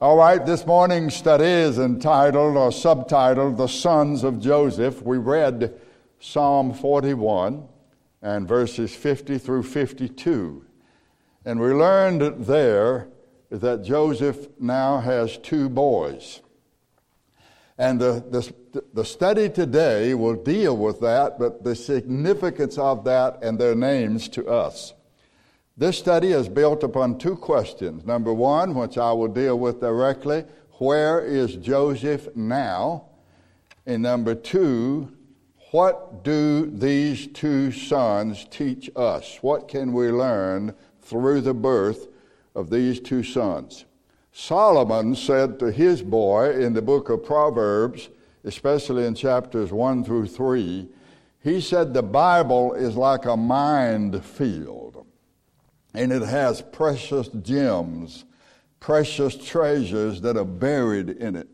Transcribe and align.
All 0.00 0.16
right, 0.16 0.46
this 0.46 0.64
morning's 0.64 1.16
study 1.16 1.44
is 1.44 1.76
entitled 1.76 2.56
or 2.56 2.70
subtitled 2.70 3.56
The 3.56 3.66
Sons 3.66 4.22
of 4.22 4.38
Joseph. 4.38 5.02
We 5.02 5.18
read 5.18 5.74
Psalm 6.20 6.72
41 6.72 7.66
and 8.22 8.46
verses 8.46 8.94
50 8.94 9.38
through 9.38 9.64
52. 9.64 10.64
And 11.44 11.58
we 11.58 11.72
learned 11.72 12.44
there 12.44 13.08
that 13.50 13.82
Joseph 13.82 14.46
now 14.60 15.00
has 15.00 15.36
two 15.36 15.68
boys. 15.68 16.42
And 17.76 18.00
the, 18.00 18.24
the, 18.30 18.84
the 18.94 19.04
study 19.04 19.48
today 19.48 20.14
will 20.14 20.36
deal 20.36 20.76
with 20.76 21.00
that, 21.00 21.40
but 21.40 21.64
the 21.64 21.74
significance 21.74 22.78
of 22.78 23.02
that 23.02 23.42
and 23.42 23.58
their 23.58 23.74
names 23.74 24.28
to 24.28 24.46
us. 24.46 24.94
This 25.78 25.96
study 25.96 26.32
is 26.32 26.48
built 26.48 26.82
upon 26.82 27.18
two 27.18 27.36
questions. 27.36 28.04
Number 28.04 28.34
one, 28.34 28.74
which 28.74 28.98
I 28.98 29.12
will 29.12 29.28
deal 29.28 29.56
with 29.56 29.80
directly 29.80 30.44
where 30.78 31.20
is 31.20 31.54
Joseph 31.54 32.34
now? 32.34 33.04
And 33.86 34.02
number 34.02 34.34
two, 34.34 35.16
what 35.70 36.24
do 36.24 36.68
these 36.68 37.28
two 37.28 37.70
sons 37.70 38.44
teach 38.50 38.90
us? 38.96 39.38
What 39.40 39.68
can 39.68 39.92
we 39.92 40.08
learn 40.08 40.74
through 41.00 41.42
the 41.42 41.54
birth 41.54 42.08
of 42.56 42.70
these 42.70 42.98
two 42.98 43.22
sons? 43.22 43.84
Solomon 44.32 45.14
said 45.14 45.60
to 45.60 45.70
his 45.70 46.02
boy 46.02 46.60
in 46.60 46.72
the 46.72 46.82
book 46.82 47.08
of 47.08 47.24
Proverbs, 47.24 48.08
especially 48.42 49.06
in 49.06 49.14
chapters 49.14 49.70
1 49.70 50.02
through 50.02 50.26
3, 50.26 50.88
he 51.44 51.60
said 51.60 51.94
the 51.94 52.02
Bible 52.02 52.74
is 52.74 52.96
like 52.96 53.26
a 53.26 53.36
mind 53.36 54.24
field 54.24 54.97
and 55.98 56.12
it 56.12 56.22
has 56.22 56.62
precious 56.62 57.26
gems, 57.42 58.24
precious 58.78 59.36
treasures 59.36 60.20
that 60.20 60.36
are 60.36 60.44
buried 60.44 61.10
in 61.10 61.34
it. 61.34 61.48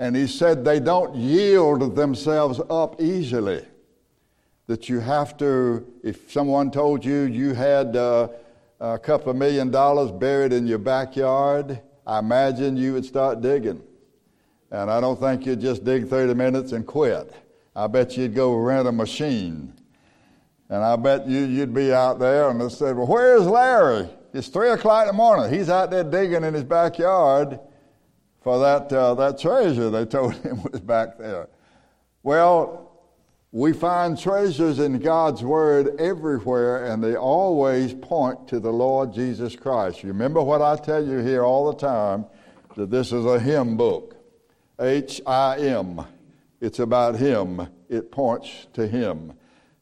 And 0.00 0.16
he 0.16 0.26
said 0.26 0.64
they 0.64 0.80
don't 0.80 1.14
yield 1.14 1.94
themselves 1.94 2.60
up 2.68 3.00
easily. 3.00 3.64
That 4.66 4.88
you 4.88 4.98
have 4.98 5.36
to, 5.36 5.86
if 6.02 6.32
someone 6.32 6.72
told 6.72 7.04
you 7.04 7.20
you 7.20 7.54
had 7.54 7.94
uh, 7.94 8.28
a 8.80 8.98
couple 8.98 9.30
of 9.30 9.36
million 9.36 9.70
dollars 9.70 10.10
buried 10.10 10.52
in 10.52 10.66
your 10.66 10.78
backyard, 10.78 11.80
I 12.04 12.18
imagine 12.18 12.76
you 12.76 12.94
would 12.94 13.04
start 13.04 13.42
digging. 13.42 13.80
And 14.72 14.90
I 14.90 15.00
don't 15.00 15.20
think 15.20 15.46
you'd 15.46 15.60
just 15.60 15.84
dig 15.84 16.08
30 16.08 16.34
minutes 16.34 16.72
and 16.72 16.84
quit. 16.84 17.32
I 17.76 17.86
bet 17.86 18.16
you'd 18.16 18.34
go 18.34 18.56
rent 18.56 18.88
a 18.88 18.92
machine 18.92 19.72
and 20.68 20.82
I 20.82 20.96
bet 20.96 21.26
you, 21.28 21.40
you'd 21.40 21.74
be 21.74 21.92
out 21.92 22.18
there 22.18 22.50
and 22.50 22.60
they 22.60 22.68
said, 22.68 22.96
Well, 22.96 23.06
where's 23.06 23.46
Larry? 23.46 24.08
It's 24.32 24.48
three 24.48 24.70
o'clock 24.70 25.02
in 25.02 25.08
the 25.08 25.12
morning. 25.14 25.52
He's 25.52 25.70
out 25.70 25.90
there 25.90 26.04
digging 26.04 26.44
in 26.44 26.52
his 26.52 26.64
backyard 26.64 27.58
for 28.42 28.58
that, 28.58 28.92
uh, 28.92 29.14
that 29.14 29.40
treasure 29.40 29.90
they 29.90 30.04
told 30.04 30.34
him 30.42 30.62
was 30.62 30.80
back 30.80 31.18
there. 31.18 31.48
Well, 32.22 32.86
we 33.52 33.72
find 33.72 34.18
treasures 34.18 34.80
in 34.80 34.98
God's 34.98 35.42
Word 35.42 35.98
everywhere, 35.98 36.92
and 36.92 37.02
they 37.02 37.16
always 37.16 37.94
point 37.94 38.48
to 38.48 38.60
the 38.60 38.72
Lord 38.72 39.14
Jesus 39.14 39.56
Christ. 39.56 40.02
Remember 40.02 40.42
what 40.42 40.60
I 40.60 40.76
tell 40.76 41.02
you 41.02 41.18
here 41.18 41.42
all 41.42 41.72
the 41.72 41.78
time 41.78 42.26
that 42.76 42.90
this 42.90 43.12
is 43.12 43.24
a 43.24 43.40
hymn 43.40 43.76
book 43.76 44.16
H 44.78 45.22
I 45.26 45.58
M. 45.58 46.04
It's 46.60 46.80
about 46.80 47.16
Him, 47.16 47.66
it 47.88 48.10
points 48.10 48.66
to 48.74 48.86
Him. 48.86 49.32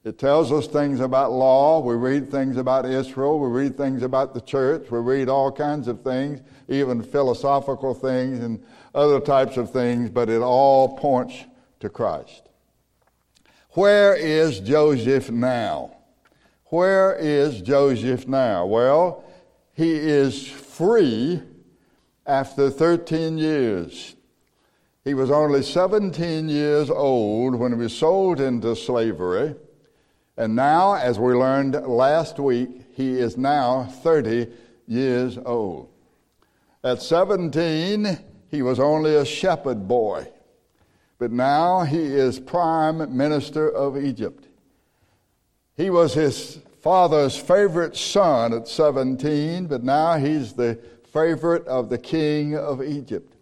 It 0.05 0.19
tells 0.19 0.53
us 0.53 0.67
things 0.67 1.01
about 1.01 1.33
law. 1.33 1.81
We 1.81 1.95
read 1.95 2.31
things 2.31 2.59
about 2.59 2.85
Israel. 2.85 3.41
We 3.41 3.49
read 3.49 3.79
things 3.79 4.03
about 4.03 4.35
the 4.35 4.41
church. 4.43 4.91
We 4.91 4.99
read 4.99 5.31
all 5.31 5.51
kinds 5.51 5.89
of 5.89 6.03
things, 6.03 6.43
even 6.69 7.03
philosophical 7.03 7.95
things 7.95 8.41
and 8.41 8.63
other 8.95 9.19
types 9.19 9.57
of 9.57 9.71
things, 9.71 10.11
but 10.11 10.29
it 10.29 10.43
all 10.43 10.99
points 10.99 11.47
to 11.81 11.89
Christ. 11.89 12.51
Where 13.71 14.15
is 14.15 14.61
Joseph 14.61 15.31
now? 15.31 15.97
Where 16.67 17.15
is 17.15 17.63
Joseph 17.63 18.29
now? 18.29 18.67
Well, 18.67 19.25
he 19.73 19.95
is 19.95 20.47
free 20.47 21.43
after 22.27 22.69
13 22.69 23.39
years. 23.39 24.17
He 25.03 25.15
was 25.15 25.31
only 25.31 25.63
17 25.63 26.49
years 26.49 26.91
old 26.91 27.55
when 27.55 27.73
he 27.73 27.79
was 27.79 27.97
sold 27.97 28.39
into 28.41 28.77
slavery. 28.77 29.55
And 30.37 30.57
now, 30.57 30.95
as 30.95 31.19
we 31.19 31.33
learned 31.33 31.75
last 31.87 32.39
week, 32.41 32.83
he 32.95 33.19
is 33.19 33.37
now 33.37 33.85
30 33.85 34.49
years 34.87 35.39
old. 35.39 35.89
At 36.83 37.01
17, 37.01 38.19
he 38.51 38.63
was 38.63 38.81
only 38.81 39.15
a 39.15 39.25
shepherd 39.25 39.87
boy, 39.87 40.27
but 41.19 41.31
now 41.31 41.83
he 41.83 41.99
is 41.99 42.41
prime 42.41 43.17
minister 43.17 43.71
of 43.71 43.97
Egypt. 43.97 44.49
He 45.77 45.91
was 45.91 46.15
his 46.15 46.61
father's 46.81 47.37
favorite 47.37 47.97
son 47.97 48.53
at 48.53 48.69
17, 48.69 49.67
but 49.67 49.83
now 49.83 50.19
he's 50.19 50.53
the 50.53 50.79
favorite 51.13 51.67
of 51.67 51.89
the 51.89 51.99
king 51.99 52.57
of 52.57 52.83
Egypt. 52.83 53.35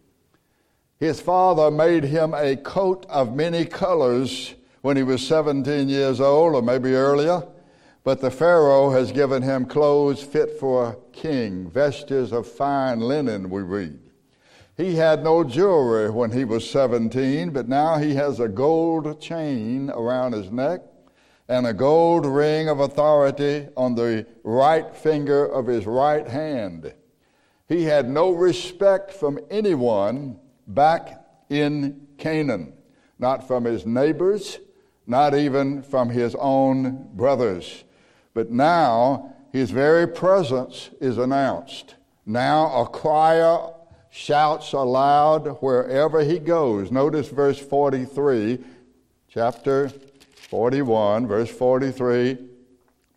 His 0.99 1.21
father 1.21 1.71
made 1.71 2.05
him 2.05 2.35
a 2.35 2.55
coat 2.55 3.07
of 3.09 3.35
many 3.35 3.65
colors 3.65 4.55
when 4.83 4.97
he 4.97 5.03
was 5.03 5.27
17 5.27 5.89
years 5.89 6.21
old, 6.21 6.55
or 6.55 6.63
maybe 6.63 6.95
earlier. 6.95 7.43
But 8.05 8.21
the 8.21 8.31
Pharaoh 8.31 8.91
has 8.91 9.13
given 9.13 9.43
him 9.43 9.65
clothes 9.65 10.23
fit 10.23 10.59
for 10.59 10.89
a 10.89 10.97
king, 11.13 11.71
vestures 11.71 12.33
of 12.33 12.47
fine 12.47 13.01
linen, 13.01 13.49
we 13.49 13.63
read. 13.63 14.01
He 14.77 14.97
had 14.97 15.23
no 15.23 15.45
jewelry 15.45 16.11
when 16.11 16.33
he 16.33 16.45
was 16.45 16.69
17, 16.69 17.51
but 17.51 17.69
now 17.69 17.99
he 17.99 18.15
has 18.15 18.41
a 18.41 18.49
gold 18.49 19.21
chain 19.21 19.91
around 19.91 20.33
his 20.33 20.51
neck 20.51 20.81
and 21.49 21.67
a 21.67 21.75
gold 21.75 22.25
ring 22.25 22.69
of 22.69 22.81
authority 22.81 23.69
on 23.77 23.95
the 23.95 24.27
right 24.43 24.97
finger 24.97 25.45
of 25.45 25.67
his 25.67 25.87
right 25.87 26.27
hand. 26.27 26.93
He 27.69 27.85
had 27.85 28.09
no 28.09 28.31
respect 28.31 29.13
from 29.13 29.39
anyone 29.51 30.39
back 30.67 31.25
in 31.49 32.07
Canaan, 32.19 32.73
not 33.19 33.47
from 33.47 33.65
his 33.65 33.87
neighbors, 33.87 34.59
not 35.07 35.35
even 35.35 35.83
from 35.83 36.11
his 36.11 36.35
own 36.39 37.09
brothers. 37.15 37.85
But 38.35 38.51
now 38.51 39.35
his 39.53 39.71
very 39.71 40.07
presence 40.07 40.91
is 41.01 41.19
announced. 41.19 41.97
Now 42.25 42.83
a 42.83 42.89
crier 42.89 43.59
shouts 44.11 44.73
aloud 44.73 45.59
wherever 45.61 46.23
he 46.23 46.39
goes. 46.39 46.91
Notice 46.91 47.29
verse 47.29 47.59
43, 47.59 48.59
chapter 49.29 49.89
41, 50.51 51.27
verse 51.27 51.51
43. 51.51 52.39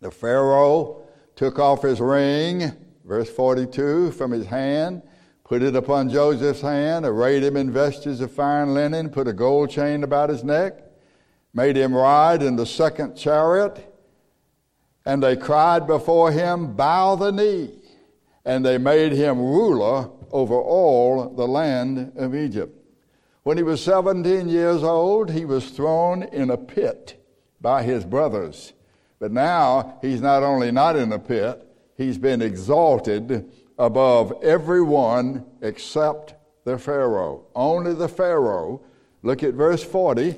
The 0.00 0.10
Pharaoh 0.10 1.02
took 1.36 1.58
off 1.58 1.82
his 1.82 2.00
ring, 2.00 2.72
verse 3.04 3.30
42, 3.30 4.12
from 4.12 4.32
his 4.32 4.46
hand, 4.46 5.02
put 5.44 5.62
it 5.62 5.76
upon 5.76 6.10
Joseph's 6.10 6.60
hand, 6.60 7.06
arrayed 7.06 7.42
him 7.42 7.56
in 7.56 7.70
vestures 7.70 8.20
of 8.20 8.32
fine 8.32 8.74
linen, 8.74 9.08
put 9.08 9.28
a 9.28 9.32
gold 9.32 9.70
chain 9.70 10.02
about 10.02 10.30
his 10.30 10.42
neck 10.42 10.85
made 11.56 11.74
him 11.74 11.94
ride 11.94 12.42
in 12.42 12.54
the 12.56 12.66
second 12.66 13.16
chariot, 13.16 13.90
and 15.06 15.22
they 15.22 15.34
cried 15.34 15.86
before 15.86 16.30
him, 16.30 16.74
Bow 16.74 17.16
the 17.16 17.32
knee. 17.32 17.70
And 18.44 18.64
they 18.64 18.76
made 18.76 19.12
him 19.12 19.40
ruler 19.40 20.10
over 20.30 20.54
all 20.54 21.30
the 21.30 21.48
land 21.48 22.12
of 22.14 22.34
Egypt. 22.34 22.78
When 23.42 23.56
he 23.56 23.62
was 23.62 23.82
17 23.82 24.48
years 24.50 24.82
old, 24.82 25.30
he 25.30 25.46
was 25.46 25.70
thrown 25.70 26.24
in 26.24 26.50
a 26.50 26.58
pit 26.58 27.24
by 27.60 27.82
his 27.82 28.04
brothers. 28.04 28.74
But 29.18 29.32
now 29.32 29.98
he's 30.02 30.20
not 30.20 30.42
only 30.42 30.70
not 30.70 30.94
in 30.94 31.10
a 31.10 31.18
pit, 31.18 31.66
he's 31.96 32.18
been 32.18 32.42
exalted 32.42 33.50
above 33.78 34.32
everyone 34.42 35.46
except 35.62 36.34
the 36.64 36.76
Pharaoh. 36.76 37.46
Only 37.54 37.94
the 37.94 38.08
Pharaoh. 38.08 38.82
Look 39.22 39.42
at 39.42 39.54
verse 39.54 39.82
40. 39.82 40.36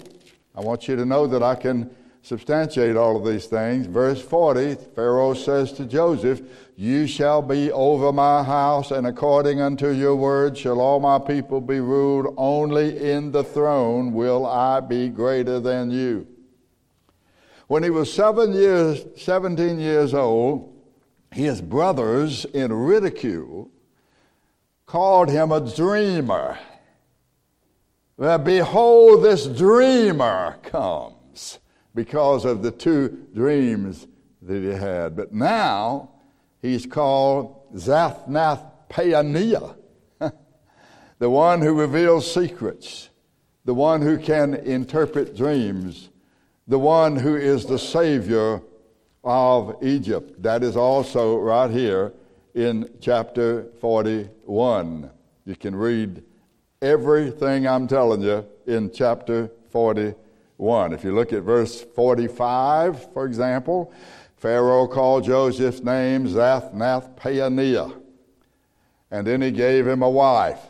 I 0.59 0.61
want 0.61 0.89
you 0.89 0.97
to 0.97 1.05
know 1.05 1.29
that 1.29 1.41
I 1.41 1.55
can 1.55 1.89
substantiate 2.23 2.97
all 2.97 3.17
of 3.17 3.25
these 3.25 3.47
things. 3.47 3.87
Verse 3.87 4.21
40, 4.21 4.75
Pharaoh 4.97 5.33
says 5.33 5.73
to 5.75 5.85
Joseph, 5.85 6.43
You 6.75 7.07
shall 7.07 7.43
be 7.43 7.71
over 7.71 8.13
my 8.13 8.43
house, 8.43 8.91
and 8.91 9.07
according 9.07 9.61
unto 9.61 9.91
your 9.91 10.17
word 10.17 10.59
shall 10.59 10.81
all 10.81 10.99
my 10.99 11.21
people 11.21 11.61
be 11.61 11.79
ruled. 11.79 12.35
Only 12.37 13.09
in 13.09 13.31
the 13.31 13.45
throne 13.45 14.13
will 14.13 14.47
I 14.47 14.81
be 14.81 15.11
greater 15.11 15.61
than 15.61 15.93
you. 15.93 16.27
When 17.69 17.85
he 17.85 17.91
was 17.91 18.13
seven 18.13 18.53
years, 18.53 19.07
17 19.17 19.79
years 19.79 20.13
old, 20.13 20.75
his 21.31 21.63
brothers, 21.63 22.47
in 22.47 22.73
ridicule, 22.73 23.71
called 24.87 25.29
him 25.29 25.53
a 25.53 25.61
dreamer 25.61 26.59
that 28.19 28.45
behold, 28.45 29.23
this 29.23 29.47
dreamer 29.47 30.57
comes 30.63 31.61
because 31.95 32.45
of 32.45 32.63
the 32.63 32.71
two 32.71 33.27
dreams 33.35 34.07
that 34.43 34.63
he 34.63 34.71
had. 34.71 35.17
But 35.17 35.33
now 35.33 36.11
he's 36.61 36.85
called 36.85 37.75
Zaphnath 37.75 38.65
Paaneah. 38.91 39.77
the 41.19 41.31
one 41.31 41.63
who 41.63 41.75
reveals 41.75 42.33
secrets, 42.33 43.11
the 43.65 43.75
one 43.75 44.03
who 44.03 44.19
can 44.19 44.55
interpret 44.55 45.37
dreams, 45.37 46.11
the 46.67 46.79
one 46.79 47.17
who 47.17 47.37
is 47.37 47.67
the 47.67 47.79
Savior 47.79 48.61
of 49.23 49.77
Egypt. 49.83 50.43
That 50.43 50.63
is 50.65 50.77
also 50.77 51.39
right 51.39 51.71
here 51.71 52.13
in 52.55 52.91
chapter 53.01 53.69
41. 53.81 55.11
You 55.45 55.57
can 55.57 55.77
read 55.77 56.23
everything 56.81 57.67
I'm 57.67 57.89
telling 57.89 58.23
you 58.23 58.47
in 58.67 58.91
chapter 58.93 59.51
41. 59.71 60.93
If 60.93 61.05
you 61.05 61.15
look 61.15 61.33
at 61.33 61.43
verse 61.43 61.83
45, 61.83 63.13
for 63.13 63.27
example, 63.27 63.93
Pharaoh 64.37 64.87
called 64.87 65.25
Joseph's 65.25 65.83
name 65.83 66.27
Zaphnath 66.27 67.17
Paaneah. 67.17 68.01
And 69.11 69.27
then 69.27 69.43
he 69.43 69.51
gave 69.51 69.87
him 69.89 70.03
a 70.03 70.11
wife 70.11 70.61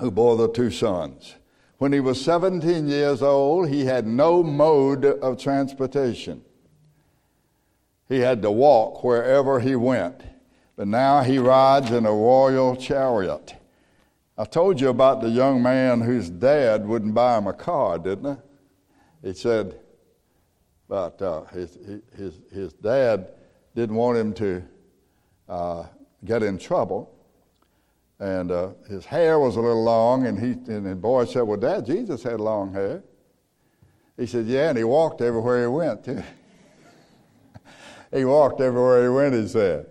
who 0.00 0.10
bore 0.10 0.36
the 0.36 0.48
two 0.48 0.70
sons. 0.70 1.36
When 1.78 1.92
he 1.92 2.00
was 2.00 2.20
17 2.24 2.88
years 2.88 3.22
old, 3.22 3.68
he 3.68 3.84
had 3.84 4.06
no 4.06 4.42
mode 4.42 5.04
of 5.04 5.40
transportation. 5.40 6.42
He 8.08 8.20
had 8.20 8.40
to 8.42 8.50
walk 8.50 9.04
wherever 9.04 9.60
he 9.60 9.76
went, 9.76 10.22
but 10.74 10.88
now 10.88 11.22
he 11.22 11.38
rides 11.38 11.90
in 11.90 12.06
a 12.06 12.12
royal 12.12 12.76
chariot. 12.76 13.54
I 14.38 14.44
told 14.44 14.80
you 14.80 14.90
about 14.90 15.22
the 15.22 15.30
young 15.30 15.62
man 15.62 16.00
whose 16.00 16.28
dad 16.28 16.86
wouldn't 16.86 17.14
buy 17.14 17.38
him 17.38 17.46
a 17.46 17.54
car, 17.54 17.98
didn't 17.98 18.26
I? 18.26 18.36
He 19.22 19.32
said, 19.32 19.80
but 20.88 21.20
uh, 21.22 21.44
his, 21.46 21.78
his, 22.16 22.40
his 22.52 22.72
dad 22.74 23.32
didn't 23.74 23.96
want 23.96 24.18
him 24.18 24.32
to 24.34 24.62
uh, 25.48 25.84
get 26.24 26.42
in 26.42 26.58
trouble. 26.58 27.12
And 28.18 28.50
uh, 28.50 28.70
his 28.88 29.04
hair 29.04 29.38
was 29.38 29.56
a 29.56 29.60
little 29.60 29.82
long, 29.82 30.26
and, 30.26 30.38
he, 30.38 30.52
and 30.72 30.86
the 30.86 30.94
boy 30.94 31.26
said, 31.26 31.42
Well, 31.42 31.58
Dad, 31.58 31.84
Jesus 31.84 32.22
had 32.22 32.40
long 32.40 32.72
hair. 32.72 33.02
He 34.16 34.26
said, 34.26 34.46
Yeah, 34.46 34.70
and 34.70 34.78
he 34.78 34.84
walked 34.84 35.20
everywhere 35.20 35.62
he 35.62 35.68
went, 35.68 36.04
too. 36.04 36.22
he 38.12 38.24
walked 38.24 38.60
everywhere 38.60 39.02
he 39.02 39.08
went, 39.10 39.34
he 39.34 39.48
said. 39.48 39.86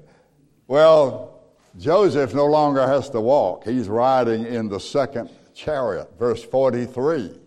Well, 0.67 1.34
Joseph 1.77 2.33
no 2.33 2.45
longer 2.45 2.87
has 2.87 3.09
to 3.09 3.19
walk. 3.19 3.65
He's 3.65 3.89
riding 3.89 4.45
in 4.45 4.69
the 4.69 4.79
second 4.79 5.29
chariot, 5.53 6.09
verse 6.17 6.43
43. 6.43 7.39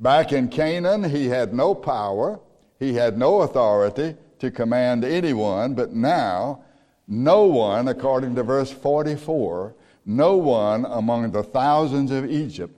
Back 0.00 0.32
in 0.32 0.48
Canaan, 0.48 1.04
he 1.04 1.26
had 1.26 1.52
no 1.54 1.74
power, 1.74 2.40
he 2.78 2.94
had 2.94 3.18
no 3.18 3.42
authority 3.42 4.16
to 4.38 4.50
command 4.50 5.04
anyone, 5.04 5.74
but 5.74 5.92
now, 5.92 6.64
no 7.06 7.44
one, 7.44 7.88
according 7.88 8.34
to 8.36 8.42
verse 8.42 8.72
44, 8.72 9.74
no 10.06 10.36
one 10.36 10.84
among 10.86 11.30
the 11.30 11.42
thousands 11.42 12.10
of 12.10 12.30
Egypt 12.30 12.76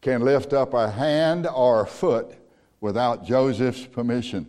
can 0.00 0.22
lift 0.22 0.52
up 0.52 0.74
a 0.74 0.90
hand 0.90 1.46
or 1.46 1.80
a 1.80 1.86
foot 1.86 2.36
without 2.80 3.24
Joseph's 3.24 3.86
permission. 3.86 4.46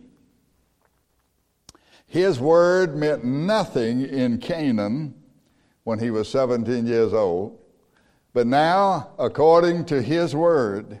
His 2.06 2.38
word 2.38 2.94
meant 2.94 3.24
nothing 3.24 4.02
in 4.02 4.38
Canaan 4.38 5.14
when 5.86 6.00
he 6.00 6.10
was 6.10 6.28
17 6.28 6.84
years 6.84 7.14
old. 7.14 7.56
But 8.32 8.48
now, 8.48 9.10
according 9.20 9.84
to 9.84 10.02
his 10.02 10.34
word, 10.34 11.00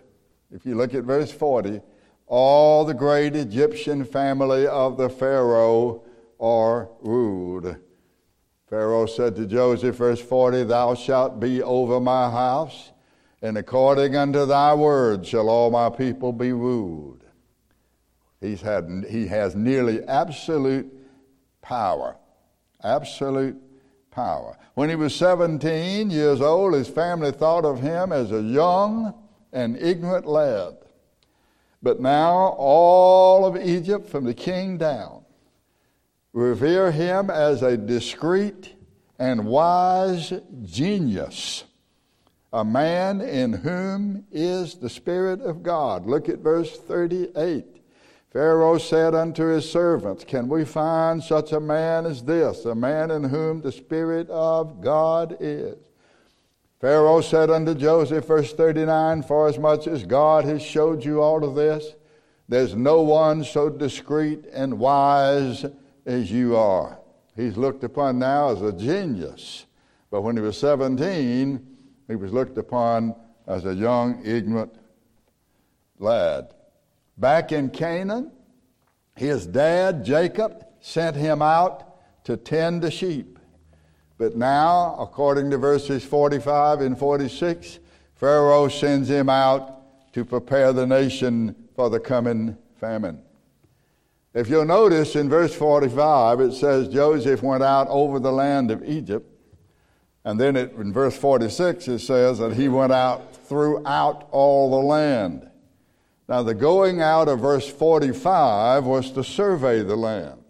if 0.52 0.64
you 0.64 0.76
look 0.76 0.94
at 0.94 1.02
verse 1.02 1.32
40, 1.32 1.80
all 2.28 2.84
the 2.84 2.94
great 2.94 3.34
Egyptian 3.34 4.04
family 4.04 4.64
of 4.64 4.96
the 4.96 5.08
Pharaoh 5.08 6.04
are 6.38 6.88
ruled. 7.00 7.74
Pharaoh 8.70 9.06
said 9.06 9.34
to 9.34 9.46
Joseph, 9.46 9.96
verse 9.96 10.20
40, 10.20 10.62
Thou 10.62 10.94
shalt 10.94 11.40
be 11.40 11.60
over 11.64 11.98
my 11.98 12.30
house, 12.30 12.92
and 13.42 13.58
according 13.58 14.14
unto 14.14 14.46
thy 14.46 14.72
word 14.72 15.26
shall 15.26 15.48
all 15.48 15.72
my 15.72 15.90
people 15.90 16.32
be 16.32 16.52
ruled. 16.52 17.24
He's 18.40 18.60
had, 18.60 19.06
he 19.10 19.26
has 19.26 19.56
nearly 19.56 20.04
absolute 20.04 20.86
power. 21.60 22.16
Absolute 22.84 23.65
power. 24.16 24.56
When 24.72 24.88
he 24.88 24.96
was 24.96 25.14
17 25.14 26.10
years 26.10 26.40
old, 26.40 26.72
his 26.72 26.88
family 26.88 27.32
thought 27.32 27.66
of 27.66 27.80
him 27.80 28.12
as 28.12 28.32
a 28.32 28.40
young 28.40 29.14
and 29.52 29.76
ignorant 29.76 30.26
lad. 30.26 30.78
But 31.82 32.00
now 32.00 32.56
all 32.56 33.44
of 33.44 33.56
Egypt, 33.58 34.08
from 34.08 34.24
the 34.24 34.32
king 34.32 34.78
down, 34.78 35.26
revere 36.32 36.90
him 36.90 37.28
as 37.28 37.62
a 37.62 37.76
discreet 37.76 38.74
and 39.18 39.46
wise 39.46 40.32
genius, 40.64 41.64
a 42.54 42.64
man 42.64 43.20
in 43.20 43.52
whom 43.52 44.24
is 44.32 44.76
the 44.76 44.88
Spirit 44.90 45.42
of 45.42 45.62
God. 45.62 46.06
Look 46.06 46.30
at 46.30 46.38
verse 46.38 46.74
38. 46.78 47.75
Pharaoh 48.36 48.76
said 48.76 49.14
unto 49.14 49.46
his 49.46 49.66
servants, 49.66 50.22
Can 50.22 50.46
we 50.46 50.66
find 50.66 51.24
such 51.24 51.52
a 51.52 51.58
man 51.58 52.04
as 52.04 52.22
this, 52.22 52.66
a 52.66 52.74
man 52.74 53.10
in 53.10 53.24
whom 53.24 53.62
the 53.62 53.72
Spirit 53.72 54.28
of 54.28 54.82
God 54.82 55.38
is? 55.40 55.78
Pharaoh 56.78 57.22
said 57.22 57.48
unto 57.48 57.74
Joseph, 57.74 58.26
verse 58.26 58.52
39, 58.52 59.22
Forasmuch 59.22 59.54
as 59.54 59.58
much 59.58 59.86
as 59.86 60.04
God 60.04 60.44
has 60.44 60.60
showed 60.60 61.02
you 61.02 61.22
all 61.22 61.44
of 61.44 61.54
this, 61.54 61.94
there's 62.46 62.74
no 62.74 63.00
one 63.00 63.42
so 63.42 63.70
discreet 63.70 64.44
and 64.52 64.78
wise 64.78 65.64
as 66.04 66.30
you 66.30 66.58
are. 66.58 66.98
He's 67.36 67.56
looked 67.56 67.84
upon 67.84 68.18
now 68.18 68.50
as 68.50 68.60
a 68.60 68.70
genius. 68.70 69.64
But 70.10 70.20
when 70.20 70.36
he 70.36 70.42
was 70.42 70.58
17, 70.58 71.66
he 72.06 72.16
was 72.16 72.34
looked 72.34 72.58
upon 72.58 73.14
as 73.46 73.64
a 73.64 73.74
young, 73.74 74.20
ignorant 74.26 74.74
lad. 75.98 76.52
Back 77.18 77.52
in 77.52 77.70
Canaan, 77.70 78.30
his 79.14 79.46
dad, 79.46 80.04
Jacob, 80.04 80.66
sent 80.80 81.16
him 81.16 81.40
out 81.40 82.24
to 82.24 82.36
tend 82.36 82.82
the 82.82 82.90
sheep. 82.90 83.38
But 84.18 84.36
now, 84.36 84.96
according 84.98 85.50
to 85.50 85.58
verses 85.58 86.04
45 86.04 86.80
and 86.80 86.98
46, 86.98 87.78
Pharaoh 88.14 88.68
sends 88.68 89.08
him 89.08 89.28
out 89.28 90.12
to 90.12 90.24
prepare 90.24 90.72
the 90.72 90.86
nation 90.86 91.54
for 91.74 91.90
the 91.90 92.00
coming 92.00 92.56
famine. 92.80 93.22
If 94.32 94.48
you'll 94.48 94.66
notice 94.66 95.16
in 95.16 95.28
verse 95.28 95.54
45, 95.54 96.40
it 96.40 96.52
says 96.52 96.88
Joseph 96.88 97.42
went 97.42 97.62
out 97.62 97.88
over 97.88 98.18
the 98.18 98.32
land 98.32 98.70
of 98.70 98.84
Egypt. 98.84 99.30
And 100.24 100.40
then 100.40 100.56
it, 100.56 100.72
in 100.72 100.92
verse 100.92 101.16
46, 101.16 101.88
it 101.88 101.98
says 102.00 102.38
that 102.38 102.54
he 102.54 102.68
went 102.68 102.92
out 102.92 103.36
throughout 103.46 104.28
all 104.32 104.70
the 104.70 104.86
land. 104.86 105.50
Now, 106.28 106.42
the 106.42 106.54
going 106.54 107.00
out 107.00 107.28
of 107.28 107.40
verse 107.40 107.68
45 107.68 108.84
was 108.84 109.12
to 109.12 109.22
survey 109.22 109.82
the 109.82 109.96
land. 109.96 110.42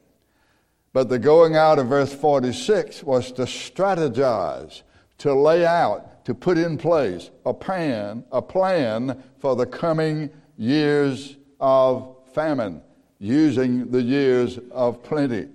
But 0.92 1.10
the 1.10 1.18
going 1.18 1.56
out 1.56 1.78
of 1.78 1.88
verse 1.88 2.14
46 2.14 3.02
was 3.02 3.30
to 3.32 3.42
strategize, 3.42 4.82
to 5.18 5.34
lay 5.34 5.66
out, 5.66 6.24
to 6.24 6.34
put 6.34 6.56
in 6.56 6.78
place 6.78 7.30
a 7.44 7.52
plan, 7.52 8.24
a 8.32 8.40
plan 8.40 9.22
for 9.38 9.54
the 9.54 9.66
coming 9.66 10.30
years 10.56 11.36
of 11.60 12.16
famine 12.32 12.80
using 13.18 13.90
the 13.90 14.00
years 14.00 14.58
of 14.70 15.02
plenty 15.02 15.48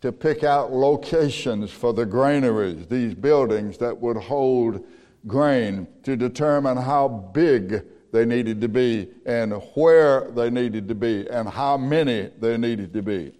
to 0.00 0.12
pick 0.12 0.44
out 0.44 0.72
locations 0.72 1.70
for 1.70 1.92
the 1.92 2.04
granaries, 2.04 2.86
these 2.86 3.14
buildings 3.14 3.78
that 3.78 3.98
would 3.98 4.16
hold 4.16 4.84
grain, 5.26 5.86
to 6.02 6.14
determine 6.14 6.76
how 6.76 7.08
big 7.08 7.82
they 8.14 8.24
needed 8.24 8.60
to 8.60 8.68
be 8.68 9.08
and 9.26 9.52
where 9.74 10.30
they 10.30 10.48
needed 10.48 10.86
to 10.86 10.94
be 10.94 11.28
and 11.28 11.48
how 11.48 11.76
many 11.76 12.30
they 12.38 12.56
needed 12.56 12.92
to 12.92 13.02
be. 13.02 13.32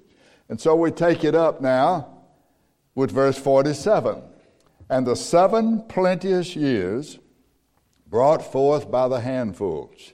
And 0.48 0.60
so 0.60 0.74
we 0.74 0.90
take 0.90 1.22
it 1.22 1.36
up 1.36 1.60
now 1.60 2.08
with 2.96 3.12
verse 3.12 3.38
47. 3.38 4.20
And 4.90 5.06
the 5.06 5.14
seven 5.14 5.84
plenteous 5.88 6.56
years 6.56 7.20
brought 8.08 8.50
forth 8.50 8.90
by 8.90 9.06
the 9.06 9.20
handfuls. 9.20 10.12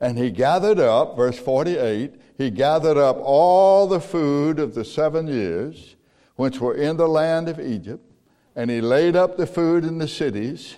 And 0.00 0.16
he 0.16 0.30
gathered 0.30 0.80
up, 0.80 1.14
verse 1.14 1.38
48, 1.38 2.14
he 2.38 2.50
gathered 2.50 2.96
up 2.96 3.18
all 3.20 3.86
the 3.86 4.00
food 4.00 4.58
of 4.58 4.74
the 4.74 4.84
seven 4.84 5.26
years 5.26 5.96
which 6.36 6.58
were 6.58 6.74
in 6.74 6.96
the 6.96 7.06
land 7.06 7.50
of 7.50 7.60
Egypt, 7.60 8.02
and 8.56 8.70
he 8.70 8.80
laid 8.80 9.14
up 9.14 9.36
the 9.36 9.46
food 9.46 9.84
in 9.84 9.98
the 9.98 10.08
cities, 10.08 10.76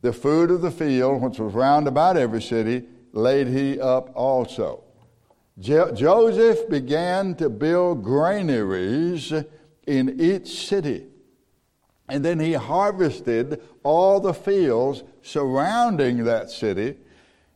the 0.00 0.12
food 0.12 0.50
of 0.50 0.60
the 0.60 0.70
field, 0.70 1.22
which 1.22 1.38
was 1.38 1.54
round 1.54 1.88
about 1.88 2.16
every 2.16 2.42
city, 2.42 2.84
laid 3.12 3.48
he 3.48 3.80
up 3.80 4.10
also. 4.14 4.84
Jo- 5.58 5.92
Joseph 5.92 6.68
began 6.68 7.34
to 7.36 7.48
build 7.48 8.04
granaries 8.04 9.32
in 9.86 10.20
each 10.20 10.66
city. 10.68 11.06
And 12.08 12.24
then 12.24 12.38
he 12.38 12.52
harvested 12.54 13.60
all 13.82 14.20
the 14.20 14.34
fields 14.34 15.02
surrounding 15.22 16.24
that 16.24 16.50
city. 16.50 16.96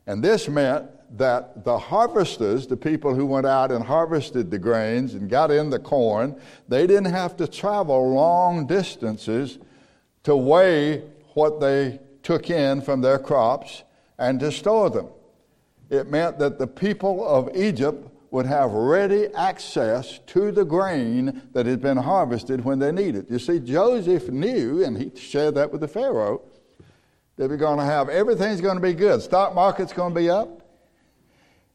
And 0.05 0.23
this 0.23 0.47
meant 0.49 0.89
that 1.17 1.63
the 1.63 1.77
harvesters, 1.77 2.67
the 2.67 2.77
people 2.77 3.15
who 3.15 3.25
went 3.25 3.45
out 3.45 3.71
and 3.71 3.83
harvested 3.83 4.51
the 4.51 4.59
grains 4.59 5.13
and 5.13 5.29
got 5.29 5.51
in 5.51 5.69
the 5.69 5.79
corn, 5.79 6.35
they 6.67 6.85
didn't 6.87 7.11
have 7.13 7.37
to 7.37 7.47
travel 7.47 8.13
long 8.13 8.67
distances 8.67 9.59
to 10.23 10.35
weigh 10.35 11.03
what 11.35 11.59
they 11.59 11.99
took 12.23 12.49
in 12.49 12.81
from 12.81 13.01
their 13.01 13.19
crops 13.19 13.83
and 14.17 14.39
to 14.39 14.51
store 14.51 14.89
them. 14.89 15.09
It 15.89 16.09
meant 16.09 16.39
that 16.39 16.57
the 16.57 16.67
people 16.67 17.27
of 17.27 17.55
Egypt 17.55 18.09
would 18.31 18.45
have 18.47 18.71
ready 18.71 19.27
access 19.35 20.19
to 20.25 20.51
the 20.51 20.65
grain 20.65 21.43
that 21.53 21.67
had 21.67 21.81
been 21.81 21.97
harvested 21.97 22.65
when 22.65 22.79
they 22.79 22.91
needed. 22.91 23.27
You 23.29 23.37
see, 23.37 23.59
Joseph 23.59 24.29
knew, 24.29 24.83
and 24.83 24.97
he 24.97 25.11
shared 25.15 25.53
that 25.53 25.71
with 25.71 25.81
the 25.81 25.87
Pharaoh, 25.87 26.41
that 27.35 27.47
we're 27.47 27.57
going 27.57 27.77
to 27.77 27.85
have 27.85 28.09
everything's 28.09 28.59
going 28.59 28.75
to 28.75 28.81
be 28.81 28.93
good. 28.93 29.21
Stock 29.21 29.53
market's 29.53 29.93
going 29.93 30.15
to 30.15 30.19
be 30.19 30.31
up. 30.31 30.61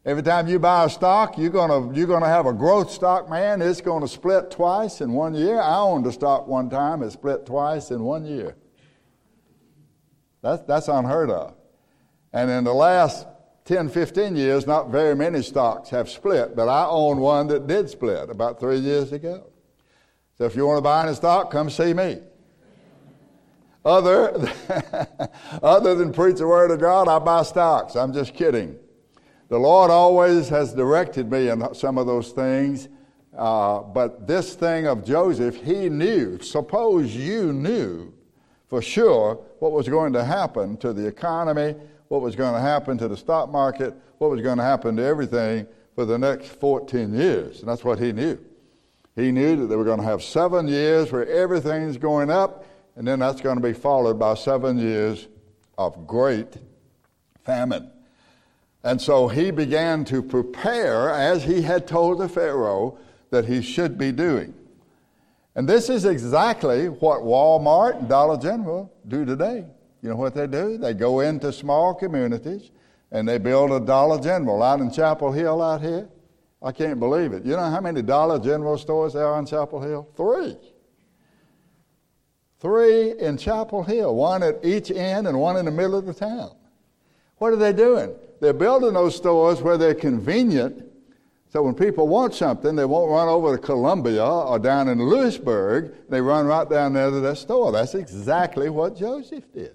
Every 0.05 0.23
time 0.23 0.49
you 0.49 0.59
buy 0.59 0.87
a 0.87 0.91
stock, 0.91 1.37
you're 1.39 1.51
going 1.51 1.71
to, 1.71 1.97
you're 1.97 2.09
going 2.09 2.23
to 2.23 2.29
have 2.29 2.47
a 2.47 2.53
growth 2.53 2.91
stock, 2.91 3.29
man. 3.29 3.61
It's 3.61 3.81
going 3.81 4.01
to 4.01 4.09
split 4.09 4.51
twice 4.51 5.01
in 5.01 5.13
one 5.13 5.35
year. 5.35 5.61
I 5.61 5.77
owned 5.79 6.07
a 6.07 6.13
stock 6.13 6.49
one 6.49 6.71
time, 6.71 7.03
it 7.03 7.13
split 7.13 7.47
twice 7.47 7.91
in 7.91 8.03
one 8.03 8.25
year. 8.25 8.57
That's, 10.43 10.63
that's 10.63 10.89
unheard 10.89 11.31
of. 11.31 11.55
And 12.33 12.51
in 12.51 12.65
the 12.65 12.75
last 12.75 13.27
10, 13.65 13.89
15 13.89 14.37
years, 14.37 14.67
not 14.67 14.91
very 14.91 15.15
many 15.15 15.43
stocks 15.43 15.91
have 15.91 16.09
split, 16.09 16.57
but 16.57 16.69
I 16.69 16.87
own 16.87 17.19
one 17.19 17.49
that 17.49 17.67
did 17.67 17.91
split 17.91 18.31
about 18.31 18.61
three 18.61 18.79
years 18.79 19.13
ago. 19.13 19.51
So 20.37 20.45
if 20.45 20.55
you 20.55 20.67
want 20.67 20.79
to 20.79 20.83
buy 20.83 21.07
any 21.07 21.15
stock, 21.15 21.51
come 21.51 21.69
see 21.69 21.93
me. 21.93 22.19
Other, 23.85 24.51
other 25.63 25.95
than 25.95 26.13
preach 26.13 26.39
the 26.39 26.47
Word 26.47 26.71
of 26.71 26.81
God, 26.81 27.09
I 27.09 27.19
buy 27.19 27.43
stocks. 27.43 27.97
I'm 27.97 28.13
just 28.13 28.35
kidding. 28.35 28.77
The 29.49 29.59
Lord 29.59 29.91
always 29.91 30.49
has 30.51 30.75
directed 30.75 31.31
me 31.31 31.49
in 31.49 31.75
some 31.75 31.97
of 31.97 32.07
those 32.07 32.33
things, 32.33 32.89
uh, 33.37 33.81
but 33.81 34.27
this 34.27 34.55
thing 34.55 34.87
of 34.87 35.05
Joseph, 35.05 35.57
he 35.57 35.89
knew. 35.89 36.39
Suppose 36.41 37.15
you 37.15 37.53
knew 37.53 38.13
for 38.69 38.83
sure 38.83 39.35
what 39.59 39.73
was 39.73 39.89
going 39.89 40.13
to 40.13 40.25
happen 40.25 40.77
to 40.79 40.93
the 40.93 41.07
economy, 41.07 41.75
what 42.09 42.21
was 42.21 42.37
going 42.37 42.55
to 42.55 42.61
happen 42.61 42.99
to 42.99 43.09
the 43.09 43.17
stock 43.17 43.51
market, 43.51 43.95
what 44.19 44.31
was 44.31 44.41
going 44.43 44.59
to 44.59 44.65
happen 44.65 44.97
to 44.97 45.03
everything 45.03 45.67
for 45.95 46.05
the 46.05 46.19
next 46.19 46.49
14 46.49 47.15
years. 47.15 47.61
And 47.61 47.69
that's 47.69 47.85
what 47.85 47.99
he 47.99 48.13
knew. 48.13 48.39
He 49.17 49.33
knew 49.33 49.57
that 49.57 49.67
they 49.67 49.77
were 49.77 49.85
going 49.85 49.99
to 49.99 50.05
have 50.05 50.23
seven 50.23 50.69
years 50.69 51.11
where 51.11 51.27
everything's 51.27 51.97
going 51.97 52.31
up, 52.31 52.65
and 52.95 53.07
then 53.07 53.19
that's 53.19 53.41
going 53.41 53.57
to 53.57 53.63
be 53.63 53.73
followed 53.73 54.19
by 54.19 54.35
seven 54.35 54.79
years 54.79 55.27
of 55.77 56.07
great 56.07 56.57
famine. 57.45 57.91
And 58.85 59.01
so 59.01 59.29
he 59.29 59.51
began 59.51 60.05
to 60.07 60.23
prepare 60.23 61.11
as 61.11 61.43
he 61.43 61.63
had 61.63 61.87
told 61.87 62.19
the 62.19 62.29
Pharaoh 62.29 62.99
that 63.31 63.47
he 63.47 63.61
should 63.61 63.99
be 63.99 64.13
doing. 64.13 64.55
And 65.59 65.69
this 65.69 65.91
is 65.91 66.05
exactly 66.05 66.89
what 66.89 67.23
Walmart 67.23 67.99
and 67.99 68.09
Dollar 68.09 68.37
General 68.39 68.93
do 69.09 69.25
today. 69.25 69.65
You 70.03 70.11
know 70.11 70.15
what 70.15 70.33
they 70.33 70.47
do? 70.47 70.79
They 70.79 70.95
go 70.95 71.19
into 71.19 71.53
small 71.53 71.95
communities 71.95 72.71
and 73.11 73.29
they 73.29 73.39
build 73.39 73.73
a 73.73 73.81
Dollar 73.81 74.21
General 74.21 74.63
out 74.63 74.79
in 74.79 74.89
Chapel 74.93 75.33
Hill 75.33 75.61
out 75.61 75.81
here. 75.81 76.09
I 76.63 76.71
can't 76.71 77.01
believe 77.01 77.33
it. 77.33 77.45
You 77.45 77.57
know 77.57 77.71
how 77.71 77.81
many 77.81 78.03
Dollar 78.03 78.39
General 78.39 78.79
stores 78.79 79.15
there 79.15 79.27
are 79.27 79.37
in 79.41 79.47
Chapel 79.47 79.81
Hill? 79.83 80.09
Three. 80.17 80.57
Three 82.61 83.19
in 83.19 83.37
Chapel 83.37 83.83
Hill, 83.83 84.15
one 84.15 84.45
at 84.45 84.65
each 84.65 84.93
end 84.93 85.27
and 85.27 85.41
one 85.41 85.57
in 85.57 85.65
the 85.65 85.73
middle 85.73 85.99
of 85.99 86.07
the 86.07 86.15
town. 86.15 86.53
What 87.39 87.53
are 87.53 87.57
they 87.57 87.73
doing? 87.73 88.15
They're 88.41 88.53
building 88.53 88.93
those 88.93 89.17
stores 89.17 89.61
where 89.61 89.77
they're 89.77 89.93
convenient. 89.97 90.85
So 91.51 91.63
when 91.63 91.75
people 91.75 92.09
want 92.09 92.35
something, 92.35 92.77
they 92.77 92.85
won't 92.85 93.11
run 93.11 93.29
over 93.29 93.57
to 93.57 93.63
Columbia 93.63 94.25
or 94.25 94.59
down 94.59 94.89
in 94.89 95.03
Lewisburg. 95.03 95.95
They 96.11 96.21
run 96.21 96.47
right 96.47 96.69
down 96.69 96.93
there 96.93 97.11
to 97.11 97.21
that 97.21 97.39
store. 97.39 97.73
That's 97.73 97.95
exactly 97.95 98.69
what 98.69 98.97
Joseph 98.97 99.51
did. 99.55 99.75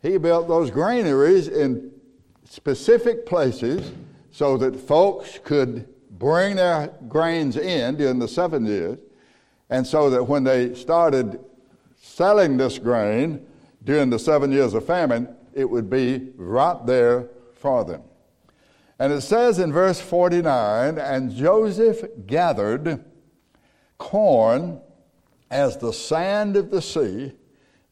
He 0.00 0.16
built 0.16 0.48
those 0.48 0.70
granaries 0.70 1.48
in 1.48 1.90
specific 2.48 3.26
places 3.26 3.92
so 4.30 4.56
that 4.56 4.76
folks 4.76 5.38
could 5.44 5.86
bring 6.12 6.56
their 6.56 6.92
grains 7.08 7.56
in 7.56 7.96
during 7.96 8.18
the 8.18 8.28
seven 8.28 8.64
years, 8.64 8.98
and 9.70 9.86
so 9.86 10.08
that 10.10 10.24
when 10.24 10.42
they 10.42 10.74
started 10.74 11.38
selling 12.00 12.56
this 12.56 12.78
grain 12.78 13.46
during 13.84 14.08
the 14.08 14.18
seven 14.18 14.50
years 14.50 14.72
of 14.74 14.86
famine, 14.86 15.28
it 15.52 15.68
would 15.68 15.90
be 15.90 16.30
right 16.36 16.86
there 16.86 17.28
for 17.54 17.84
them. 17.84 18.02
And 18.98 19.12
it 19.12 19.20
says 19.20 19.58
in 19.58 19.72
verse 19.72 20.00
49 20.00 20.98
And 20.98 21.34
Joseph 21.34 22.04
gathered 22.26 23.04
corn 23.96 24.80
as 25.50 25.76
the 25.76 25.92
sand 25.92 26.56
of 26.56 26.70
the 26.70 26.82
sea, 26.82 27.32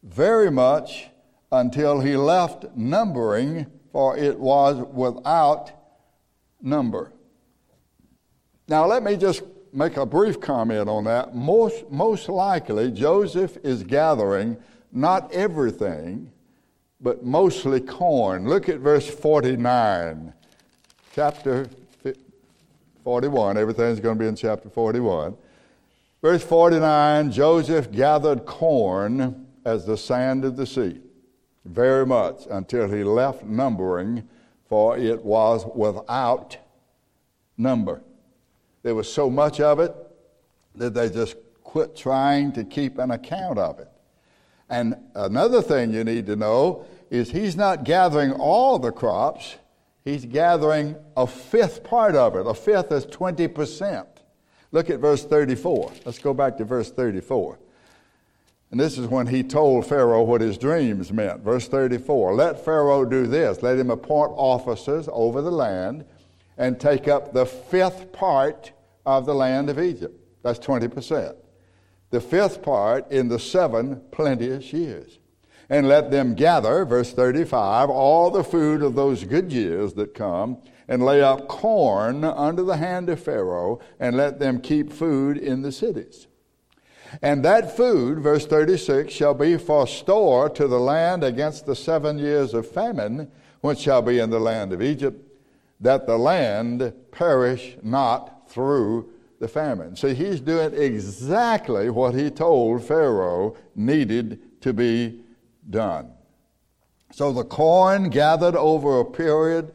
very 0.03 0.51
much 0.51 1.07
until 1.51 1.99
he 2.01 2.15
left 2.15 2.65
numbering, 2.75 3.65
for 3.91 4.17
it 4.17 4.37
was 4.37 4.75
without 4.93 5.71
number. 6.61 7.13
Now, 8.67 8.85
let 8.85 9.01
me 9.01 9.15
just 9.15 9.43
make 9.71 9.97
a 9.97 10.05
brief 10.05 10.39
comment 10.41 10.89
on 10.89 11.05
that. 11.05 11.33
Most, 11.33 11.89
most 11.89 12.29
likely, 12.29 12.91
Joseph 12.91 13.57
is 13.63 13.83
gathering 13.83 14.57
not 14.91 15.31
everything, 15.31 16.31
but 16.99 17.23
mostly 17.23 17.79
corn. 17.79 18.47
Look 18.47 18.69
at 18.69 18.79
verse 18.79 19.07
49, 19.07 20.33
chapter 21.17 21.67
41. 23.03 23.57
Everything's 23.57 23.99
going 23.99 24.19
to 24.19 24.23
be 24.23 24.27
in 24.27 24.35
chapter 24.35 24.69
41. 24.69 25.35
Verse 26.21 26.43
49 26.43 27.31
Joseph 27.31 27.91
gathered 27.91 28.45
corn 28.45 29.47
as 29.65 29.83
the 29.83 29.97
sand 29.97 30.45
of 30.45 30.55
the 30.57 30.67
sea, 30.67 31.01
very 31.65 32.05
much 32.05 32.43
until 32.51 32.87
he 32.87 33.03
left 33.03 33.43
numbering, 33.43 34.29
for 34.69 34.95
it 34.95 35.25
was 35.25 35.65
without 35.73 36.55
number. 37.57 38.03
There 38.83 38.93
was 38.93 39.11
so 39.11 39.27
much 39.27 39.59
of 39.59 39.79
it 39.79 39.95
that 40.75 40.93
they 40.93 41.09
just 41.09 41.35
quit 41.63 41.95
trying 41.95 42.51
to 42.51 42.63
keep 42.63 42.99
an 42.99 43.09
account 43.09 43.57
of 43.57 43.79
it. 43.79 43.89
And 44.69 44.95
another 45.15 45.63
thing 45.63 45.91
you 45.91 46.03
need 46.03 46.27
to 46.27 46.35
know 46.35 46.85
is 47.09 47.31
he's 47.31 47.55
not 47.55 47.85
gathering 47.85 48.33
all 48.33 48.77
the 48.77 48.91
crops, 48.91 49.55
he's 50.07 50.25
gathering 50.25 50.95
a 51.15 51.27
fifth 51.27 51.83
part 51.83 52.15
of 52.15 52.35
it. 52.35 52.47
A 52.47 52.53
fifth 52.53 52.91
is 52.91 53.05
20%. 53.05 54.05
Look 54.71 54.89
at 54.89 54.99
verse 54.99 55.25
34. 55.25 55.91
Let's 56.05 56.19
go 56.19 56.33
back 56.33 56.57
to 56.57 56.65
verse 56.65 56.91
34. 56.91 57.59
And 58.71 58.79
this 58.79 58.97
is 58.97 59.07
when 59.07 59.27
he 59.27 59.43
told 59.43 59.85
Pharaoh 59.85 60.23
what 60.23 60.41
his 60.41 60.57
dreams 60.57 61.11
meant. 61.11 61.41
Verse 61.41 61.67
34 61.67 62.35
Let 62.35 62.63
Pharaoh 62.63 63.05
do 63.05 63.25
this, 63.27 63.63
let 63.63 63.77
him 63.77 63.89
appoint 63.89 64.33
officers 64.35 65.07
over 65.11 65.41
the 65.41 65.51
land 65.51 66.05
and 66.57 66.79
take 66.79 67.07
up 67.07 67.33
the 67.33 67.45
fifth 67.45 68.11
part 68.11 68.71
of 69.05 69.25
the 69.25 69.35
land 69.35 69.69
of 69.69 69.79
Egypt. 69.79 70.19
That's 70.43 70.59
20% 70.59 71.35
the 72.09 72.21
fifth 72.21 72.61
part 72.61 73.09
in 73.11 73.27
the 73.27 73.39
seven 73.39 74.01
plenteous 74.11 74.71
years. 74.71 75.19
And 75.69 75.87
let 75.87 76.11
them 76.11 76.33
gather, 76.33 76.85
verse 76.85 77.11
35, 77.11 77.89
all 77.89 78.31
the 78.31 78.43
food 78.43 78.81
of 78.81 78.95
those 78.95 79.23
good 79.25 79.51
years 79.51 79.93
that 79.95 80.13
come, 80.13 80.57
and 80.87 81.03
lay 81.03 81.21
up 81.21 81.49
corn 81.49 82.23
under 82.23 82.63
the 82.63 82.77
hand 82.77 83.09
of 83.09 83.19
Pharaoh, 83.19 83.79
and 83.99 84.15
let 84.15 84.39
them 84.39 84.61
keep 84.61 84.93
food 84.93 85.37
in 85.37 85.61
the 85.61 85.71
cities. 85.71 86.27
And 87.21 87.43
that 87.43 87.75
food, 87.75 88.19
verse 88.19 88.45
36, 88.45 89.13
shall 89.13 89.33
be 89.33 89.57
for 89.57 89.87
store 89.87 90.49
to 90.51 90.67
the 90.67 90.79
land 90.79 91.23
against 91.23 91.65
the 91.65 91.75
seven 91.75 92.17
years 92.17 92.53
of 92.53 92.69
famine, 92.69 93.31
which 93.61 93.79
shall 93.79 94.01
be 94.01 94.19
in 94.19 94.29
the 94.29 94.39
land 94.39 94.71
of 94.71 94.81
Egypt, 94.81 95.21
that 95.79 96.07
the 96.07 96.17
land 96.17 96.93
perish 97.11 97.77
not 97.83 98.49
through 98.49 99.09
the 99.39 99.47
famine. 99.47 99.95
See, 99.95 100.13
he's 100.13 100.39
doing 100.39 100.73
exactly 100.73 101.89
what 101.89 102.15
he 102.15 102.29
told 102.29 102.83
Pharaoh 102.83 103.55
needed 103.75 104.61
to 104.61 104.73
be 104.73 105.21
done. 105.69 106.11
So 107.11 107.31
the 107.31 107.43
corn 107.43 108.09
gathered 108.09 108.55
over 108.55 108.99
a 108.99 109.05
period 109.05 109.73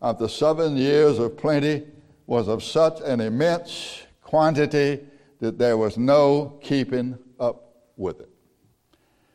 of 0.00 0.18
the 0.18 0.28
seven 0.28 0.76
years 0.76 1.18
of 1.18 1.36
plenty 1.36 1.86
was 2.26 2.48
of 2.48 2.62
such 2.62 3.00
an 3.00 3.20
immense 3.20 4.02
quantity 4.22 5.00
that 5.40 5.58
there 5.58 5.76
was 5.76 5.96
no 5.96 6.58
keeping 6.62 7.18
up 7.40 7.74
with 7.96 8.20
it. 8.20 8.28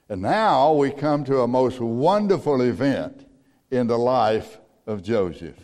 And 0.10 0.22
now 0.22 0.74
we 0.74 0.92
come 0.92 1.24
to 1.26 1.42
a 1.42 1.48
most 1.48 1.80
wonderful 1.80 2.62
event 2.62 3.28
in 3.72 3.88
the 3.88 3.98
life 3.98 4.60
of 4.86 5.02
Joseph. 5.02 5.58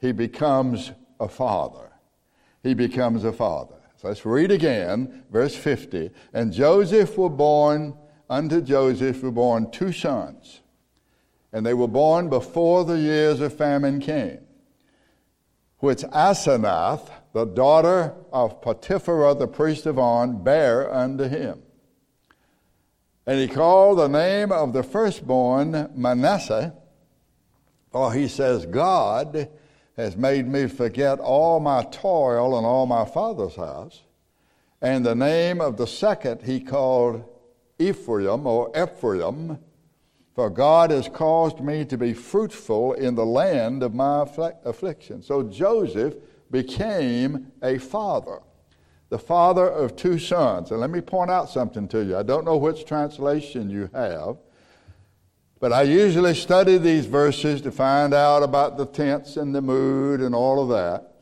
He 0.00 0.12
becomes 0.12 0.92
a 1.20 1.28
father 1.28 1.92
he 2.62 2.74
becomes 2.74 3.24
a 3.24 3.32
father. 3.32 3.74
So 3.96 4.08
let's 4.08 4.24
read 4.24 4.50
again, 4.50 5.24
verse 5.30 5.54
50. 5.54 6.10
And 6.32 6.52
Joseph 6.52 7.16
was 7.18 7.32
born, 7.32 7.94
unto 8.32 8.62
Joseph 8.62 9.22
were 9.22 9.30
born 9.30 9.70
two 9.70 9.92
sons, 9.92 10.62
and 11.52 11.66
they 11.66 11.74
were 11.74 11.86
born 11.86 12.30
before 12.30 12.82
the 12.82 12.98
years 12.98 13.42
of 13.42 13.52
famine 13.52 14.00
came, 14.00 14.38
which 15.80 15.98
Asenath, 15.98 17.10
the 17.34 17.44
daughter 17.44 18.14
of 18.32 18.62
Potipherah, 18.62 19.38
the 19.38 19.46
priest 19.46 19.84
of 19.84 19.98
On, 19.98 20.42
bare 20.42 20.90
unto 20.90 21.24
him. 21.24 21.62
And 23.26 23.38
he 23.38 23.48
called 23.48 23.98
the 23.98 24.08
name 24.08 24.50
of 24.50 24.72
the 24.72 24.82
firstborn 24.82 25.90
Manasseh, 25.94 26.74
for 27.90 28.14
he 28.14 28.28
says, 28.28 28.64
God 28.64 29.50
has 29.98 30.16
made 30.16 30.48
me 30.48 30.68
forget 30.68 31.18
all 31.20 31.60
my 31.60 31.82
toil 31.82 32.56
and 32.56 32.64
all 32.64 32.86
my 32.86 33.04
father's 33.04 33.56
house. 33.56 34.00
And 34.80 35.04
the 35.04 35.14
name 35.14 35.60
of 35.60 35.76
the 35.76 35.86
second 35.86 36.40
he 36.40 36.60
called 36.60 37.28
Ephraim 37.88 38.46
or 38.46 38.70
Ephraim, 38.76 39.58
for 40.34 40.50
God 40.50 40.90
has 40.90 41.08
caused 41.08 41.60
me 41.60 41.84
to 41.84 41.98
be 41.98 42.14
fruitful 42.14 42.94
in 42.94 43.14
the 43.14 43.26
land 43.26 43.82
of 43.82 43.94
my 43.94 44.22
affliction. 44.64 45.22
So 45.22 45.42
Joseph 45.42 46.14
became 46.50 47.52
a 47.62 47.78
father 47.78 48.40
the 49.12 49.18
father 49.18 49.68
of 49.68 49.94
two 49.94 50.18
sons. 50.18 50.70
And 50.70 50.80
let 50.80 50.88
me 50.88 51.02
point 51.02 51.30
out 51.30 51.50
something 51.50 51.86
to 51.88 52.02
you. 52.02 52.16
I 52.16 52.22
don't 52.22 52.46
know 52.46 52.56
which 52.56 52.86
translation 52.86 53.68
you 53.68 53.90
have, 53.92 54.38
but 55.60 55.70
I 55.70 55.82
usually 55.82 56.32
study 56.32 56.78
these 56.78 57.04
verses 57.04 57.60
to 57.60 57.70
find 57.70 58.14
out 58.14 58.42
about 58.42 58.78
the 58.78 58.86
tense 58.86 59.36
and 59.36 59.54
the 59.54 59.60
mood 59.60 60.22
and 60.22 60.34
all 60.34 60.62
of 60.62 60.70
that. 60.70 61.12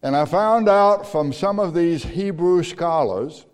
And 0.00 0.14
I 0.14 0.26
found 0.26 0.68
out 0.68 1.04
from 1.10 1.32
some 1.32 1.58
of 1.58 1.74
these 1.74 2.04
Hebrew 2.04 2.62
scholars 2.62 3.46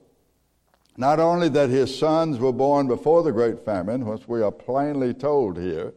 not 0.98 1.20
only 1.20 1.48
that 1.48 1.70
his 1.70 1.96
sons 1.96 2.40
were 2.40 2.52
born 2.52 2.88
before 2.88 3.22
the 3.22 3.30
great 3.30 3.64
famine, 3.64 4.04
which 4.04 4.26
we 4.26 4.42
are 4.42 4.50
plainly 4.50 5.14
told 5.14 5.56
here, 5.56 5.94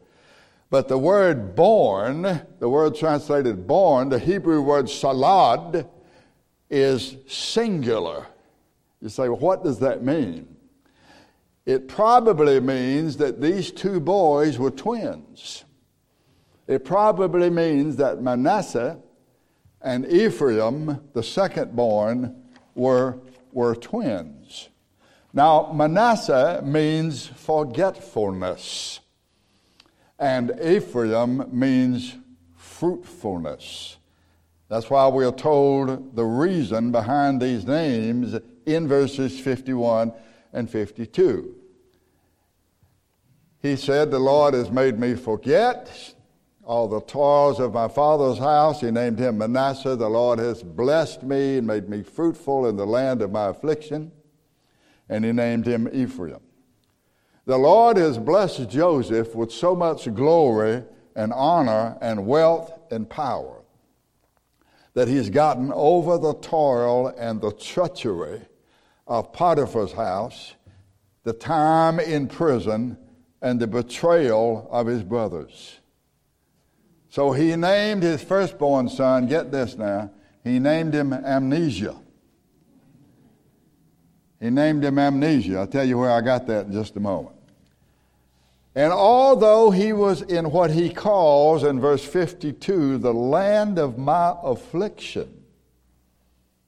but 0.70 0.88
the 0.88 0.98
word 0.98 1.55
born, 1.55 2.22
the 2.60 2.70
word 2.70 2.96
translated 2.96 3.65
born, 3.65 4.10
the 4.10 4.20
Hebrew 4.20 4.62
word 4.62 4.86
yalad, 4.86 5.89
is 6.70 7.17
singular. 7.27 8.27
You 9.01 9.10
say, 9.10 9.27
well, 9.27 9.39
what 9.39 9.63
does 9.63 9.79
that 9.79 10.03
mean? 10.03 10.55
It 11.65 11.88
probably 11.88 12.60
means 12.60 13.17
that 13.17 13.41
these 13.41 13.72
two 13.72 14.00
boys 14.00 14.60
were 14.60 14.72
twins. 14.72 15.65
It 16.67 16.86
probably 16.86 17.50
means 17.50 17.96
that 17.96 18.22
Manasseh 18.22 19.00
and 19.81 20.05
Ephraim, 20.05 21.01
the 21.13 21.24
second 21.24 21.75
born, 21.75 22.36
were, 22.75 23.17
were 23.51 23.74
twins. 23.75 24.70
Now, 25.34 25.72
Manasseh 25.74 26.62
means 26.64 27.26
forgetfulness, 27.28 29.00
and 30.20 30.52
Ephraim 30.62 31.46
means 31.52 32.16
fruitfulness. 32.56 33.98
That's 34.68 34.90
why 34.90 35.08
we 35.08 35.26
are 35.26 35.32
told 35.32 36.16
the 36.16 36.26
reason 36.26 36.92
behind 36.92 37.42
these 37.42 37.66
names 37.66 38.36
in 38.66 38.88
verses 38.88 39.40
51 39.40 40.14
and 40.54 40.70
52. 40.70 41.56
He 43.62 43.76
said, 43.76 44.12
The 44.12 44.20
Lord 44.20 44.54
has 44.54 44.72
made 44.72 45.00
me 45.00 45.16
forget 45.16 46.16
all 46.64 46.88
the 46.88 47.02
toils 47.02 47.60
of 47.60 47.74
my 47.74 47.88
father's 47.88 48.38
house. 48.38 48.82
He 48.82 48.92
named 48.92 49.20
him 49.20 49.38
Manasseh. 49.38 49.96
The 49.96 50.10
Lord 50.10 50.40
has 50.40 50.64
blessed 50.64 51.24
me 51.24 51.58
and 51.58 51.68
made 51.68 51.90
me 51.90 52.02
fruitful 52.04 52.68
in 52.68 52.76
the 52.76 52.86
land 52.86 53.22
of 53.22 53.32
my 53.32 53.48
affliction. 53.48 54.12
And 55.12 55.24
he 55.24 55.32
named 55.32 55.68
him 55.68 55.88
Ephraim. 55.91 56.39
The 57.46 57.58
Lord 57.58 57.98
has 57.98 58.18
blessed 58.18 58.70
Joseph 58.70 59.36
with 59.36 59.51
so 59.51 59.75
much 59.75 60.12
glory 60.13 60.84
and 61.15 61.34
honor 61.34 61.98
and 62.01 62.25
wealth 62.25 62.72
and 62.89 63.10
power 63.10 63.62
that 64.94 65.08
he's 65.08 65.30
gotten 65.30 65.72
over 65.74 66.18
the 66.18 66.34
toil 66.36 67.08
and 67.08 67.41
the 67.41 67.51
treachery 67.51 68.41
of 69.08 69.34
Potiphar's 69.34 69.94
house, 69.94 70.53
the 71.24 71.34
time 71.34 72.00
in 72.00 72.27
prison, 72.27 72.98
and 73.41 73.60
the 73.60 73.68
betrayal 73.68 74.68
of 74.72 74.88
his 74.88 75.03
brothers. 75.03 75.80
So 77.10 77.34
he 77.34 77.56
named 77.56 78.03
his 78.03 78.24
firstborn 78.24 78.88
son, 78.88 79.27
get 79.27 79.51
this 79.51 79.77
now, 79.77 80.12
he 80.44 80.59
named 80.59 80.94
him 80.94 81.12
Amnesia. 81.12 82.00
He 84.42 84.50
named 84.50 84.84
him 84.84 84.98
Amnesia. 84.98 85.60
I'll 85.60 85.68
tell 85.68 85.86
you 85.86 86.00
where 86.00 86.10
I 86.10 86.20
got 86.20 86.48
that 86.48 86.66
in 86.66 86.74
just 86.74 86.96
a 86.96 87.00
moment. 87.00 87.36
And 88.74 88.92
although 88.92 89.70
he 89.70 89.94
was 89.94 90.24
in 90.24 90.50
what 90.51 90.72
he 90.72 90.90
calls 90.90 91.64
in 91.64 91.80
verse 91.80 92.04
52 92.04 92.98
the 92.98 93.14
land 93.14 93.77
of 93.77 94.00
my 94.00 94.34
affliction, 94.42 95.44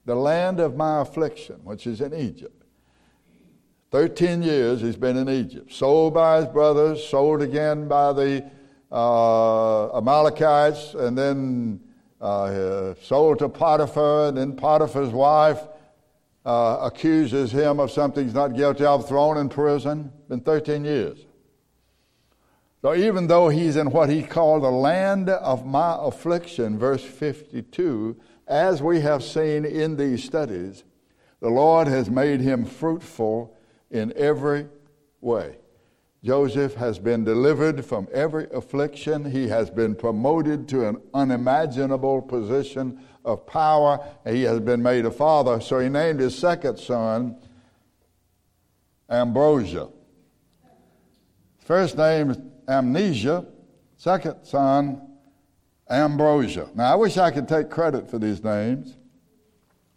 the 0.05 0.15
land 0.15 0.59
of 0.59 0.75
my 0.75 1.01
affliction, 1.01 1.55
which 1.63 1.87
is 1.87 1.99
in 1.99 2.13
Egypt. 2.13 2.63
13 3.91 4.43
years 4.43 4.81
he's 4.81 4.95
been 4.95 5.17
in 5.17 5.29
Egypt, 5.29 5.71
sold 5.71 6.13
by 6.13 6.37
his 6.37 6.47
brothers, 6.47 7.03
sold 7.03 7.41
again 7.41 7.87
by 7.87 8.13
the 8.13 8.45
uh, 8.91 9.97
Amalekites, 9.97 10.93
and 10.93 11.17
then 11.17 11.79
uh, 12.21 12.93
sold 13.01 13.39
to 13.39 13.49
Potiphar, 13.49 14.27
and 14.27 14.37
then 14.37 14.55
Potiphar's 14.55 15.09
wife 15.09 15.59
uh, 16.45 16.79
accuses 16.81 17.51
him 17.51 17.79
of 17.79 17.91
something 17.91 18.23
he's 18.23 18.33
not 18.33 18.55
guilty 18.55 18.85
of, 18.85 19.07
thrown 19.07 19.37
in 19.37 19.49
prison. 19.49 20.11
Been 20.27 20.41
13 20.41 20.83
years. 20.83 21.25
So 22.81 22.93
even 22.93 23.27
though 23.27 23.47
he's 23.47 23.77
in 23.77 23.91
what 23.91 24.09
he 24.09 24.23
called 24.23 24.63
the 24.63 24.69
land 24.69 25.29
of 25.29 25.65
my 25.65 25.95
affliction, 25.97 26.77
verse 26.77 27.03
52, 27.03 28.19
as 28.45 28.81
we 28.81 28.99
have 28.99 29.23
seen 29.23 29.63
in 29.63 29.95
these 29.95 30.23
studies, 30.23 30.83
the 31.39 31.49
Lord 31.49 31.87
has 31.87 32.09
made 32.09 32.41
him 32.41 32.65
fruitful 32.65 33.55
in 33.89 34.11
every 34.17 34.67
way. 35.21 35.57
Joseph 36.23 36.75
has 36.75 36.99
been 36.99 37.23
delivered 37.23 37.85
from 37.85 38.07
every 38.13 38.47
affliction. 38.51 39.29
He 39.29 39.49
has 39.49 39.69
been 39.69 39.93
promoted 39.93 40.69
to 40.69 40.87
an 40.87 41.01
unimaginable 41.13 42.21
position 42.21 42.99
of 43.25 43.45
power. 43.45 43.99
He 44.25 44.43
has 44.43 44.59
been 44.59 44.81
made 44.81 45.05
a 45.05 45.11
father. 45.11 45.61
So 45.61 45.79
he 45.79 45.89
named 45.89 46.19
his 46.19 46.37
second 46.37 46.77
son 46.77 47.37
Ambrosia. 49.09 49.89
First 51.59 51.97
name 51.97 52.51
amnesia, 52.67 53.45
second 53.97 54.43
son, 54.43 55.01
ambrosia. 55.89 56.69
Now, 56.75 56.91
I 56.93 56.95
wish 56.95 57.17
I 57.17 57.31
could 57.31 57.47
take 57.47 57.69
credit 57.69 58.09
for 58.09 58.19
these 58.19 58.43
names, 58.43 58.97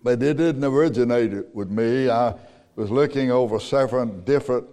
but 0.02 0.22
it 0.22 0.36
didn't 0.36 0.64
originate 0.64 1.54
with 1.54 1.70
me. 1.70 2.08
I 2.10 2.34
was 2.76 2.90
looking 2.90 3.30
over 3.30 3.58
several 3.58 4.06
different 4.06 4.66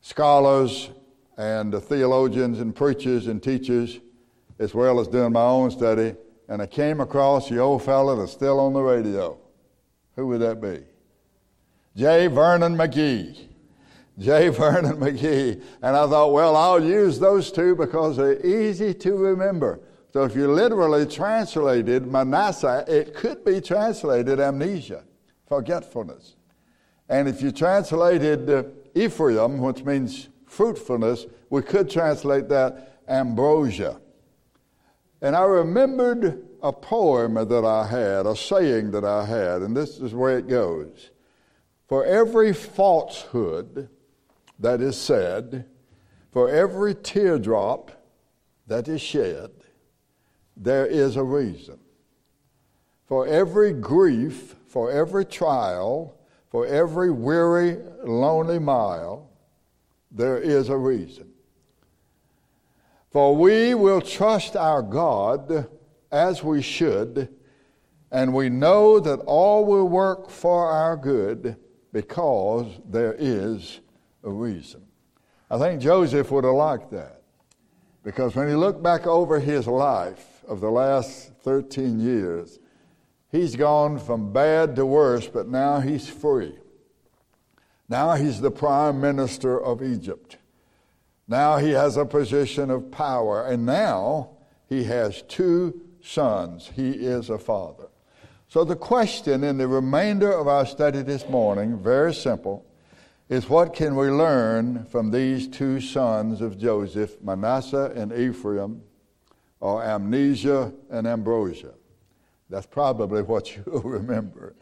scholars 0.00 0.90
and 1.36 1.74
theologians 1.82 2.60
and 2.60 2.74
preachers 2.74 3.26
and 3.26 3.42
teachers, 3.42 4.00
as 4.58 4.74
well 4.74 5.00
as 5.00 5.08
doing 5.08 5.32
my 5.32 5.42
own 5.42 5.70
study, 5.70 6.14
and 6.48 6.60
I 6.60 6.66
came 6.66 7.00
across 7.00 7.48
the 7.48 7.58
old 7.58 7.82
fellow 7.82 8.16
that's 8.16 8.32
still 8.32 8.60
on 8.60 8.72
the 8.72 8.82
radio. 8.82 9.38
Who 10.16 10.26
would 10.28 10.40
that 10.40 10.60
be? 10.60 10.82
J. 11.96 12.26
Vernon 12.26 12.76
McGee. 12.76 13.48
J. 14.18 14.48
Vernon 14.50 14.96
McGee. 14.96 15.62
And 15.82 15.96
I 15.96 16.06
thought, 16.06 16.32
well, 16.32 16.56
I'll 16.56 16.82
use 16.82 17.18
those 17.18 17.50
two 17.50 17.74
because 17.74 18.16
they're 18.16 18.44
easy 18.44 18.94
to 18.94 19.16
remember. 19.16 19.80
So 20.12 20.22
if 20.22 20.36
you 20.36 20.52
literally 20.52 21.06
translated 21.06 22.06
Manasseh, 22.06 22.84
it 22.86 23.14
could 23.14 23.44
be 23.44 23.60
translated 23.60 24.38
amnesia, 24.38 25.02
forgetfulness. 25.48 26.36
And 27.08 27.28
if 27.28 27.42
you 27.42 27.50
translated 27.50 28.48
uh, 28.48 28.62
Ephraim, 28.94 29.58
which 29.58 29.82
means 29.82 30.28
fruitfulness, 30.46 31.26
we 31.50 31.62
could 31.62 31.90
translate 31.90 32.48
that 32.48 33.00
ambrosia. 33.08 34.00
And 35.24 35.34
I 35.34 35.44
remembered 35.44 36.44
a 36.62 36.70
poem 36.70 37.36
that 37.36 37.64
I 37.64 37.86
had, 37.86 38.26
a 38.26 38.36
saying 38.36 38.90
that 38.90 39.06
I 39.06 39.24
had, 39.24 39.62
and 39.62 39.74
this 39.74 39.98
is 39.98 40.12
where 40.12 40.36
it 40.36 40.48
goes. 40.48 41.12
For 41.88 42.04
every 42.04 42.52
falsehood 42.52 43.88
that 44.58 44.82
is 44.82 44.98
said, 44.98 45.64
for 46.30 46.50
every 46.50 46.94
teardrop 46.94 47.90
that 48.66 48.86
is 48.86 49.00
shed, 49.00 49.50
there 50.58 50.84
is 50.84 51.16
a 51.16 51.24
reason. 51.24 51.78
For 53.06 53.26
every 53.26 53.72
grief, 53.72 54.56
for 54.66 54.90
every 54.90 55.24
trial, 55.24 56.18
for 56.50 56.66
every 56.66 57.10
weary, 57.10 57.78
lonely 58.04 58.58
mile, 58.58 59.30
there 60.10 60.36
is 60.36 60.68
a 60.68 60.76
reason. 60.76 61.33
For 63.14 63.36
we 63.36 63.74
will 63.74 64.00
trust 64.00 64.56
our 64.56 64.82
God 64.82 65.68
as 66.10 66.42
we 66.42 66.60
should, 66.60 67.28
and 68.10 68.34
we 68.34 68.48
know 68.48 68.98
that 68.98 69.20
all 69.20 69.64
will 69.64 69.86
work 69.88 70.28
for 70.28 70.68
our 70.68 70.96
good 70.96 71.54
because 71.92 72.66
there 72.84 73.14
is 73.16 73.78
a 74.24 74.30
reason. 74.32 74.82
I 75.48 75.58
think 75.58 75.80
Joseph 75.80 76.28
would 76.32 76.42
have 76.42 76.54
liked 76.54 76.90
that 76.90 77.22
because 78.02 78.34
when 78.34 78.48
he 78.48 78.54
looked 78.54 78.82
back 78.82 79.06
over 79.06 79.38
his 79.38 79.68
life 79.68 80.42
of 80.48 80.60
the 80.60 80.72
last 80.72 81.34
13 81.44 82.00
years, 82.00 82.58
he's 83.30 83.54
gone 83.54 84.00
from 84.00 84.32
bad 84.32 84.74
to 84.74 84.84
worse, 84.84 85.28
but 85.28 85.46
now 85.46 85.78
he's 85.78 86.08
free. 86.08 86.58
Now 87.88 88.14
he's 88.14 88.40
the 88.40 88.50
prime 88.50 89.00
minister 89.00 89.56
of 89.62 89.84
Egypt. 89.84 90.38
Now 91.26 91.56
he 91.56 91.70
has 91.70 91.96
a 91.96 92.04
position 92.04 92.70
of 92.70 92.90
power, 92.90 93.46
and 93.46 93.64
now 93.64 94.30
he 94.68 94.84
has 94.84 95.22
two 95.22 95.80
sons. 96.02 96.70
He 96.74 96.90
is 96.90 97.30
a 97.30 97.38
father. 97.38 97.88
So 98.48 98.64
the 98.64 98.76
question 98.76 99.42
in 99.42 99.58
the 99.58 99.66
remainder 99.66 100.30
of 100.30 100.46
our 100.46 100.66
study 100.66 101.02
this 101.02 101.28
morning, 101.28 101.78
very 101.78 102.14
simple, 102.14 102.64
is 103.28 103.48
what 103.48 103.74
can 103.74 103.96
we 103.96 104.08
learn 104.08 104.84
from 104.84 105.10
these 105.10 105.48
two 105.48 105.80
sons 105.80 106.40
of 106.40 106.58
Joseph, 106.58 107.20
Manasseh 107.22 107.92
and 107.96 108.12
Ephraim, 108.12 108.82
or 109.60 109.82
amnesia 109.82 110.72
and 110.90 111.06
ambrosia? 111.06 111.72
That's 112.50 112.66
probably 112.66 113.22
what 113.22 113.56
you'll 113.66 113.80
remember. 113.80 114.54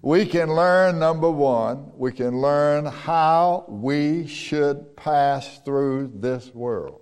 We 0.00 0.26
can 0.26 0.54
learn, 0.54 0.98
number 0.98 1.30
one, 1.30 1.90
we 1.96 2.12
can 2.12 2.40
learn 2.40 2.86
how 2.86 3.64
we 3.68 4.26
should 4.28 4.96
pass 4.96 5.58
through 5.64 6.12
this 6.14 6.54
world. 6.54 7.00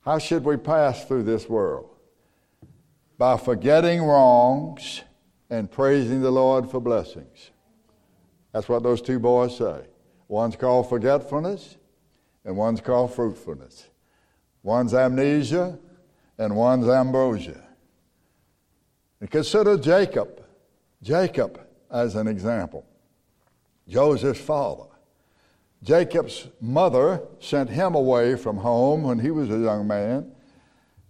How 0.00 0.18
should 0.18 0.44
we 0.44 0.56
pass 0.56 1.04
through 1.04 1.24
this 1.24 1.48
world? 1.48 1.90
By 3.18 3.36
forgetting 3.36 4.02
wrongs 4.02 5.02
and 5.50 5.70
praising 5.70 6.22
the 6.22 6.30
Lord 6.30 6.70
for 6.70 6.80
blessings. 6.80 7.50
That's 8.52 8.68
what 8.68 8.82
those 8.82 9.02
two 9.02 9.18
boys 9.18 9.56
say. 9.58 9.82
One's 10.28 10.56
called 10.56 10.88
forgetfulness, 10.88 11.76
and 12.44 12.56
one's 12.56 12.80
called 12.80 13.14
fruitfulness. 13.14 13.88
One's 14.62 14.94
amnesia, 14.94 15.78
and 16.38 16.56
one's 16.56 16.88
ambrosia. 16.88 17.62
And 19.20 19.30
consider 19.30 19.76
Jacob. 19.76 20.43
Jacob 21.04 21.60
as 21.90 22.14
an 22.14 22.26
example. 22.26 22.84
Joseph's 23.86 24.40
father. 24.40 24.86
Jacob's 25.82 26.48
mother 26.62 27.20
sent 27.40 27.68
him 27.68 27.94
away 27.94 28.36
from 28.36 28.56
home 28.56 29.02
when 29.02 29.18
he 29.18 29.30
was 29.30 29.50
a 29.50 29.58
young 29.58 29.86
man 29.86 30.32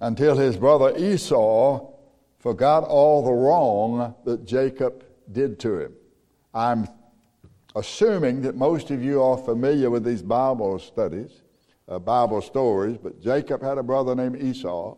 until 0.01 0.37
his 0.37 0.57
brother 0.57 0.93
Esau 0.99 1.93
forgot 2.41 2.83
all 2.83 3.25
the 3.25 3.33
wrong 3.33 4.17
that 4.25 4.45
Jacob 4.45 5.05
did 5.31 5.61
to 5.61 5.79
him. 5.79 5.93
I'm 6.53 6.89
assuming 7.77 8.43
that 8.43 8.57
most 8.57 8.91
of 8.91 9.03
you 9.03 9.23
are 9.23 9.39
familiar 9.39 9.91
with 9.91 10.05
these 10.05 10.23
Bible 10.23 10.81
studies, 10.81 11.43
uh, 11.89 12.01
Bible 12.01 12.43
stories, 12.43 12.99
but 13.01 13.21
Jacob 13.21 13.63
had 13.63 13.79
a 13.79 13.83
brother 13.85 14.17
named 14.17 14.43
Esau. 14.43 14.97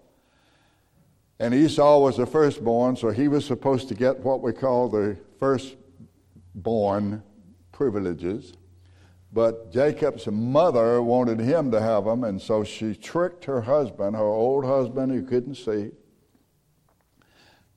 And 1.39 1.53
Esau 1.53 1.99
was 2.01 2.17
the 2.17 2.27
firstborn, 2.27 2.97
so 2.97 3.11
he 3.11 3.29
was 3.29 3.45
supposed 3.45 3.89
to 3.89 3.95
get 3.95 4.21
what 4.21 4.41
we 4.41 4.53
call 4.53 4.89
the 4.89 5.19
firstborn 5.39 7.23
privileges. 7.73 8.55
But 9.33 9.71
Jacob's 9.71 10.27
mother 10.27 11.03
wanted 11.03 11.41
him 11.41 11.71
to 11.73 11.81
have 11.81 12.07
them, 12.07 12.25
and 12.25 12.41
so 12.41 12.65
she 12.65 12.95
tricked 12.95 13.45
her 13.45 13.61
husband, 13.61 14.17
her 14.17 14.23
old 14.23 14.65
husband 14.65 15.13
who 15.13 15.23
couldn't 15.23 15.57
see. 15.57 15.91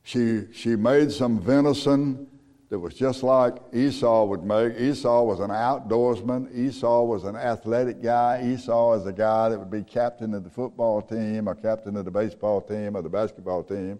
She, 0.03 0.45
she 0.53 0.77
made 0.77 1.11
some 1.11 1.39
venison 1.39 2.27
that 2.69 2.77
was 2.77 2.93
just 2.93 3.23
like 3.23 3.55
Esau 3.73 4.25
would 4.25 4.43
make. 4.43 4.79
Esau 4.79 5.23
was 5.23 5.39
an 5.39 5.49
outdoorsman. 5.49 6.55
Esau 6.55 7.03
was 7.03 7.23
an 7.23 7.35
athletic 7.35 8.01
guy. 8.01 8.43
Esau 8.45 8.93
is 8.93 9.07
a 9.07 9.11
guy 9.11 9.49
that 9.49 9.57
would 9.57 9.71
be 9.71 9.81
captain 9.81 10.35
of 10.35 10.43
the 10.43 10.51
football 10.51 11.01
team 11.01 11.49
or 11.49 11.55
captain 11.55 11.97
of 11.97 12.05
the 12.05 12.11
baseball 12.11 12.61
team 12.61 12.95
or 12.95 13.01
the 13.01 13.09
basketball 13.09 13.63
team. 13.63 13.99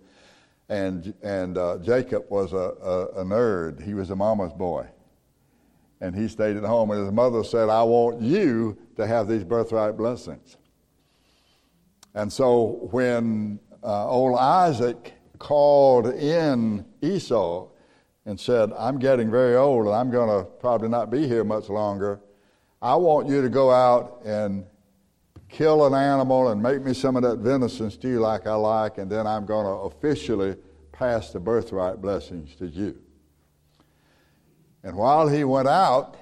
And, 0.70 1.16
and 1.24 1.58
uh, 1.58 1.80
Jacob 1.80 2.26
was 2.30 2.54
a, 2.54 2.58
a, 2.58 3.22
a 3.22 3.26
nerd. 3.26 3.82
He 3.82 3.96
was 3.96 4.12
a 4.12 4.16
mama's 4.16 4.54
boy. 4.54 4.86
And 6.00 6.16
he 6.16 6.28
stayed 6.28 6.56
at 6.56 6.64
home. 6.64 6.92
And 6.92 7.04
his 7.04 7.12
mother 7.12 7.44
said, 7.44 7.70
I 7.70 7.82
want 7.82 8.22
you 8.22 8.78
to 8.98 9.08
have 9.08 9.28
these 9.28 9.44
birthright 9.44 9.98
blessings. 9.98 10.58
And 12.14 12.32
so 12.32 12.88
when 12.92 13.60
uh, 13.84 14.08
old 14.08 14.38
Isaac 14.38 15.14
called 15.40 16.06
in 16.06 16.86
Esau, 17.02 17.70
and 18.26 18.40
said, 18.40 18.72
I'm 18.78 19.00
getting 19.00 19.32
very 19.32 19.56
old 19.56 19.86
and 19.86 19.96
I'm 19.96 20.12
going 20.12 20.30
to 20.30 20.50
probably 20.50 20.90
not 20.90 21.10
be 21.10 21.28
here 21.28 21.44
much 21.44 21.70
longer. 21.70 22.20
I 22.82 22.96
want 22.96 23.28
you 23.28 23.42
to 23.42 23.50
go 23.50 23.72
out 23.72 24.22
and 24.26 24.66
kill 25.50 25.86
an 25.86 25.94
animal 25.94 26.50
and 26.50 26.62
make 26.62 26.84
me 26.84 26.94
some 26.94 27.16
of 27.16 27.24
that 27.24 27.40
venison 27.40 27.90
stew 27.92 28.20
like 28.20 28.48
I 28.48 28.54
like, 28.54 28.98
and 28.98 29.12
then 29.12 29.26
I'm 29.26 29.46
going 29.46 29.66
to 29.66 29.96
officially 29.96 30.56
pass 30.92 31.32
the 31.32 31.40
birthright 31.40 32.02
blessings 32.02 32.56
to 32.58 32.68
you. 32.68 32.98
And 34.84 34.96
while 34.96 35.28
he 35.28 35.44
went 35.44 35.68
out, 35.68 36.16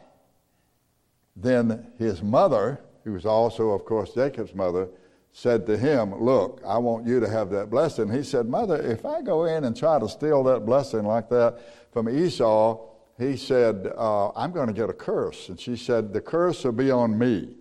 then 1.36 1.92
his 2.00 2.24
mother, 2.24 2.80
who 3.04 3.14
was 3.14 3.26
also, 3.26 3.70
of 3.70 3.86
course, 3.86 4.14
Jacob's 4.14 4.56
mother, 4.56 4.88
said 5.32 5.68
to 5.68 5.78
him, 5.78 6.20
Look, 6.20 6.62
I 6.66 6.80
want 6.80 7.06
you 7.06 7.20
to 7.20 7.30
have 7.30 7.52
that 7.52 7.70
blessing. 7.70 8.12
He 8.12 8.24
said, 8.24 8.48
Mother, 8.48 8.82
if 8.82 9.06
I 9.06 9.22
go 9.22 9.46
in 9.46 9.66
and 9.66 9.78
try 9.78 10.00
to 10.00 10.10
steal 10.10 10.44
that 10.46 10.66
blessing 10.66 11.04
like 11.04 11.30
that 11.30 11.60
from 11.98 12.10
Esau, 12.10 12.78
he 13.18 13.36
said, 13.36 13.92
uh, 13.98 14.30
I'm 14.36 14.52
going 14.52 14.68
to 14.68 14.74
get 14.74 14.88
a 14.88 14.94
curse. 14.94 15.50
And 15.50 15.60
she 15.60 15.76
said, 15.76 16.14
The 16.14 16.22
curse 16.22 16.64
will 16.64 16.74
be 16.74 16.92
on 16.92 17.18
me. 17.18 17.56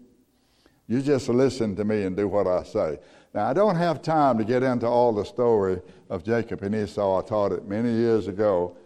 You 0.88 1.00
just 1.00 1.30
listen 1.30 1.74
to 1.76 1.86
me 1.86 2.02
and 2.02 2.14
do 2.14 2.28
what 2.28 2.46
I 2.46 2.62
say. 2.62 2.98
Now, 3.32 3.46
I 3.46 3.54
don't 3.54 3.76
have 3.76 4.02
time 4.02 4.36
to 4.36 4.44
get 4.44 4.62
into 4.62 4.86
all 4.86 5.14
the 5.14 5.24
story 5.24 5.80
of 6.10 6.22
Jacob 6.22 6.62
and 6.62 6.74
Esau. 6.74 7.18
I 7.18 7.26
taught 7.26 7.52
it 7.52 7.66
many 7.66 7.90
years 7.90 8.28
ago. 8.28 8.76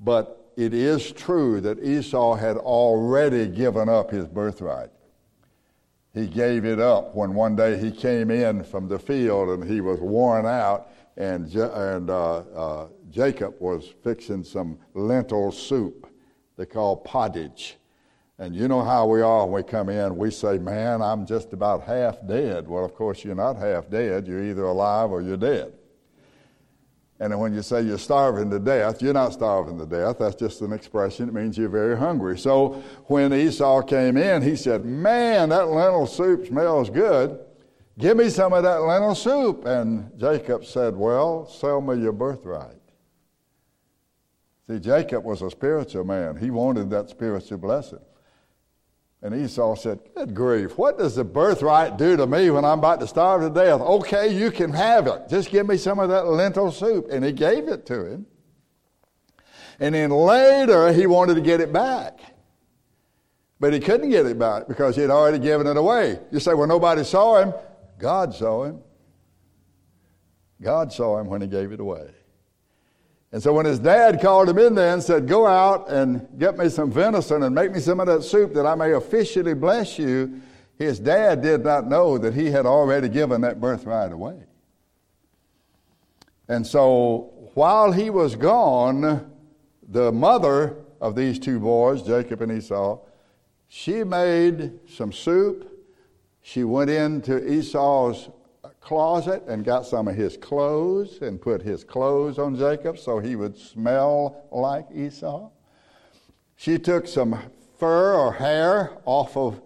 But 0.00 0.52
it 0.58 0.74
is 0.74 1.12
true 1.12 1.62
that 1.62 1.82
Esau 1.82 2.34
had 2.34 2.58
already 2.58 3.46
given 3.46 3.88
up 3.88 4.10
his 4.10 4.26
birthright 4.26 4.90
he 6.14 6.28
gave 6.28 6.64
it 6.64 6.78
up 6.78 7.14
when 7.14 7.34
one 7.34 7.56
day 7.56 7.76
he 7.76 7.90
came 7.90 8.30
in 8.30 8.62
from 8.62 8.86
the 8.86 8.98
field 8.98 9.48
and 9.48 9.68
he 9.68 9.80
was 9.80 9.98
worn 9.98 10.46
out, 10.46 10.88
and, 11.16 11.52
and 11.52 12.08
uh, 12.08 12.36
uh, 12.36 12.86
Jacob 13.14 13.54
was 13.60 13.94
fixing 14.02 14.42
some 14.42 14.76
lentil 14.94 15.52
soup 15.52 16.08
they 16.56 16.66
call 16.66 16.96
pottage. 16.96 17.76
And 18.38 18.54
you 18.54 18.66
know 18.66 18.82
how 18.82 19.06
we 19.06 19.22
are 19.22 19.46
when 19.46 19.64
we 19.64 19.68
come 19.68 19.88
in, 19.88 20.16
we 20.16 20.30
say, 20.30 20.58
Man, 20.58 21.00
I'm 21.00 21.24
just 21.24 21.52
about 21.52 21.82
half 21.82 22.16
dead. 22.26 22.66
Well, 22.66 22.84
of 22.84 22.94
course, 22.94 23.24
you're 23.24 23.34
not 23.34 23.56
half 23.56 23.88
dead. 23.88 24.26
You're 24.26 24.42
either 24.42 24.64
alive 24.64 25.10
or 25.10 25.22
you're 25.22 25.36
dead. 25.36 25.72
And 27.20 27.38
when 27.38 27.54
you 27.54 27.62
say 27.62 27.82
you're 27.82 27.96
starving 27.96 28.50
to 28.50 28.58
death, 28.58 29.00
you're 29.00 29.14
not 29.14 29.32
starving 29.32 29.78
to 29.78 29.86
death. 29.86 30.18
That's 30.18 30.34
just 30.34 30.60
an 30.62 30.72
expression. 30.72 31.28
It 31.28 31.34
means 31.34 31.56
you're 31.56 31.68
very 31.68 31.96
hungry. 31.96 32.36
So 32.36 32.82
when 33.06 33.32
Esau 33.32 33.82
came 33.82 34.16
in, 34.16 34.42
he 34.42 34.56
said, 34.56 34.84
Man, 34.84 35.50
that 35.50 35.68
lentil 35.68 36.06
soup 36.06 36.48
smells 36.48 36.90
good. 36.90 37.38
Give 37.98 38.16
me 38.16 38.28
some 38.30 38.52
of 38.52 38.64
that 38.64 38.82
lentil 38.82 39.14
soup. 39.14 39.64
And 39.64 40.10
Jacob 40.18 40.64
said, 40.64 40.96
Well, 40.96 41.46
sell 41.46 41.80
me 41.80 42.02
your 42.02 42.12
birthright. 42.12 42.83
See, 44.68 44.78
Jacob 44.78 45.24
was 45.24 45.42
a 45.42 45.50
spiritual 45.50 46.04
man. 46.04 46.36
He 46.36 46.50
wanted 46.50 46.90
that 46.90 47.10
spiritual 47.10 47.58
blessing. 47.58 48.00
And 49.22 49.34
Esau 49.34 49.74
said, 49.74 50.00
Good 50.14 50.34
grief, 50.34 50.76
what 50.76 50.98
does 50.98 51.16
the 51.16 51.24
birthright 51.24 51.96
do 51.96 52.16
to 52.16 52.26
me 52.26 52.50
when 52.50 52.64
I'm 52.64 52.78
about 52.78 53.00
to 53.00 53.06
starve 53.06 53.40
to 53.40 53.50
death? 53.50 53.80
Okay, 53.80 54.28
you 54.28 54.50
can 54.50 54.72
have 54.72 55.06
it. 55.06 55.28
Just 55.28 55.50
give 55.50 55.66
me 55.66 55.78
some 55.78 55.98
of 55.98 56.10
that 56.10 56.26
lentil 56.26 56.70
soup. 56.70 57.08
And 57.10 57.24
he 57.24 57.32
gave 57.32 57.68
it 57.68 57.86
to 57.86 58.04
him. 58.04 58.26
And 59.80 59.94
then 59.94 60.10
later, 60.10 60.92
he 60.92 61.06
wanted 61.06 61.34
to 61.34 61.40
get 61.40 61.60
it 61.60 61.72
back. 61.72 62.20
But 63.60 63.72
he 63.72 63.80
couldn't 63.80 64.10
get 64.10 64.26
it 64.26 64.38
back 64.38 64.68
because 64.68 64.94
he 64.94 65.00
had 65.02 65.10
already 65.10 65.38
given 65.38 65.66
it 65.66 65.76
away. 65.76 66.18
You 66.30 66.38
say, 66.38 66.52
Well, 66.52 66.66
nobody 66.66 67.02
saw 67.02 67.40
him. 67.40 67.54
God 67.98 68.34
saw 68.34 68.64
him. 68.64 68.80
God 70.60 70.92
saw 70.92 71.18
him 71.18 71.28
when 71.28 71.40
he 71.40 71.46
gave 71.46 71.72
it 71.72 71.80
away. 71.80 72.10
And 73.34 73.42
so 73.42 73.52
when 73.52 73.66
his 73.66 73.80
dad 73.80 74.20
called 74.20 74.48
him 74.48 74.58
in 74.58 74.76
there 74.76 74.94
and 74.94 75.02
said, 75.02 75.26
Go 75.26 75.44
out 75.44 75.90
and 75.90 76.28
get 76.38 76.56
me 76.56 76.68
some 76.68 76.88
venison 76.88 77.42
and 77.42 77.52
make 77.52 77.72
me 77.72 77.80
some 77.80 77.98
of 77.98 78.06
that 78.06 78.22
soup 78.22 78.54
that 78.54 78.64
I 78.64 78.76
may 78.76 78.92
officially 78.92 79.54
bless 79.54 79.98
you, 79.98 80.40
his 80.78 81.00
dad 81.00 81.42
did 81.42 81.64
not 81.64 81.88
know 81.88 82.16
that 82.16 82.32
he 82.32 82.52
had 82.52 82.64
already 82.64 83.08
given 83.08 83.40
that 83.40 83.60
birthright 83.60 84.12
away. 84.12 84.44
And 86.46 86.64
so 86.64 87.50
while 87.54 87.90
he 87.90 88.08
was 88.08 88.36
gone, 88.36 89.28
the 89.88 90.12
mother 90.12 90.76
of 91.00 91.16
these 91.16 91.40
two 91.40 91.58
boys, 91.58 92.02
Jacob 92.02 92.40
and 92.40 92.52
Esau, 92.52 93.00
she 93.66 94.04
made 94.04 94.78
some 94.88 95.10
soup. 95.10 95.84
She 96.40 96.62
went 96.62 96.88
into 96.88 97.44
Esau's 97.52 98.28
closet 98.84 99.42
and 99.48 99.64
got 99.64 99.86
some 99.86 100.06
of 100.06 100.14
his 100.14 100.36
clothes 100.36 101.22
and 101.22 101.40
put 101.40 101.62
his 101.62 101.82
clothes 101.82 102.38
on 102.38 102.54
Jacob 102.54 102.98
so 102.98 103.18
he 103.18 103.34
would 103.34 103.56
smell 103.56 104.46
like 104.52 104.86
Esau. 104.94 105.50
She 106.56 106.78
took 106.78 107.06
some 107.08 107.38
fur 107.78 108.14
or 108.14 108.32
hair 108.32 108.98
off 109.06 109.36
of 109.36 109.62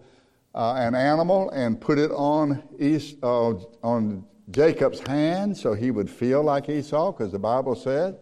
uh, 0.55 0.75
an 0.77 0.95
animal 0.95 1.49
and 1.49 1.79
put 1.79 1.99
it 1.99 2.11
on, 2.11 2.63
Esau, 2.79 3.17
uh, 3.21 3.85
on 3.85 4.25
Jacob's 4.51 5.01
hand 5.01 5.55
so 5.55 5.73
he 5.73 5.91
would 5.91 6.09
feel 6.09 6.41
like 6.41 6.69
Esau, 6.69 7.11
because 7.11 7.31
the 7.31 7.39
Bible 7.39 7.75
said 7.75 8.17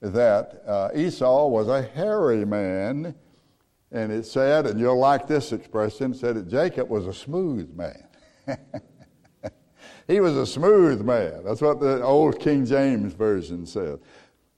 that 0.00 0.62
uh, 0.66 0.88
Esau 0.94 1.46
was 1.46 1.68
a 1.68 1.82
hairy 1.82 2.44
man 2.44 3.14
And 3.90 4.12
it 4.12 4.26
said, 4.26 4.66
and 4.66 4.78
you'll 4.78 4.98
like 4.98 5.26
this 5.26 5.52
expression, 5.52 6.12
said 6.14 6.36
that 6.36 6.48
Jacob 6.48 6.88
was 6.88 7.06
a 7.06 7.12
smooth 7.12 7.74
man. 7.74 8.06
he 10.08 10.20
was 10.20 10.36
a 10.36 10.46
smooth 10.46 11.02
man. 11.02 11.44
That's 11.44 11.60
what 11.60 11.80
the 11.80 12.02
old 12.02 12.40
King 12.40 12.64
James 12.64 13.12
Version 13.12 13.66
said. 13.66 14.00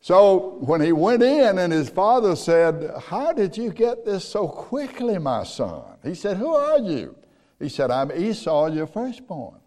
So 0.01 0.57
when 0.61 0.81
he 0.81 0.93
went 0.93 1.23
in 1.25 1.59
and 1.59 1.73
his 1.73 1.91
father 1.91 2.37
said, 2.37 2.93
How 3.09 3.33
did 3.33 3.59
you 3.59 3.71
get 3.71 4.05
this 4.05 4.25
so 4.25 4.47
quickly, 4.47 5.19
my 5.19 5.43
son? 5.43 5.83
He 6.05 6.15
said, 6.15 6.37
Who 6.37 6.55
are 6.55 6.79
you? 6.79 7.17
He 7.59 7.69
said, 7.69 7.91
I'm 7.91 8.13
Esau, 8.13 8.69
your 8.69 8.87
firstborn. 8.87 9.61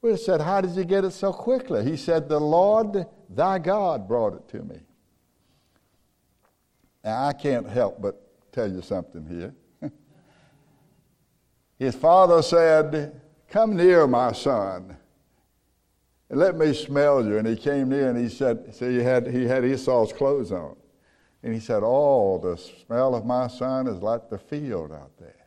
We 0.00 0.16
said, 0.16 0.40
How 0.40 0.62
did 0.62 0.72
you 0.72 0.84
get 0.84 1.04
it 1.04 1.12
so 1.12 1.32
quickly? 1.32 1.84
He 1.84 1.96
said, 1.96 2.28
The 2.28 2.40
Lord 2.40 3.06
thy 3.28 3.58
God 3.58 4.08
brought 4.08 4.34
it 4.34 4.48
to 4.56 4.62
me. 4.64 4.80
Now, 7.04 7.26
I 7.26 7.34
can't 7.34 7.68
help 7.68 8.00
but 8.00 8.20
tell 8.52 8.70
you 8.70 8.80
something 8.80 9.26
here. 9.26 9.54
His 11.78 11.94
father 11.94 12.42
said, 12.42 13.20
Come 13.48 13.76
near, 13.76 14.06
my 14.06 14.32
son, 14.32 14.96
and 16.28 16.38
let 16.38 16.56
me 16.56 16.74
smell 16.74 17.24
you. 17.24 17.38
And 17.38 17.46
he 17.46 17.56
came 17.56 17.88
near 17.88 18.10
and 18.10 18.18
he 18.18 18.28
said, 18.28 18.74
See, 18.74 18.98
he 18.98 18.98
had, 18.98 19.26
he 19.26 19.44
had 19.44 19.64
Esau's 19.64 20.12
clothes 20.12 20.52
on. 20.52 20.76
And 21.42 21.54
he 21.54 21.60
said, 21.60 21.82
Oh, 21.84 22.38
the 22.38 22.56
smell 22.56 23.14
of 23.14 23.24
my 23.24 23.46
son 23.46 23.86
is 23.86 24.02
like 24.02 24.28
the 24.28 24.38
field 24.38 24.92
out 24.92 25.16
there. 25.18 25.46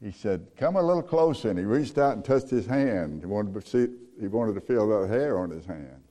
He 0.00 0.12
said, 0.12 0.46
Come 0.56 0.76
a 0.76 0.82
little 0.82 1.02
closer. 1.02 1.50
And 1.50 1.58
he 1.58 1.64
reached 1.64 1.98
out 1.98 2.14
and 2.14 2.24
touched 2.24 2.50
his 2.50 2.66
hand. 2.66 3.20
He 3.20 3.26
wanted 3.26 3.54
to, 3.54 3.68
see, 3.68 3.92
he 4.20 4.28
wanted 4.28 4.54
to 4.54 4.60
feel 4.60 4.88
the 4.88 5.08
hair 5.08 5.38
on 5.38 5.50
his 5.50 5.66
hands. 5.66 6.02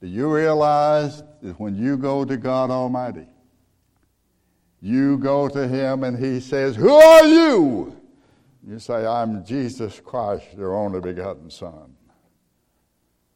Do 0.00 0.06
you 0.06 0.32
realize 0.34 1.22
that 1.42 1.58
when 1.60 1.76
you 1.76 1.96
go 1.96 2.24
to 2.24 2.36
God 2.36 2.70
Almighty, 2.70 3.26
you 4.80 5.18
go 5.18 5.48
to 5.48 5.68
Him 5.68 6.04
and 6.04 6.18
He 6.18 6.40
says, 6.40 6.74
Who 6.74 6.90
are 6.90 7.24
you? 7.24 7.99
You 8.66 8.78
say, 8.78 9.06
I'm 9.06 9.44
Jesus 9.44 10.00
Christ, 10.00 10.46
your 10.56 10.74
only 10.74 11.00
begotten 11.00 11.50
Son. 11.50 11.94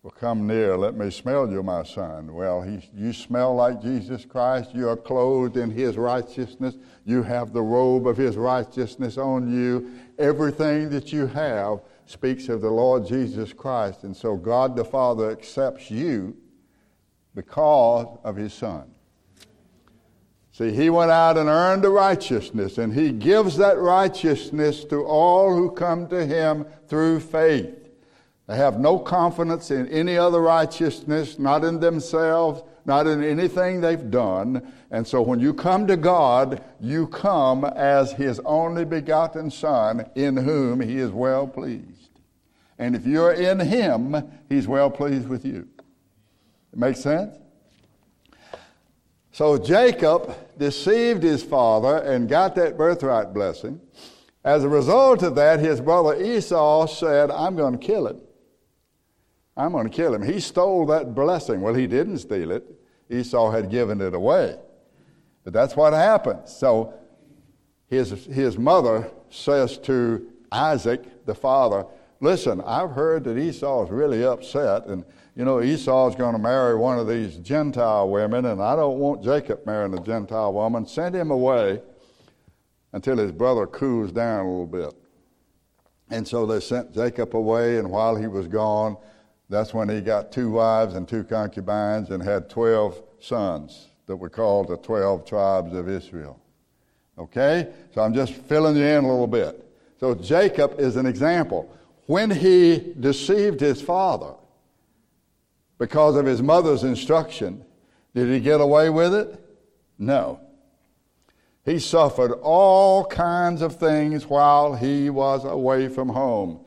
Well, 0.04 0.10
come 0.10 0.46
near, 0.46 0.76
let 0.76 0.94
me 0.94 1.10
smell 1.10 1.50
you, 1.50 1.62
my 1.62 1.82
son. 1.82 2.34
Well, 2.34 2.60
he, 2.60 2.90
you 2.94 3.14
smell 3.14 3.54
like 3.54 3.80
Jesus 3.80 4.26
Christ. 4.26 4.74
You 4.74 4.90
are 4.90 4.98
clothed 4.98 5.56
in 5.56 5.70
his 5.70 5.96
righteousness. 5.96 6.76
You 7.06 7.22
have 7.22 7.54
the 7.54 7.62
robe 7.62 8.06
of 8.06 8.18
his 8.18 8.36
righteousness 8.36 9.16
on 9.16 9.50
you. 9.50 9.92
Everything 10.18 10.90
that 10.90 11.10
you 11.10 11.26
have 11.28 11.80
speaks 12.04 12.50
of 12.50 12.60
the 12.60 12.68
Lord 12.68 13.06
Jesus 13.06 13.54
Christ. 13.54 14.02
And 14.02 14.14
so 14.14 14.36
God 14.36 14.76
the 14.76 14.84
Father 14.84 15.30
accepts 15.30 15.90
you 15.90 16.36
because 17.34 18.18
of 18.24 18.36
his 18.36 18.52
son. 18.52 18.93
See, 20.54 20.70
he 20.70 20.88
went 20.88 21.10
out 21.10 21.36
and 21.36 21.48
earned 21.48 21.82
the 21.82 21.90
righteousness, 21.90 22.78
and 22.78 22.94
he 22.94 23.10
gives 23.10 23.56
that 23.56 23.76
righteousness 23.76 24.84
to 24.84 25.04
all 25.04 25.52
who 25.52 25.72
come 25.72 26.06
to 26.10 26.24
him 26.24 26.64
through 26.86 27.18
faith. 27.18 27.74
They 28.46 28.56
have 28.56 28.78
no 28.78 29.00
confidence 29.00 29.72
in 29.72 29.88
any 29.88 30.16
other 30.16 30.40
righteousness, 30.40 31.40
not 31.40 31.64
in 31.64 31.80
themselves, 31.80 32.62
not 32.84 33.08
in 33.08 33.24
anything 33.24 33.80
they've 33.80 34.12
done. 34.12 34.72
And 34.92 35.04
so 35.04 35.22
when 35.22 35.40
you 35.40 35.54
come 35.54 35.88
to 35.88 35.96
God, 35.96 36.62
you 36.78 37.08
come 37.08 37.64
as 37.64 38.12
His 38.12 38.38
only 38.44 38.84
begotten 38.84 39.50
Son, 39.50 40.08
in 40.14 40.36
whom 40.36 40.80
He 40.80 40.98
is 40.98 41.10
well 41.10 41.48
pleased. 41.48 42.20
And 42.78 42.94
if 42.94 43.04
you're 43.04 43.32
in 43.32 43.58
Him, 43.58 44.30
He's 44.48 44.68
well 44.68 44.88
pleased 44.88 45.26
with 45.26 45.44
you. 45.44 45.66
It 46.72 46.78
makes 46.78 47.00
sense? 47.00 47.34
So 49.34 49.58
Jacob 49.58 50.32
deceived 50.58 51.24
his 51.24 51.42
father 51.42 51.96
and 51.96 52.28
got 52.28 52.54
that 52.54 52.78
birthright 52.78 53.34
blessing. 53.34 53.80
As 54.44 54.62
a 54.62 54.68
result 54.68 55.24
of 55.24 55.34
that, 55.34 55.58
his 55.58 55.80
brother 55.80 56.22
Esau 56.22 56.86
said, 56.86 57.32
I'm 57.32 57.56
going 57.56 57.76
to 57.76 57.84
kill 57.84 58.06
him. 58.06 58.20
I'm 59.56 59.72
going 59.72 59.90
to 59.90 59.92
kill 59.92 60.14
him. 60.14 60.22
He 60.22 60.38
stole 60.38 60.86
that 60.86 61.16
blessing. 61.16 61.60
Well, 61.62 61.74
he 61.74 61.88
didn't 61.88 62.18
steal 62.18 62.52
it, 62.52 62.64
Esau 63.10 63.50
had 63.50 63.72
given 63.72 64.00
it 64.00 64.14
away. 64.14 64.56
But 65.42 65.52
that's 65.52 65.74
what 65.74 65.94
happened. 65.94 66.48
So 66.48 66.94
his, 67.88 68.10
his 68.26 68.56
mother 68.56 69.10
says 69.30 69.78
to 69.78 70.30
Isaac, 70.52 71.26
the 71.26 71.34
father, 71.34 71.86
Listen, 72.20 72.62
I've 72.62 72.92
heard 72.92 73.24
that 73.24 73.36
Esau 73.36 73.84
is 73.84 73.90
really 73.90 74.24
upset, 74.24 74.86
and 74.86 75.04
you 75.36 75.44
know, 75.44 75.60
Esau 75.60 76.08
is 76.08 76.14
going 76.14 76.34
to 76.34 76.38
marry 76.38 76.76
one 76.76 76.98
of 76.98 77.08
these 77.08 77.36
Gentile 77.36 78.08
women, 78.08 78.44
and 78.44 78.62
I 78.62 78.76
don't 78.76 78.98
want 78.98 79.24
Jacob 79.24 79.66
marrying 79.66 79.96
a 79.98 80.02
Gentile 80.02 80.52
woman. 80.52 80.86
Send 80.86 81.14
him 81.14 81.32
away 81.32 81.82
until 82.92 83.16
his 83.16 83.32
brother 83.32 83.66
cools 83.66 84.12
down 84.12 84.46
a 84.46 84.48
little 84.48 84.66
bit. 84.66 84.94
And 86.10 86.26
so 86.26 86.46
they 86.46 86.60
sent 86.60 86.94
Jacob 86.94 87.34
away, 87.34 87.78
and 87.78 87.90
while 87.90 88.14
he 88.14 88.28
was 88.28 88.46
gone, 88.46 88.96
that's 89.50 89.74
when 89.74 89.88
he 89.88 90.00
got 90.00 90.30
two 90.30 90.50
wives 90.50 90.94
and 90.94 91.08
two 91.08 91.24
concubines 91.24 92.10
and 92.10 92.22
had 92.22 92.48
12 92.48 93.02
sons 93.18 93.88
that 94.06 94.16
were 94.16 94.30
called 94.30 94.68
the 94.68 94.76
12 94.76 95.26
tribes 95.26 95.74
of 95.74 95.88
Israel. 95.88 96.40
Okay? 97.18 97.72
So 97.92 98.02
I'm 98.02 98.14
just 98.14 98.34
filling 98.34 98.76
you 98.76 98.84
in 98.84 99.04
a 99.04 99.08
little 99.08 99.26
bit. 99.26 99.68
So 99.98 100.14
Jacob 100.14 100.78
is 100.78 100.94
an 100.94 101.06
example. 101.06 101.74
When 102.06 102.30
he 102.30 102.94
deceived 103.00 103.60
his 103.60 103.82
father 103.82 104.34
because 105.84 106.16
of 106.16 106.24
his 106.24 106.40
mother's 106.40 106.82
instruction, 106.82 107.62
did 108.14 108.26
he 108.26 108.40
get 108.40 108.58
away 108.58 108.88
with 108.88 109.14
it? 109.14 109.38
No. 109.98 110.40
He 111.62 111.78
suffered 111.78 112.32
all 112.40 113.04
kinds 113.04 113.60
of 113.60 113.76
things 113.76 114.24
while 114.24 114.74
he 114.74 115.10
was 115.10 115.44
away 115.44 115.88
from 115.88 116.08
home. 116.08 116.60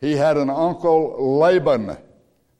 He 0.00 0.14
had 0.14 0.36
an 0.36 0.50
uncle, 0.50 1.38
Laban, 1.38 1.96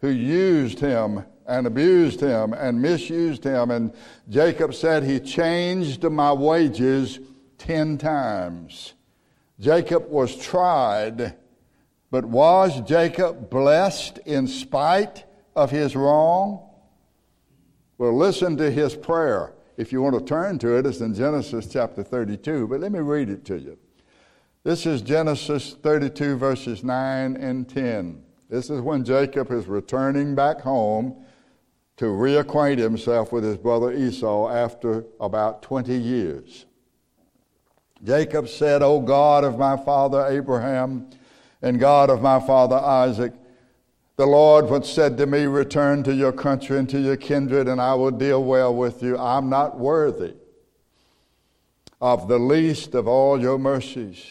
who 0.00 0.10
used 0.10 0.78
him 0.78 1.24
and 1.44 1.66
abused 1.66 2.20
him 2.20 2.52
and 2.52 2.80
misused 2.80 3.42
him. 3.42 3.72
And 3.72 3.92
Jacob 4.28 4.74
said, 4.74 5.02
He 5.02 5.18
changed 5.18 6.04
my 6.04 6.32
wages 6.32 7.18
ten 7.58 7.98
times. 7.98 8.94
Jacob 9.58 10.08
was 10.08 10.36
tried, 10.36 11.34
but 12.12 12.24
was 12.24 12.80
Jacob 12.82 13.50
blessed 13.50 14.18
in 14.18 14.46
spite 14.46 15.24
of 15.56 15.70
his 15.70 15.96
wrong? 15.96 16.68
Well, 17.98 18.16
listen 18.16 18.56
to 18.58 18.70
his 18.70 18.94
prayer. 18.94 19.54
If 19.76 19.92
you 19.92 20.02
want 20.02 20.18
to 20.18 20.24
turn 20.24 20.58
to 20.60 20.76
it, 20.76 20.86
it's 20.86 21.00
in 21.00 21.14
Genesis 21.14 21.66
chapter 21.66 22.02
32, 22.02 22.68
but 22.68 22.80
let 22.80 22.92
me 22.92 23.00
read 23.00 23.28
it 23.28 23.44
to 23.46 23.58
you. 23.58 23.78
This 24.64 24.86
is 24.86 25.00
Genesis 25.02 25.74
32, 25.82 26.36
verses 26.36 26.84
9 26.84 27.36
and 27.36 27.68
10. 27.68 28.22
This 28.48 28.70
is 28.70 28.80
when 28.80 29.04
Jacob 29.04 29.50
is 29.50 29.66
returning 29.66 30.34
back 30.34 30.60
home 30.60 31.24
to 31.96 32.06
reacquaint 32.06 32.78
himself 32.78 33.32
with 33.32 33.44
his 33.44 33.56
brother 33.56 33.92
Esau 33.92 34.50
after 34.50 35.04
about 35.20 35.62
20 35.62 35.94
years. 35.96 36.66
Jacob 38.04 38.48
said, 38.48 38.82
O 38.82 39.00
God 39.00 39.44
of 39.44 39.58
my 39.58 39.76
father 39.76 40.26
Abraham 40.26 41.10
and 41.62 41.80
God 41.80 42.10
of 42.10 42.20
my 42.20 42.38
father 42.40 42.76
Isaac, 42.76 43.32
the 44.16 44.26
Lord 44.26 44.70
once 44.70 44.90
said 44.90 45.18
to 45.18 45.26
me, 45.26 45.44
Return 45.44 46.02
to 46.04 46.14
your 46.14 46.32
country 46.32 46.78
and 46.78 46.88
to 46.88 46.98
your 46.98 47.16
kindred, 47.16 47.68
and 47.68 47.80
I 47.80 47.94
will 47.94 48.10
deal 48.10 48.42
well 48.42 48.74
with 48.74 49.02
you. 49.02 49.18
I'm 49.18 49.50
not 49.50 49.78
worthy 49.78 50.34
of 52.00 52.28
the 52.28 52.38
least 52.38 52.94
of 52.94 53.06
all 53.06 53.40
your 53.40 53.58
mercies 53.58 54.24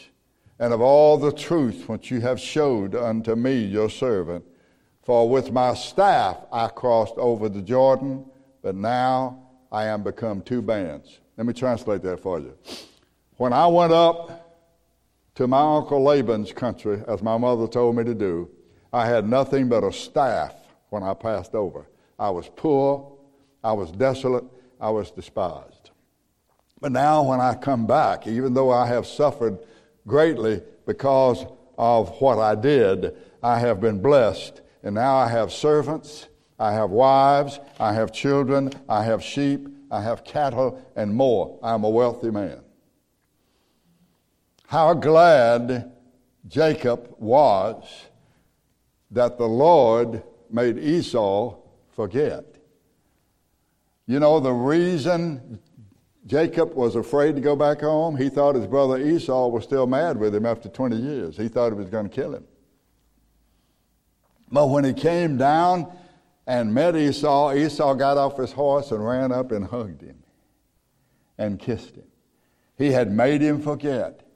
and 0.60 0.74
of 0.74 0.82
all 0.82 1.18
the 1.18 1.32
truth 1.32 1.88
which 1.88 2.10
you 2.10 2.22
have 2.22 2.40
showed 2.40 2.96
unto 2.96 3.36
me, 3.36 3.64
your 3.64 3.90
servant. 3.90 4.46
For 5.04 5.30
with 5.30 5.52
my 5.52 5.76
staff 5.76 6.38
I 6.52 6.68
crossed 6.68 7.18
over 7.18 7.48
the 7.48 7.62
Jordan, 7.62 8.26
but 8.64 8.76
now 8.76 9.40
I 9.72 9.86
am 9.86 10.02
become 10.02 10.42
two 10.42 10.62
bands. 10.62 11.20
Let 11.38 11.46
me 11.46 11.54
translate 11.54 12.02
that 12.04 12.22
for 12.22 12.40
you. 12.40 12.58
When 13.38 13.54
I 13.54 13.68
went 13.68 13.94
up 13.94 14.64
to 15.36 15.48
my 15.48 15.78
uncle 15.78 16.02
Laban's 16.02 16.54
country, 16.54 17.04
as 17.08 17.22
my 17.22 17.38
mother 17.38 17.68
told 17.68 17.98
me 17.98 18.04
to 18.06 18.16
do, 18.16 18.50
I 18.96 19.06
had 19.06 19.28
nothing 19.28 19.68
but 19.70 19.84
a 19.84 19.92
staff 19.92 20.56
when 20.90 21.04
I 21.04 21.14
passed 21.14 21.54
over. 21.54 21.88
I 22.18 22.30
was 22.30 22.50
poor, 22.56 23.18
I 23.64 23.74
was 23.74 23.92
desolate, 23.92 24.46
I 24.80 24.90
was 24.90 25.12
despised. 25.12 25.90
But 26.80 26.92
now, 26.92 27.24
when 27.24 27.42
I 27.42 27.56
come 27.56 27.88
back, 27.88 28.28
even 28.28 28.54
though 28.54 28.72
I 28.72 28.88
have 28.88 29.08
suffered 29.08 29.60
greatly 30.06 30.62
because 30.86 31.46
of 31.78 32.10
what 32.22 32.40
I 32.40 32.56
did. 32.56 33.16
I 33.44 33.60
have 33.60 33.80
been 33.80 34.02
blessed. 34.02 34.62
And 34.84 34.96
now 34.96 35.16
I 35.16 35.28
have 35.28 35.52
servants, 35.52 36.28
I 36.60 36.74
have 36.74 36.92
wives, 36.92 37.60
I 37.80 37.94
have 37.94 38.14
children, 38.14 38.72
I 38.88 39.04
have 39.04 39.24
sheep, 39.24 39.68
I 39.92 40.02
have 40.02 40.24
cattle, 40.24 40.82
and 40.96 41.14
more. 41.14 41.60
I'm 41.64 41.84
a 41.84 41.90
wealthy 41.90 42.32
man. 42.32 42.60
How 44.68 44.94
glad 44.94 45.92
Jacob 46.48 47.16
was 47.20 47.84
that 49.16 49.38
the 49.38 49.48
Lord 49.48 50.22
made 50.52 50.78
Esau 50.78 51.56
forget. 51.96 52.44
You 54.08 54.20
know, 54.20 54.42
the 54.42 54.52
reason 54.52 55.58
Jacob 56.28 56.74
was 56.74 56.98
afraid 56.98 57.36
to 57.36 57.42
go 57.42 57.56
back 57.56 57.80
home. 57.80 58.18
He 58.18 58.28
thought 58.28 58.56
his 58.56 58.68
brother 58.68 58.98
Esau 58.98 59.48
was 59.48 59.64
still 59.64 59.88
mad 59.88 60.18
with 60.18 60.36
him 60.36 60.46
after 60.46 60.68
20 60.68 60.98
years. 60.98 61.38
He 61.38 61.48
thought 61.48 61.72
he 61.72 61.78
was 61.78 61.90
going 61.90 62.10
to 62.10 62.14
kill 62.14 62.36
him. 62.36 62.44
But 64.52 64.68
when 64.68 64.84
he 64.84 64.94
came 64.94 65.38
down 65.38 65.92
and 66.46 66.74
met 66.74 66.98
Esau, 66.98 67.54
Esau 67.54 67.94
got 67.94 68.18
off 68.18 68.38
his 68.38 68.52
horse 68.52 68.92
and 68.92 69.04
ran 69.04 69.32
up 69.32 69.54
and 69.54 69.66
hugged 69.66 70.02
him 70.02 70.18
and 71.38 71.58
kissed 71.58 71.96
him. 71.96 72.08
He 72.78 72.92
had 72.92 73.14
made 73.14 73.40
him 73.40 73.62
forget. 73.62 74.28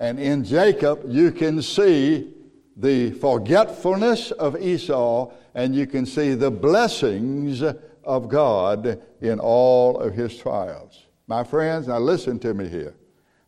And 0.00 0.18
in 0.18 0.44
Jacob, 0.44 1.02
you 1.06 1.30
can 1.30 1.60
see 1.60 2.33
the 2.76 3.12
forgetfulness 3.12 4.30
of 4.32 4.60
Esau, 4.60 5.30
and 5.54 5.74
you 5.74 5.86
can 5.86 6.06
see 6.06 6.34
the 6.34 6.50
blessings 6.50 7.62
of 8.02 8.28
God 8.28 9.00
in 9.20 9.38
all 9.38 10.00
of 10.00 10.14
his 10.14 10.36
trials. 10.36 11.06
My 11.26 11.44
friends, 11.44 11.88
now 11.88 11.98
listen 11.98 12.38
to 12.40 12.52
me 12.52 12.68
here. 12.68 12.94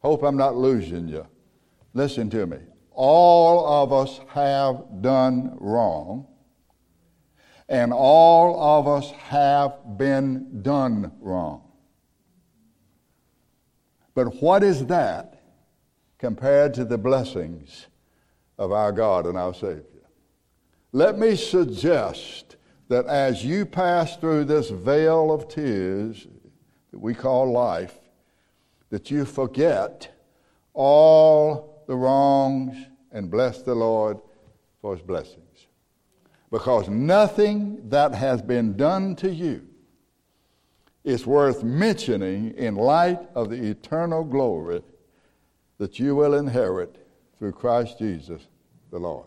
Hope 0.00 0.22
I'm 0.22 0.36
not 0.36 0.56
losing 0.56 1.08
you. 1.08 1.26
Listen 1.94 2.30
to 2.30 2.46
me. 2.46 2.58
All 2.92 3.66
of 3.66 3.92
us 3.92 4.20
have 4.28 5.02
done 5.02 5.56
wrong, 5.60 6.26
and 7.68 7.92
all 7.92 8.78
of 8.78 8.88
us 8.88 9.10
have 9.10 9.98
been 9.98 10.62
done 10.62 11.12
wrong. 11.20 11.62
But 14.14 14.40
what 14.40 14.62
is 14.62 14.86
that 14.86 15.42
compared 16.18 16.72
to 16.74 16.84
the 16.84 16.96
blessings 16.96 17.86
of 18.58 18.72
our 18.72 18.92
God 18.92 19.26
and 19.26 19.36
our 19.36 19.54
Savior? 19.54 19.84
Let 20.92 21.18
me 21.18 21.36
suggest 21.36 22.56
that 22.88 23.06
as 23.06 23.44
you 23.44 23.66
pass 23.66 24.16
through 24.16 24.44
this 24.44 24.70
vale 24.70 25.32
of 25.32 25.48
tears 25.48 26.26
that 26.90 26.98
we 26.98 27.14
call 27.14 27.52
life, 27.52 27.98
that 28.90 29.10
you 29.10 29.24
forget 29.24 30.08
all 30.72 31.84
the 31.86 31.96
wrongs 31.96 32.76
and 33.12 33.30
bless 33.30 33.62
the 33.62 33.74
Lord 33.74 34.18
for 34.80 34.94
his 34.94 35.04
blessings. 35.04 35.66
Because 36.50 36.88
nothing 36.88 37.88
that 37.88 38.14
has 38.14 38.40
been 38.40 38.76
done 38.76 39.16
to 39.16 39.32
you 39.32 39.66
is 41.02 41.26
worth 41.26 41.62
mentioning 41.62 42.52
in 42.56 42.74
light 42.74 43.20
of 43.34 43.50
the 43.50 43.70
eternal 43.70 44.24
glory 44.24 44.82
that 45.78 45.98
you 45.98 46.16
will 46.16 46.34
inherit 46.34 47.05
through 47.38 47.52
Christ 47.52 47.98
Jesus 47.98 48.46
the 48.90 48.98
Lord. 48.98 49.26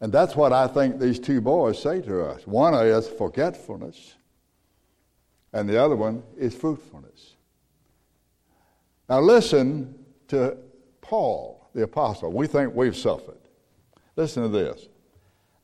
And 0.00 0.12
that's 0.12 0.34
what 0.34 0.52
I 0.52 0.66
think 0.66 0.98
these 0.98 1.18
two 1.18 1.40
boys 1.40 1.80
say 1.80 2.00
to 2.02 2.24
us. 2.24 2.46
One 2.46 2.74
is 2.74 3.08
forgetfulness, 3.08 4.14
and 5.52 5.68
the 5.68 5.82
other 5.82 5.94
one 5.94 6.24
is 6.36 6.54
fruitfulness. 6.54 7.36
Now, 9.08 9.20
listen 9.20 9.94
to 10.28 10.56
Paul, 11.00 11.68
the 11.74 11.82
apostle. 11.82 12.32
We 12.32 12.46
think 12.46 12.74
we've 12.74 12.96
suffered. 12.96 13.38
Listen 14.16 14.42
to 14.42 14.48
this 14.48 14.88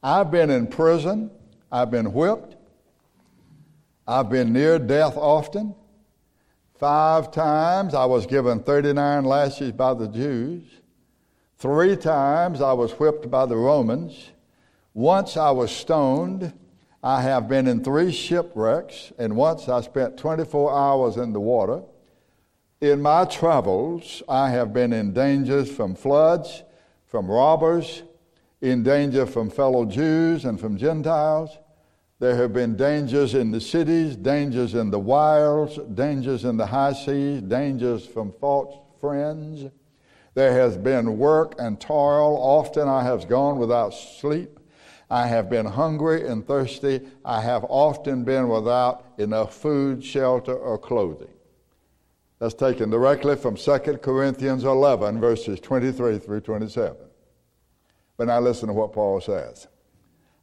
I've 0.03 0.31
been 0.31 0.51
in 0.51 0.67
prison, 0.67 1.31
I've 1.73 1.91
been 1.91 2.13
whipped, 2.13 2.57
I've 4.07 4.31
been 4.31 4.53
near 4.53 4.79
death 4.79 5.17
often. 5.17 5.75
Five 6.79 7.33
times 7.33 7.93
I 7.93 8.05
was 8.05 8.25
given 8.27 8.61
39 8.61 9.25
lashes 9.25 9.73
by 9.73 9.95
the 9.95 10.07
Jews. 10.07 10.63
Three 11.57 11.97
times 11.97 12.61
I 12.61 12.73
was 12.73 12.93
whipped 12.93 13.29
by 13.29 13.47
the 13.47 13.57
Romans. 13.57 14.31
Once 14.95 15.37
I 15.37 15.51
was 15.51 15.73
stoned. 15.73 16.53
I 17.03 17.23
have 17.23 17.49
been 17.49 17.69
in 17.69 17.85
three 17.85 18.11
shipwrecks, 18.11 19.13
and 19.19 19.37
once 19.37 19.69
I 19.69 19.81
spent 19.83 20.17
24 20.19 20.73
hours 20.73 21.17
in 21.17 21.33
the 21.33 21.41
water. 21.41 21.83
In 22.81 23.01
my 23.01 23.25
travels, 23.25 24.21
I 24.29 24.51
have 24.51 24.73
been 24.73 24.93
in 24.93 25.13
dangers 25.13 25.71
from 25.71 25.95
floods, 25.95 26.65
from 27.07 27.31
robbers, 27.31 28.03
in 28.61 28.83
danger 28.83 29.27
from 29.27 29.49
fellow 29.51 29.85
Jews 29.85 30.45
and 30.45 30.59
from 30.59 30.77
Gentiles 30.77 31.57
there 32.21 32.35
have 32.35 32.53
been 32.53 32.77
dangers 32.77 33.35
in 33.35 33.53
the 33.53 33.61
cities, 33.61 34.17
dangers 34.17 34.75
in 34.75 34.91
the 34.91 34.99
wilds, 34.99 35.79
dangers 35.95 36.45
in 36.45 36.57
the 36.57 36.67
high 36.67 36.93
seas, 36.93 37.43
dangers 37.43 38.05
from 38.05 38.33
false 38.41 38.77
friends. 39.01 39.71
There 40.35 40.53
has 40.53 40.77
been 40.77 41.19
work 41.19 41.55
and 41.59 41.81
toil. 41.81 42.37
Often 42.37 42.89
I 42.89 43.05
have 43.05 43.29
gone 43.29 43.59
without 43.59 43.91
sleep. 43.91 44.59
I 45.11 45.27
have 45.27 45.49
been 45.49 45.65
hungry 45.65 46.27
and 46.27 46.47
thirsty. 46.47 47.01
I 47.25 47.41
have 47.41 47.65
often 47.69 48.25
been 48.25 48.49
without 48.49 49.05
enough 49.19 49.55
food, 49.55 50.05
shelter, 50.05 50.55
or 50.55 50.77
clothing. 50.77 51.29
That's 52.41 52.55
taken 52.55 52.91
directly 52.91 53.37
from 53.37 53.57
2 53.57 53.79
Corinthians 54.03 54.65
11, 54.65 55.21
verses 55.21 55.61
23 55.61 56.19
through 56.19 56.41
27. 56.41 56.97
But 58.17 58.27
now 58.27 58.41
listen 58.41 58.69
to 58.69 58.75
what 58.75 58.93
Paul 58.93 59.21
says. 59.21 59.67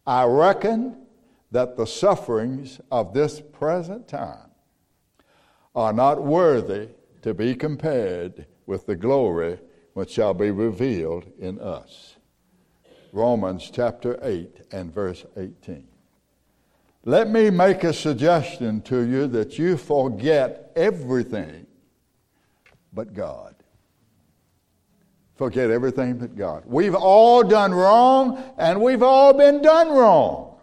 I 0.08 0.24
reckon 0.24 1.05
that 1.56 1.78
the 1.78 1.88
sufferings 1.88 2.82
of 2.92 3.14
this 3.14 3.40
present 3.40 4.10
time 4.10 4.50
are 5.74 5.94
not 5.94 6.22
worthy 6.22 6.90
to 7.22 7.34
be 7.34 7.56
compared 7.56 8.46
with 8.66 8.86
the 8.86 8.96
glory 8.96 9.58
which 9.94 10.12
shall 10.12 10.34
be 10.34 10.52
revealed 10.52 11.24
in 11.40 11.58
us. 11.62 12.18
Romans 13.14 13.72
chapter 13.74 14.20
8 14.22 14.64
and 14.74 14.94
verse 14.94 15.26
18. 15.38 15.88
Let 17.06 17.30
me 17.30 17.50
make 17.50 17.86
a 17.86 17.94
suggestion 17.94 18.82
to 18.82 19.08
you 19.08 19.26
that 19.28 19.58
you 19.58 19.78
forget 19.78 20.74
everything 20.76 21.66
but 22.92 23.14
God. 23.14 23.56
Forget 25.36 25.72
everything 25.72 26.18
but 26.18 26.36
God. 26.36 26.64
We've 26.66 26.96
all 26.96 27.44
done 27.44 27.74
wrong 27.74 28.44
and 28.58 28.82
we've 28.82 29.04
all 29.04 29.32
been 29.32 29.62
done 29.62 29.88
wrong. 29.88 30.55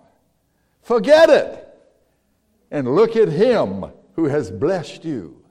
Forget 0.82 1.30
it 1.30 1.68
and 2.70 2.94
look 2.94 3.16
at 3.16 3.28
Him 3.28 3.86
who 4.14 4.26
has 4.26 4.50
blessed 4.50 5.04
you 5.04 5.42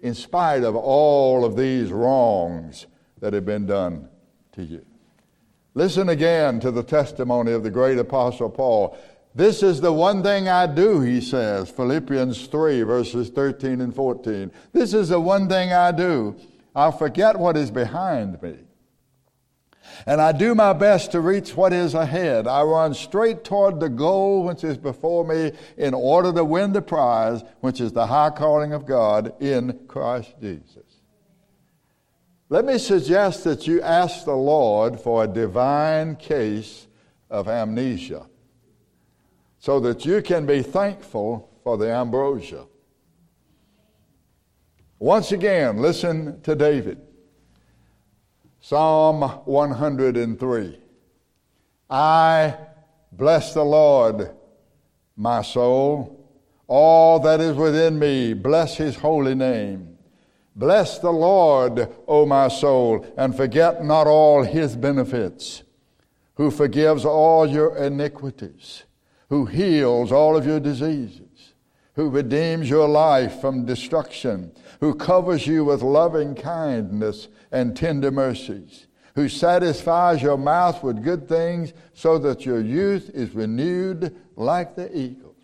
in 0.00 0.14
spite 0.14 0.64
of 0.64 0.74
all 0.74 1.44
of 1.44 1.56
these 1.56 1.92
wrongs 1.92 2.86
that 3.20 3.34
have 3.34 3.44
been 3.44 3.66
done 3.66 4.08
to 4.52 4.62
you. 4.62 4.84
Listen 5.74 6.08
again 6.08 6.58
to 6.60 6.70
the 6.70 6.82
testimony 6.82 7.52
of 7.52 7.62
the 7.62 7.70
great 7.70 7.98
Apostle 7.98 8.50
Paul. 8.50 8.98
This 9.34 9.62
is 9.62 9.80
the 9.80 9.92
one 9.92 10.22
thing 10.22 10.48
I 10.48 10.66
do, 10.66 11.00
he 11.00 11.20
says, 11.20 11.70
Philippians 11.70 12.46
3, 12.46 12.82
verses 12.82 13.28
13 13.28 13.80
and 13.80 13.94
14. 13.94 14.50
This 14.72 14.92
is 14.94 15.10
the 15.10 15.20
one 15.20 15.48
thing 15.48 15.72
I 15.72 15.92
do. 15.92 16.34
I 16.74 16.90
forget 16.90 17.38
what 17.38 17.56
is 17.56 17.70
behind 17.70 18.42
me 18.42 18.56
and 20.06 20.20
I 20.20 20.32
do 20.32 20.54
my 20.54 20.72
best 20.72 21.12
to 21.12 21.20
reach 21.20 21.56
what 21.56 21.72
is 21.72 21.94
ahead. 21.94 22.46
I 22.46 22.62
run 22.62 22.94
straight 22.94 23.44
toward 23.44 23.80
the 23.80 23.88
goal 23.88 24.44
which 24.44 24.64
is 24.64 24.76
before 24.76 25.24
me 25.24 25.52
in 25.76 25.94
order 25.94 26.32
to 26.32 26.44
win 26.44 26.72
the 26.72 26.82
prize, 26.82 27.42
which 27.60 27.80
is 27.80 27.92
the 27.92 28.06
high 28.06 28.30
calling 28.30 28.72
of 28.72 28.86
God 28.86 29.34
in 29.42 29.78
Christ 29.88 30.34
Jesus. 30.40 30.84
Let 32.48 32.64
me 32.64 32.78
suggest 32.78 33.44
that 33.44 33.66
you 33.66 33.80
ask 33.80 34.24
the 34.24 34.34
Lord 34.34 34.98
for 35.00 35.24
a 35.24 35.28
divine 35.28 36.16
case 36.16 36.88
of 37.30 37.48
amnesia 37.48 38.26
so 39.60 39.78
that 39.80 40.04
you 40.04 40.20
can 40.22 40.46
be 40.46 40.62
thankful 40.62 41.48
for 41.62 41.76
the 41.76 41.92
ambrosia. 41.92 42.64
Once 44.98 45.32
again, 45.32 45.78
listen 45.78 46.40
to 46.42 46.54
David. 46.54 47.00
Psalm 48.62 49.22
103. 49.46 50.78
I 51.88 52.56
bless 53.10 53.54
the 53.54 53.64
Lord, 53.64 54.30
my 55.16 55.40
soul. 55.42 56.28
All 56.66 57.18
that 57.20 57.40
is 57.40 57.56
within 57.56 57.98
me, 57.98 58.34
bless 58.34 58.76
his 58.76 58.96
holy 58.96 59.34
name. 59.34 59.96
Bless 60.54 60.98
the 60.98 61.10
Lord, 61.10 61.88
O 62.06 62.26
my 62.26 62.48
soul, 62.48 63.06
and 63.16 63.34
forget 63.34 63.82
not 63.82 64.06
all 64.06 64.42
his 64.42 64.76
benefits, 64.76 65.62
who 66.34 66.50
forgives 66.50 67.04
all 67.04 67.46
your 67.46 67.76
iniquities, 67.78 68.84
who 69.30 69.46
heals 69.46 70.12
all 70.12 70.36
of 70.36 70.44
your 70.46 70.60
diseases, 70.60 71.29
who 72.00 72.08
redeems 72.08 72.70
your 72.70 72.88
life 72.88 73.42
from 73.42 73.66
destruction, 73.66 74.50
who 74.80 74.94
covers 74.94 75.46
you 75.46 75.66
with 75.66 75.82
loving 75.82 76.34
kindness 76.34 77.28
and 77.52 77.76
tender 77.76 78.10
mercies, 78.10 78.86
who 79.16 79.28
satisfies 79.28 80.22
your 80.22 80.38
mouth 80.38 80.82
with 80.82 81.04
good 81.04 81.28
things 81.28 81.74
so 81.92 82.16
that 82.16 82.46
your 82.46 82.58
youth 82.58 83.10
is 83.10 83.34
renewed 83.34 84.16
like 84.34 84.74
the 84.76 84.98
eagles. 84.98 85.36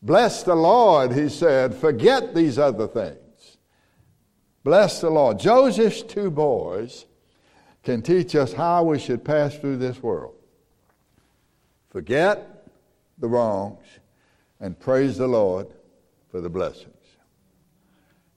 Bless 0.00 0.44
the 0.44 0.54
Lord, 0.54 1.12
he 1.12 1.28
said, 1.28 1.74
forget 1.74 2.32
these 2.32 2.56
other 2.56 2.86
things. 2.86 3.56
Bless 4.62 5.00
the 5.00 5.10
Lord. 5.10 5.40
Joseph's 5.40 6.02
two 6.02 6.30
boys 6.30 7.04
can 7.82 8.00
teach 8.00 8.36
us 8.36 8.52
how 8.52 8.84
we 8.84 9.00
should 9.00 9.24
pass 9.24 9.56
through 9.56 9.78
this 9.78 10.00
world. 10.00 10.36
Forget 11.90 12.68
the 13.18 13.26
wrongs 13.26 13.82
and 14.60 14.78
praise 14.78 15.18
the 15.18 15.26
Lord 15.26 15.68
for 16.30 16.40
the 16.40 16.48
blessings. 16.48 16.92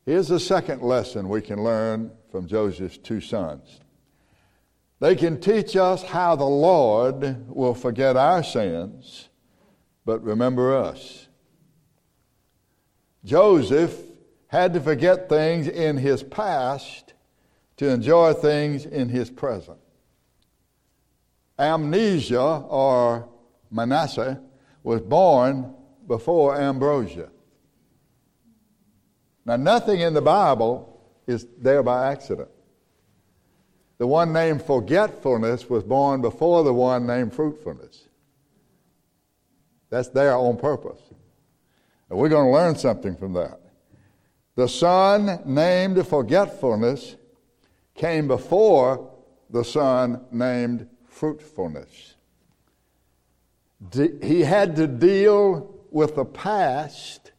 Here's 0.06 0.28
the 0.28 0.40
second 0.40 0.82
lesson 0.82 1.30
we 1.30 1.42
can 1.42 1.64
learn 1.64 2.12
from 2.32 2.48
Joseph's 2.48 2.98
two 2.98 3.22
sons. 3.22 3.80
They 5.00 5.16
can 5.16 5.40
teach 5.40 5.76
us 5.76 6.04
how 6.04 6.36
the 6.36 6.44
Lord 6.44 7.48
will 7.48 7.74
forget 7.74 8.18
our 8.18 8.44
sins, 8.44 9.30
but 10.06 10.24
remember 10.24 10.76
us. 10.76 11.28
Joseph 13.24 13.98
had 14.48 14.74
to 14.74 14.82
forget 14.82 15.30
things 15.30 15.68
in 15.68 15.98
his 15.98 16.24
past 16.24 17.14
to 17.78 17.88
enjoy 17.88 18.34
things 18.34 18.86
in 18.86 19.10
his 19.10 19.30
present. 19.30 19.78
Amnesia, 21.58 22.42
or 22.68 23.30
Manasseh, 23.70 24.42
was 24.84 25.02
born 25.02 25.76
before 26.10 26.60
ambrosia. 26.60 27.30
Now, 29.46 29.56
nothing 29.56 30.02
in 30.02 30.14
the 30.14 30.22
Bible 30.22 31.00
is 31.28 31.48
there 31.58 31.84
by 31.84 32.12
accident. 32.12 32.50
The 34.00 34.08
one 34.08 34.34
named 34.34 34.64
forgetfulness 34.64 35.70
was 35.70 35.84
born 35.84 36.22
before 36.22 36.64
the 36.64 36.74
one 36.74 37.06
named 37.06 37.34
fruitfulness. 37.34 38.08
That's 39.92 40.10
there 40.10 40.36
on 40.36 40.58
purpose. 40.58 41.00
And 42.10 42.18
we're 42.18 42.30
going 42.30 42.48
to 42.48 42.52
learn 42.52 42.76
something 42.76 43.16
from 43.16 43.34
that. 43.34 43.60
The 44.56 44.68
son 44.68 45.42
named 45.46 46.06
forgetfulness 46.08 47.18
came 47.94 48.28
before 48.28 49.12
the 49.50 49.64
son 49.64 50.26
named 50.32 50.88
fruitfulness. 51.06 52.16
he 53.94 54.42
had 54.42 54.76
to 54.76 54.88
deal 54.88 55.79
with 55.92 56.16
the 56.16 56.26
past 56.26 57.32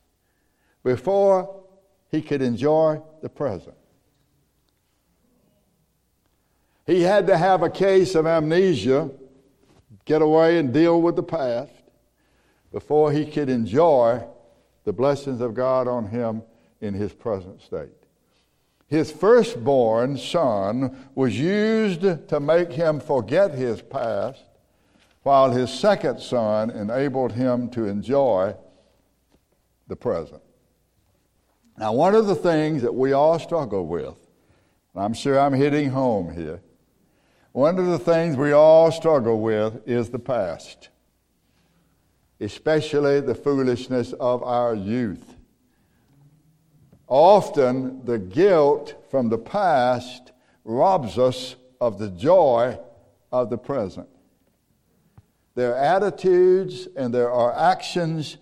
before 0.82 1.64
he 2.10 2.22
could 2.22 2.42
enjoy 2.42 3.00
the 3.22 3.28
present. 3.28 3.76
He 6.86 7.02
had 7.02 7.26
to 7.28 7.36
have 7.36 7.62
a 7.62 7.70
case 7.70 8.14
of 8.14 8.26
amnesia, 8.26 9.10
get 10.04 10.22
away 10.22 10.58
and 10.58 10.72
deal 10.72 11.00
with 11.00 11.16
the 11.16 11.22
past 11.22 11.72
before 12.72 13.12
he 13.12 13.24
could 13.24 13.48
enjoy 13.48 14.24
the 14.84 14.92
blessings 14.92 15.40
of 15.40 15.54
God 15.54 15.86
on 15.86 16.08
him 16.08 16.42
in 16.80 16.94
his 16.94 17.12
present 17.12 17.62
state. 17.62 17.90
His 18.88 19.12
firstborn 19.12 20.16
son 20.16 21.08
was 21.14 21.38
used 21.38 22.28
to 22.28 22.40
make 22.40 22.72
him 22.72 22.98
forget 22.98 23.54
his 23.54 23.82
past, 23.82 24.42
while 25.22 25.50
his 25.50 25.70
second 25.72 26.20
son 26.20 26.70
enabled 26.70 27.32
him 27.32 27.68
to 27.70 27.86
enjoy 27.86 28.54
the 29.86 29.96
present. 29.96 30.42
Now, 31.76 31.92
one 31.92 32.14
of 32.14 32.26
the 32.26 32.34
things 32.34 32.82
that 32.82 32.94
we 32.94 33.12
all 33.12 33.38
struggle 33.38 33.86
with, 33.86 34.16
and 34.94 35.02
I'm 35.02 35.14
sure 35.14 35.38
I'm 35.38 35.52
hitting 35.52 35.90
home 35.90 36.32
here, 36.32 36.60
one 37.52 37.78
of 37.78 37.86
the 37.86 37.98
things 37.98 38.36
we 38.36 38.52
all 38.52 38.92
struggle 38.92 39.40
with 39.40 39.86
is 39.86 40.10
the 40.10 40.18
past, 40.18 40.88
especially 42.38 43.20
the 43.20 43.34
foolishness 43.34 44.12
of 44.14 44.42
our 44.42 44.74
youth. 44.74 45.36
Often, 47.08 48.04
the 48.04 48.18
guilt 48.18 49.04
from 49.10 49.28
the 49.28 49.38
past 49.38 50.30
robs 50.64 51.18
us 51.18 51.56
of 51.80 51.98
the 51.98 52.10
joy 52.10 52.78
of 53.32 53.50
the 53.50 53.58
present. 53.58 54.08
There 55.54 55.74
are 55.74 55.78
attitudes 55.78 56.88
and 56.96 57.12
there 57.12 57.30
are 57.30 57.52
uh, 57.52 57.72
actions 57.72 58.36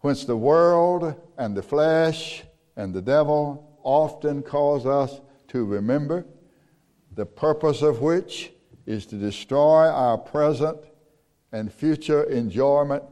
which 0.00 0.26
the 0.26 0.36
world 0.36 1.14
and 1.38 1.56
the 1.56 1.62
flesh 1.62 2.44
and 2.76 2.94
the 2.94 3.02
devil 3.02 3.78
often 3.82 4.42
cause 4.42 4.86
us 4.86 5.20
to 5.48 5.64
remember 5.64 6.26
the 7.14 7.26
purpose 7.26 7.82
of 7.82 8.00
which 8.00 8.52
is 8.84 9.06
to 9.06 9.16
destroy 9.16 9.88
our 9.88 10.18
present 10.18 10.78
and 11.52 11.72
future 11.72 12.24
enjoyment 12.24 13.02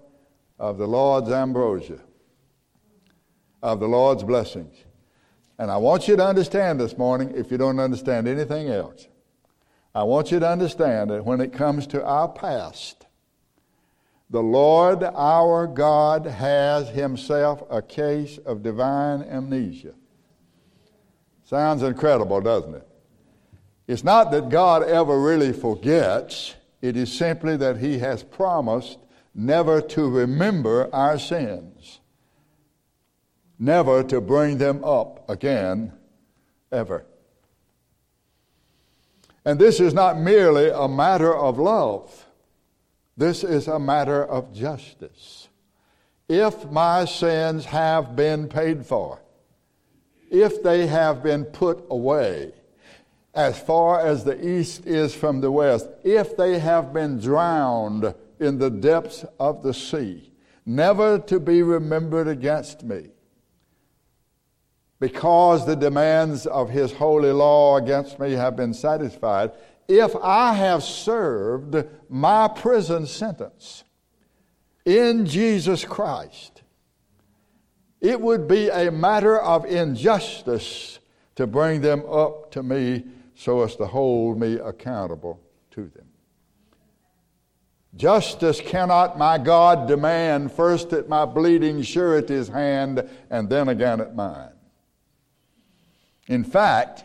of 0.59 0.79
the 0.79 0.87
Lord's 0.87 1.31
ambrosia, 1.31 2.01
of 3.63 3.81
the 3.81 3.89
Lord's 3.89 4.23
blessings. 4.23 4.77
And 5.59 5.71
I 5.71 5.79
want 5.79 6.07
you 6.09 6.17
to 6.17 6.27
understand 6.27 6.79
this 6.79 6.99
morning, 6.99 7.33
if 7.35 7.51
you 7.51 7.57
don't 7.57 7.81
understand 7.81 8.29
anything 8.29 8.69
else, 8.69 9.09
I 9.95 10.03
want 10.03 10.31
you 10.31 10.41
to 10.41 10.49
understand 10.49 11.11
that 11.11 11.25
when 11.25 11.41
it 11.41 11.53
comes 11.53 11.87
to 11.89 12.05
our 12.05 12.29
past, 12.29 13.04
the 14.35 14.43
Lord 14.43 15.05
our 15.05 15.65
God 15.69 16.27
has 16.27 16.89
Himself 16.89 17.63
a 17.71 17.81
case 17.81 18.37
of 18.39 18.65
divine 18.65 19.23
amnesia. 19.23 19.95
Sounds 21.45 21.85
incredible, 21.85 22.41
doesn't 22.41 22.75
it? 22.75 22.89
It's 23.87 24.03
not 24.03 24.33
that 24.33 24.49
God 24.49 24.83
ever 24.83 25.21
really 25.21 25.53
forgets, 25.53 26.57
it 26.83 26.97
is 26.97 27.13
simply 27.13 27.57
that 27.59 27.77
He 27.77 27.99
has 28.01 28.25
promised 28.25 28.99
never 29.37 29.81
to 29.81 30.11
remember 30.11 30.93
our 30.93 31.17
sins, 31.17 32.01
never 33.57 34.03
to 34.03 34.21
bring 34.21 34.59
them 34.59 34.83
up 34.83 35.31
again, 35.31 35.93
ever. 36.73 37.07
And 39.45 39.61
this 39.61 39.79
is 39.79 39.95
not 39.95 40.19
merely 40.19 40.71
a 40.71 40.89
matter 40.89 41.33
of 41.33 41.61
love, 41.61 42.24
this 43.17 43.45
is 43.45 43.69
a 43.69 43.79
matter 43.79 44.25
of 44.25 44.53
justice. 44.53 45.49
If 46.29 46.71
my 46.71 47.05
sins 47.05 47.65
have 47.67 48.17
been 48.17 48.49
paid 48.49 48.85
for, 48.87 49.21
if 50.31 50.63
they 50.63 50.87
have 50.87 51.23
been 51.23 51.45
put 51.45 51.85
away, 51.91 52.53
as 53.35 53.59
far 53.59 54.01
as 54.01 54.25
the 54.25 54.47
east 54.47 54.87
is 54.87 55.15
from 55.15 55.41
the 55.41 55.51
west, 55.51 55.89
if 56.03 56.37
they 56.37 56.59
have 56.59 56.93
been 56.93 57.19
drowned 57.19 58.15
in 58.41 58.59
the 58.59 58.71
depths 58.71 59.25
of 59.39 59.63
the 59.63 59.75
sea, 59.75 60.33
never 60.65 61.19
to 61.19 61.39
be 61.39 61.63
remembered 61.63 62.29
against 62.29 62.83
me, 62.83 63.09
because 64.99 65.67
the 65.67 65.77
demands 65.77 66.47
of 66.47 66.71
his 66.71 66.93
holy 66.93 67.33
law 67.33 67.77
against 67.77 68.19
me 68.19 68.33
have 68.33 68.57
been 68.57 68.73
satisfied, 68.73 69.51
if 69.89 70.15
I 70.17 70.55
have 70.55 70.83
served 70.83 71.85
my 72.09 72.49
prison 72.49 73.07
sentence 73.07 73.85
in 74.85 75.27
Jesus 75.27 75.85
Christ, 75.85 76.63
it 78.01 78.21
would 78.21 78.47
be 78.47 78.69
a 78.69 78.91
matter 78.91 79.39
of 79.39 79.65
injustice 79.65 80.99
to 81.37 81.47
bring 81.47 81.81
them 81.81 82.05
up 82.09 82.51
to 82.53 82.63
me 82.63 83.05
so 83.35 83.63
as 83.63 83.77
to 83.77 83.87
hold 83.87 84.39
me 84.39 84.55
accountable 84.55 85.41
to 85.73 85.89
them. 85.89 86.07
Justice 87.97 88.61
cannot 88.61 89.19
my 89.19 89.39
God 89.39 89.87
demand 89.87 90.53
first 90.53 90.93
at 90.93 91.09
my 91.09 91.25
bleeding 91.25 91.83
surety's 91.83 92.49
hand 92.49 93.09
and 93.31 93.49
then 93.49 93.69
again 93.69 94.01
at 94.01 94.15
mine. 94.15 94.51
In 96.27 96.43
fact, 96.43 97.05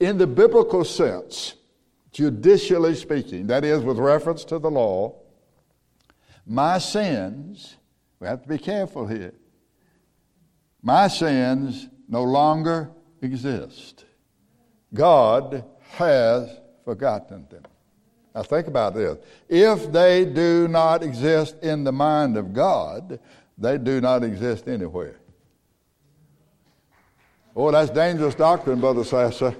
in 0.00 0.18
the 0.18 0.26
biblical 0.26 0.84
sense, 0.84 1.54
judicially 2.12 2.94
speaking, 2.94 3.46
that 3.46 3.64
is, 3.64 3.82
with 3.82 3.98
reference 3.98 4.44
to 4.44 4.58
the 4.58 4.70
law, 4.70 5.14
my 6.46 6.78
sins, 6.78 7.76
we 8.20 8.26
have 8.26 8.42
to 8.42 8.48
be 8.48 8.58
careful 8.58 9.06
here, 9.06 9.34
my 10.82 11.08
sins 11.08 11.88
no 12.08 12.22
longer 12.22 12.90
exist. 13.20 14.04
God 14.92 15.64
has 15.92 16.50
forgotten 16.84 17.46
them. 17.50 17.62
Now, 18.34 18.42
think 18.42 18.66
about 18.66 18.94
this. 18.94 19.18
If 19.48 19.92
they 19.92 20.24
do 20.24 20.66
not 20.68 21.02
exist 21.02 21.56
in 21.62 21.84
the 21.84 21.92
mind 21.92 22.36
of 22.36 22.52
God, 22.52 23.20
they 23.58 23.78
do 23.78 24.00
not 24.00 24.24
exist 24.24 24.68
anywhere. 24.68 25.16
Oh, 27.54 27.70
that's 27.70 27.90
dangerous 27.90 28.34
doctrine, 28.34 28.80
Brother 28.80 29.04
Sasser. 29.04 29.54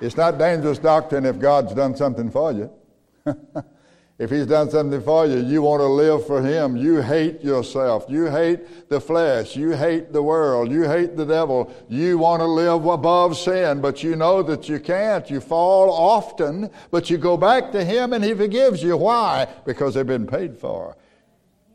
It's 0.00 0.16
not 0.16 0.38
dangerous 0.38 0.78
doctrine 0.78 1.24
if 1.24 1.38
God's 1.38 1.74
done 1.74 1.96
something 1.96 2.30
for 2.30 2.52
you. 2.52 2.70
If 4.18 4.30
he's 4.30 4.46
done 4.46 4.70
something 4.70 5.02
for 5.02 5.26
you, 5.26 5.40
you 5.40 5.60
want 5.60 5.80
to 5.82 5.86
live 5.86 6.26
for 6.26 6.40
him. 6.40 6.74
You 6.74 7.02
hate 7.02 7.42
yourself. 7.44 8.06
You 8.08 8.26
hate 8.26 8.88
the 8.88 8.98
flesh. 8.98 9.54
You 9.54 9.72
hate 9.72 10.10
the 10.10 10.22
world. 10.22 10.70
You 10.70 10.84
hate 10.84 11.16
the 11.18 11.26
devil. 11.26 11.70
You 11.90 12.16
want 12.16 12.40
to 12.40 12.46
live 12.46 12.86
above 12.86 13.36
sin, 13.36 13.82
but 13.82 14.02
you 14.02 14.16
know 14.16 14.42
that 14.42 14.70
you 14.70 14.80
can't. 14.80 15.28
You 15.28 15.40
fall 15.40 15.90
often, 15.90 16.70
but 16.90 17.10
you 17.10 17.18
go 17.18 17.36
back 17.36 17.72
to 17.72 17.84
him 17.84 18.14
and 18.14 18.24
he 18.24 18.32
forgives 18.32 18.82
you. 18.82 18.96
Why? 18.96 19.46
Because 19.66 19.92
they've 19.92 20.06
been 20.06 20.26
paid 20.26 20.56
for 20.56 20.96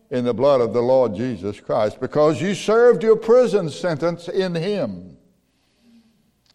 in 0.09 0.26
the 0.26 0.34
blood 0.34 0.61
of 0.61 0.74
the 0.74 0.82
Lord 0.82 1.13
Jesus 1.13 1.59
Christ. 1.59 1.99
Because 1.99 2.41
you 2.41 2.55
served 2.55 3.03
your 3.03 3.17
prison 3.17 3.69
sentence 3.69 4.28
in 4.28 4.55
him. 4.55 5.15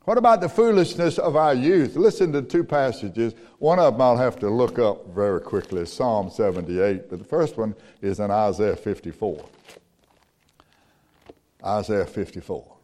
What 0.06 0.18
about 0.18 0.40
the 0.40 0.48
foolishness 0.48 1.18
of 1.18 1.34
our 1.34 1.52
youth? 1.52 1.96
Listen 1.96 2.32
to 2.32 2.40
two 2.40 2.62
passages. 2.62 3.34
One 3.58 3.80
of 3.80 3.94
them 3.94 4.02
I'll 4.02 4.16
have 4.16 4.38
to 4.38 4.48
look 4.48 4.78
up 4.78 5.08
very 5.08 5.40
quickly 5.40 5.84
Psalm 5.84 6.30
78, 6.30 7.10
but 7.10 7.18
the 7.18 7.24
first 7.24 7.56
one 7.56 7.74
is 8.00 8.20
in 8.20 8.30
Isaiah 8.30 8.76
54. 8.76 9.44
Isaiah 11.64 12.06
54. 12.06 12.76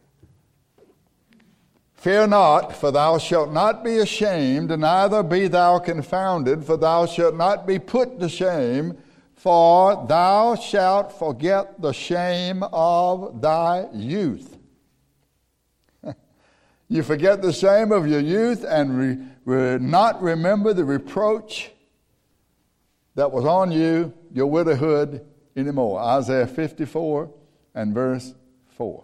Fear 1.93 2.27
not, 2.27 2.75
for 2.75 2.91
thou 2.91 3.17
shalt 3.17 3.53
not 3.53 3.85
be 3.85 3.99
ashamed, 3.99 4.77
neither 4.77 5.23
be 5.23 5.47
thou 5.47 5.79
confounded, 5.79 6.65
for 6.65 6.75
thou 6.75 7.05
shalt 7.05 7.35
not 7.35 7.65
be 7.65 7.79
put 7.79 8.19
to 8.19 8.27
shame, 8.27 8.97
for 9.33 10.05
thou 10.09 10.55
shalt 10.55 11.17
forget 11.17 11.81
the 11.81 11.93
shame 11.93 12.63
of 12.73 13.41
thy 13.41 13.87
youth. 13.93 14.52
You 16.93 17.01
forget 17.01 17.41
the 17.41 17.51
shame 17.51 17.91
of 17.91 18.07
your 18.07 18.19
youth 18.19 18.63
and 18.63 18.99
re, 18.99 19.17
re, 19.45 19.79
not 19.79 20.21
remember 20.21 20.75
the 20.75 20.85
reproach 20.85 21.71
that 23.15 23.31
was 23.31 23.45
on 23.45 23.71
you, 23.71 24.13
your 24.31 24.45
widowhood, 24.45 25.25
anymore. 25.55 25.99
Isaiah 25.99 26.45
54 26.45 27.33
and 27.73 27.95
verse 27.95 28.35
4. 28.77 29.03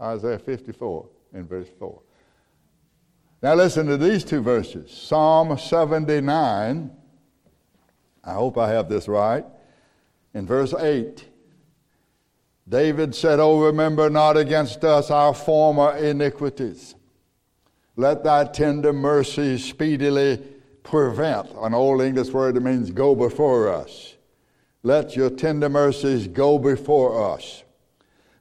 Isaiah 0.00 0.40
54 0.40 1.06
and 1.34 1.48
verse 1.48 1.68
4. 1.78 2.00
Now 3.42 3.54
listen 3.54 3.86
to 3.86 3.96
these 3.96 4.24
two 4.24 4.42
verses 4.42 4.90
Psalm 4.90 5.56
79. 5.56 6.90
I 8.24 8.32
hope 8.32 8.58
I 8.58 8.70
have 8.70 8.88
this 8.88 9.06
right. 9.06 9.44
In 10.34 10.48
verse 10.48 10.74
8, 10.74 11.24
David 12.68 13.14
said, 13.14 13.38
Oh, 13.38 13.60
remember 13.60 14.10
not 14.10 14.36
against 14.36 14.82
us 14.82 15.12
our 15.12 15.32
former 15.32 15.96
iniquities. 15.96 16.96
Let 17.96 18.24
thy 18.24 18.44
tender 18.44 18.92
mercies 18.92 19.64
speedily 19.64 20.42
prevent, 20.82 21.50
an 21.60 21.74
old 21.74 22.02
English 22.02 22.30
word 22.30 22.56
that 22.56 22.62
means 22.62 22.90
go 22.90 23.14
before 23.14 23.68
us. 23.68 24.14
Let 24.82 25.16
your 25.16 25.30
tender 25.30 25.68
mercies 25.68 26.28
go 26.28 26.58
before 26.58 27.34
us 27.34 27.64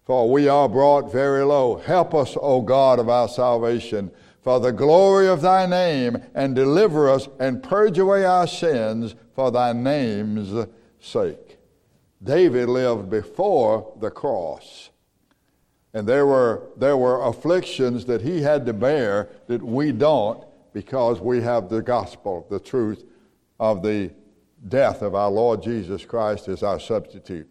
for 0.05 0.29
we 0.29 0.47
are 0.47 0.67
brought 0.67 1.11
very 1.11 1.43
low. 1.43 1.77
Help 1.77 2.13
us, 2.13 2.35
O 2.41 2.61
God 2.61 2.99
of 2.99 3.09
our 3.09 3.27
salvation, 3.27 4.11
for 4.41 4.59
the 4.59 4.71
glory 4.71 5.27
of 5.27 5.41
thy 5.41 5.65
name, 5.65 6.17
and 6.35 6.53
deliver 6.53 7.09
us 7.09 7.29
and 7.39 7.63
purge 7.63 7.97
away 7.97 8.25
our 8.25 8.47
sins 8.47 9.15
for 9.33 9.51
thy 9.51 9.71
name's 9.71 10.67
sake. 10.99 11.57
David 12.21 12.67
lived 12.69 13.09
before 13.09 13.93
the 13.99 14.11
cross. 14.11 14.89
And 15.93 16.07
there 16.07 16.25
were, 16.25 16.63
there 16.75 16.97
were 16.97 17.21
afflictions 17.23 18.05
that 18.05 18.21
he 18.21 18.41
had 18.41 18.65
to 18.65 18.73
bear 18.73 19.29
that 19.47 19.61
we 19.61 19.91
don't 19.91 20.43
because 20.73 21.19
we 21.19 21.41
have 21.41 21.69
the 21.69 21.81
gospel, 21.81 22.47
the 22.49 22.59
truth 22.59 23.05
of 23.59 23.83
the 23.83 24.11
death 24.67 25.01
of 25.01 25.13
our 25.13 25.29
Lord 25.29 25.61
Jesus 25.61 26.03
Christ 26.03 26.47
as 26.47 26.63
our 26.63 26.79
substitute. 26.79 27.47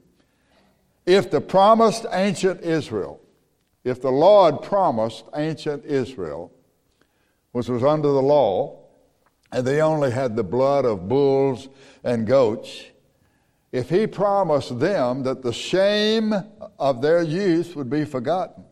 If 1.06 1.30
the 1.30 1.40
promised 1.40 2.06
ancient 2.12 2.62
Israel, 2.62 3.20
if 3.84 4.00
the 4.00 4.10
Lord 4.10 4.62
promised 4.62 5.24
ancient 5.34 5.84
Israel, 5.84 6.52
which 7.52 7.68
was 7.68 7.84
under 7.84 8.08
the 8.08 8.22
law, 8.22 8.78
and 9.52 9.66
they 9.66 9.80
only 9.80 10.10
had 10.10 10.34
the 10.34 10.44
blood 10.44 10.84
of 10.84 11.08
bulls 11.08 11.68
and 12.02 12.26
goats, 12.26 12.84
if 13.72 13.88
he 13.88 14.06
promised 14.06 14.78
them 14.78 15.22
that 15.22 15.42
the 15.42 15.52
shame 15.52 16.34
of 16.78 17.00
their 17.00 17.22
youth 17.22 17.74
would 17.74 17.88
be 17.88 18.04
forgotten, 18.04 18.64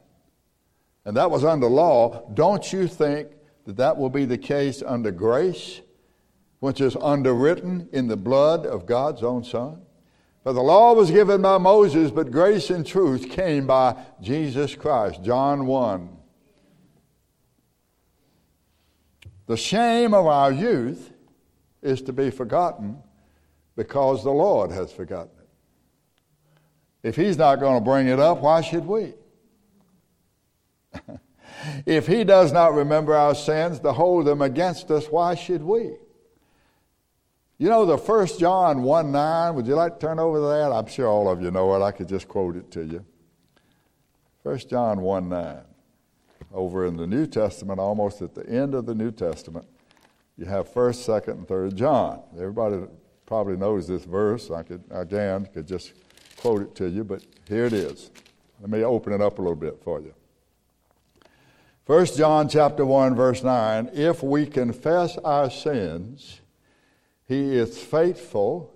and 1.07 1.17
that 1.17 1.31
was 1.31 1.43
under 1.43 1.67
law, 1.67 2.31
don't 2.35 2.71
you 2.73 2.87
think 2.87 3.29
that 3.65 3.79
that 3.79 3.97
will 3.97 4.11
be 4.11 4.27
the 4.27 4.39
case 4.39 4.83
under 4.87 5.11
grace, 5.11 5.81
which 6.61 6.83
is 6.83 6.95
underwritten 7.01 7.89
in 7.93 8.09
the 8.09 8.17
blood 8.17 8.67
of 8.67 8.85
God's 8.85 9.23
own 9.23 9.43
Son? 9.43 9.81
For 10.43 10.53
the 10.53 10.63
law 10.63 10.93
was 10.93 11.11
given 11.11 11.41
by 11.41 11.57
Moses, 11.57 12.11
but 12.11 12.31
grace 12.31 12.69
and 12.69 12.87
truth 12.87 13.31
came 13.31 13.67
by 13.67 13.97
Jesus 14.21 14.75
Christ. 14.75 15.23
John 15.23 15.67
1. 15.67 16.17
The 19.47 19.57
shame 19.57 20.15
of 20.15 20.27
our 20.27 20.53
youth 20.53 21.13
is 21.83 22.03
to 22.03 22.13
be 22.13 22.31
forgotten 22.31 23.03
because 23.81 24.23
the 24.23 24.31
Lord 24.31 24.71
has 24.73 24.93
forgotten 24.93 25.33
it. 25.41 25.49
If 27.03 27.17
He's 27.17 27.39
not 27.39 27.61
going 27.61 27.79
to 27.79 27.81
bring 27.81 28.09
it 28.09 28.21
up, 28.21 28.43
why 28.43 28.61
should 28.61 28.85
we? 28.85 29.15
if 31.87 32.07
He 32.07 32.23
does 32.25 32.53
not 32.53 32.75
remember 32.75 33.15
our 33.15 33.35
sins 33.35 33.81
to 33.81 33.95
hold 33.95 34.27
them 34.27 34.43
against 34.43 34.91
us, 34.91 35.07
why 35.07 35.35
should 35.35 35.63
we? 35.63 35.93
You 37.57 37.71
know 37.71 37.87
the 37.87 37.97
First 37.97 38.39
John 38.39 38.83
1 38.83 39.13
9, 39.13 39.55
would 39.55 39.67
you 39.67 39.77
like 39.77 39.99
to 39.99 40.07
turn 40.07 40.19
over 40.19 40.37
to 40.37 40.47
that? 40.49 40.73
I'm 40.73 40.87
sure 40.87 41.09
all 41.09 41.31
of 41.31 41.41
you 41.41 41.51
know 41.51 41.75
it. 41.75 41.83
I 41.83 41.91
could 41.91 42.09
just 42.09 42.29
quote 42.29 42.57
it 42.57 42.71
to 42.73 42.85
you. 42.85 43.03
First 44.43 44.69
John 44.69 45.01
1 45.01 45.27
9. 45.31 45.59
Over 46.53 46.85
in 46.85 46.99
the 46.99 47.07
New 47.07 47.27
Testament, 47.27 47.81
almost 47.81 48.21
at 48.21 48.35
the 48.35 48.47
end 48.47 48.75
of 48.75 48.85
the 48.85 48.95
New 48.95 49.11
Testament, 49.11 49.67
you 50.37 50.45
have 50.45 50.69
1st, 50.69 51.23
2nd, 51.23 51.29
and 51.29 51.49
3rd 51.49 51.75
John. 51.77 52.21
Everybody 52.35 52.77
probably 53.31 53.57
knows 53.57 53.89
this 53.89 54.05
verse. 54.05 54.51
I 54.51 54.63
could, 54.63 54.85
again, 54.91 55.49
could 55.55 55.67
just 55.67 55.95
quote 56.37 56.61
it 56.61 56.75
to 56.75 56.91
you, 56.91 57.05
but 57.05 57.25
here 57.49 57.65
it 57.65 57.73
is. 57.73 58.11
Let 58.61 58.69
me 58.69 58.83
open 58.85 59.15
it 59.15 59.23
up 59.23 59.39
a 59.39 59.41
little 59.41 59.57
bit 59.57 59.81
for 59.83 60.01
you. 60.01 60.13
1 61.87 62.07
John 62.17 62.49
chapter 62.49 62.85
1 62.85 63.15
verse 63.15 63.43
9, 63.43 63.91
if 63.95 64.23
we 64.23 64.45
confess 64.45 65.17
our 65.19 65.51
sins, 65.51 66.41
he 67.27 67.57
is 67.57 67.79
faithful 67.79 68.71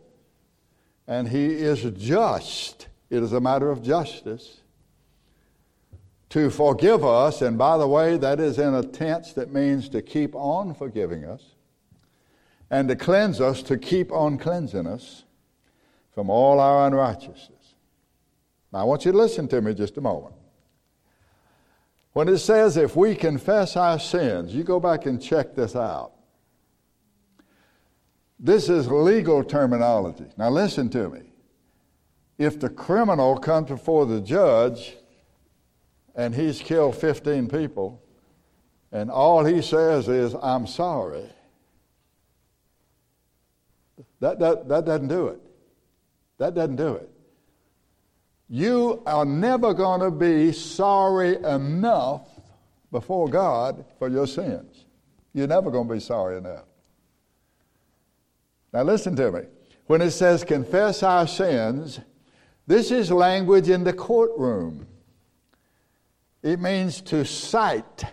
and 1.06 1.28
He 1.28 1.46
is 1.46 1.82
just. 1.96 2.88
It 3.10 3.22
is 3.22 3.32
a 3.32 3.40
matter 3.40 3.70
of 3.70 3.82
justice 3.82 4.60
to 6.30 6.50
forgive 6.50 7.04
us. 7.04 7.42
And 7.42 7.58
by 7.58 7.76
the 7.78 7.86
way, 7.86 8.16
that 8.16 8.40
is 8.40 8.58
in 8.58 8.74
a 8.74 8.82
tense 8.82 9.32
that 9.34 9.52
means 9.52 9.88
to 9.90 10.02
keep 10.02 10.34
on 10.34 10.74
forgiving 10.74 11.24
us 11.24 11.42
and 12.74 12.88
to 12.88 12.96
cleanse 12.96 13.40
us, 13.40 13.62
to 13.62 13.78
keep 13.78 14.10
on 14.10 14.36
cleansing 14.36 14.84
us 14.84 15.22
from 16.12 16.28
all 16.28 16.58
our 16.58 16.88
unrighteousness. 16.88 17.76
Now, 18.72 18.80
I 18.80 18.82
want 18.82 19.04
you 19.04 19.12
to 19.12 19.16
listen 19.16 19.46
to 19.46 19.62
me 19.62 19.74
just 19.74 19.96
a 19.96 20.00
moment. 20.00 20.34
When 22.14 22.28
it 22.28 22.38
says, 22.38 22.76
if 22.76 22.96
we 22.96 23.14
confess 23.14 23.76
our 23.76 24.00
sins, 24.00 24.52
you 24.52 24.64
go 24.64 24.80
back 24.80 25.06
and 25.06 25.22
check 25.22 25.54
this 25.54 25.76
out. 25.76 26.14
This 28.40 28.68
is 28.68 28.88
legal 28.88 29.44
terminology. 29.44 30.26
Now, 30.36 30.50
listen 30.50 30.90
to 30.90 31.08
me. 31.08 31.20
If 32.38 32.58
the 32.58 32.70
criminal 32.70 33.38
comes 33.38 33.68
before 33.68 34.04
the 34.04 34.20
judge 34.20 34.96
and 36.16 36.34
he's 36.34 36.60
killed 36.60 36.96
15 36.96 37.46
people, 37.46 38.02
and 38.90 39.12
all 39.12 39.44
he 39.44 39.62
says 39.62 40.08
is, 40.08 40.34
I'm 40.42 40.66
sorry, 40.66 41.30
that, 44.20 44.38
that, 44.38 44.68
that 44.68 44.84
doesn't 44.84 45.08
do 45.08 45.28
it. 45.28 45.40
That 46.38 46.54
doesn't 46.54 46.76
do 46.76 46.94
it. 46.94 47.10
You 48.48 49.02
are 49.06 49.24
never 49.24 49.72
going 49.74 50.00
to 50.00 50.10
be 50.10 50.52
sorry 50.52 51.36
enough 51.36 52.28
before 52.90 53.28
God 53.28 53.84
for 53.98 54.08
your 54.08 54.26
sins. 54.26 54.84
You're 55.32 55.48
never 55.48 55.70
going 55.70 55.88
to 55.88 55.94
be 55.94 56.00
sorry 56.00 56.38
enough. 56.38 56.64
Now, 58.72 58.82
listen 58.82 59.16
to 59.16 59.32
me. 59.32 59.40
When 59.86 60.00
it 60.00 60.10
says 60.12 60.44
confess 60.44 61.02
our 61.02 61.26
sins, 61.26 62.00
this 62.66 62.90
is 62.90 63.10
language 63.10 63.68
in 63.68 63.84
the 63.84 63.92
courtroom. 63.92 64.86
It 66.42 66.60
means 66.60 67.00
to 67.02 67.24
cite, 67.24 68.04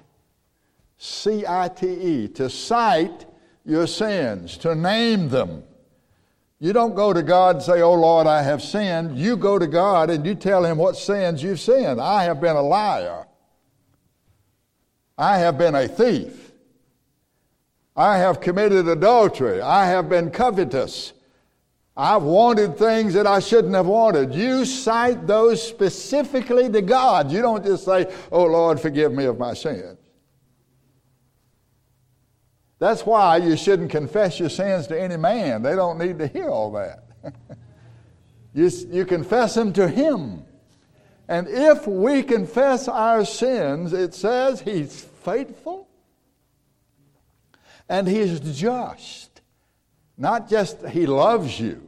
C 0.97 1.45
I 1.47 1.67
T 1.67 1.87
E, 1.87 2.27
to 2.29 2.49
cite 2.49 3.25
your 3.65 3.87
sins, 3.87 4.57
to 4.57 4.75
name 4.75 5.29
them. 5.29 5.63
You 6.63 6.73
don't 6.73 6.93
go 6.93 7.11
to 7.11 7.23
God 7.23 7.55
and 7.55 7.65
say, 7.65 7.81
Oh 7.81 7.95
Lord, 7.95 8.27
I 8.27 8.43
have 8.43 8.61
sinned. 8.61 9.17
You 9.17 9.35
go 9.35 9.57
to 9.57 9.65
God 9.65 10.11
and 10.11 10.23
you 10.23 10.35
tell 10.35 10.63
Him 10.63 10.77
what 10.77 10.95
sins 10.95 11.41
you've 11.41 11.59
sinned. 11.59 11.99
I 11.99 12.23
have 12.25 12.39
been 12.39 12.55
a 12.55 12.61
liar. 12.61 13.25
I 15.17 15.39
have 15.39 15.57
been 15.57 15.73
a 15.73 15.87
thief. 15.87 16.51
I 17.95 18.19
have 18.19 18.41
committed 18.41 18.87
adultery. 18.87 19.59
I 19.59 19.87
have 19.87 20.07
been 20.07 20.29
covetous. 20.29 21.13
I've 21.97 22.21
wanted 22.21 22.77
things 22.77 23.15
that 23.15 23.25
I 23.25 23.39
shouldn't 23.39 23.73
have 23.73 23.87
wanted. 23.87 24.35
You 24.35 24.63
cite 24.63 25.25
those 25.25 25.67
specifically 25.67 26.69
to 26.69 26.83
God. 26.83 27.31
You 27.31 27.41
don't 27.41 27.65
just 27.65 27.85
say, 27.85 28.05
Oh 28.31 28.45
Lord, 28.45 28.79
forgive 28.79 29.13
me 29.13 29.25
of 29.25 29.39
my 29.39 29.55
sins. 29.55 29.97
That's 32.81 33.05
why 33.05 33.37
you 33.37 33.55
shouldn't 33.57 33.91
confess 33.91 34.39
your 34.39 34.49
sins 34.49 34.87
to 34.87 34.99
any 34.99 35.15
man. 35.15 35.61
They 35.61 35.75
don't 35.75 35.99
need 35.99 36.17
to 36.17 36.25
hear 36.25 36.49
all 36.49 36.71
that. 36.71 37.03
you, 38.55 38.71
you 38.89 39.05
confess 39.05 39.53
them 39.53 39.71
to 39.73 39.87
Him. 39.87 40.41
And 41.27 41.47
if 41.47 41.85
we 41.85 42.23
confess 42.23 42.87
our 42.87 43.23
sins, 43.23 43.93
it 43.93 44.15
says 44.15 44.61
He's 44.61 44.99
faithful 44.99 45.87
and 47.87 48.07
He's 48.07 48.39
just. 48.39 49.41
Not 50.17 50.49
just 50.49 50.83
He 50.87 51.05
loves 51.05 51.59
you, 51.59 51.87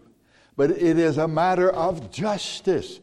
but 0.55 0.69
it 0.69 0.99
is 0.99 1.17
a 1.17 1.27
matter 1.27 1.71
of 1.71 2.11
justice. 2.11 2.99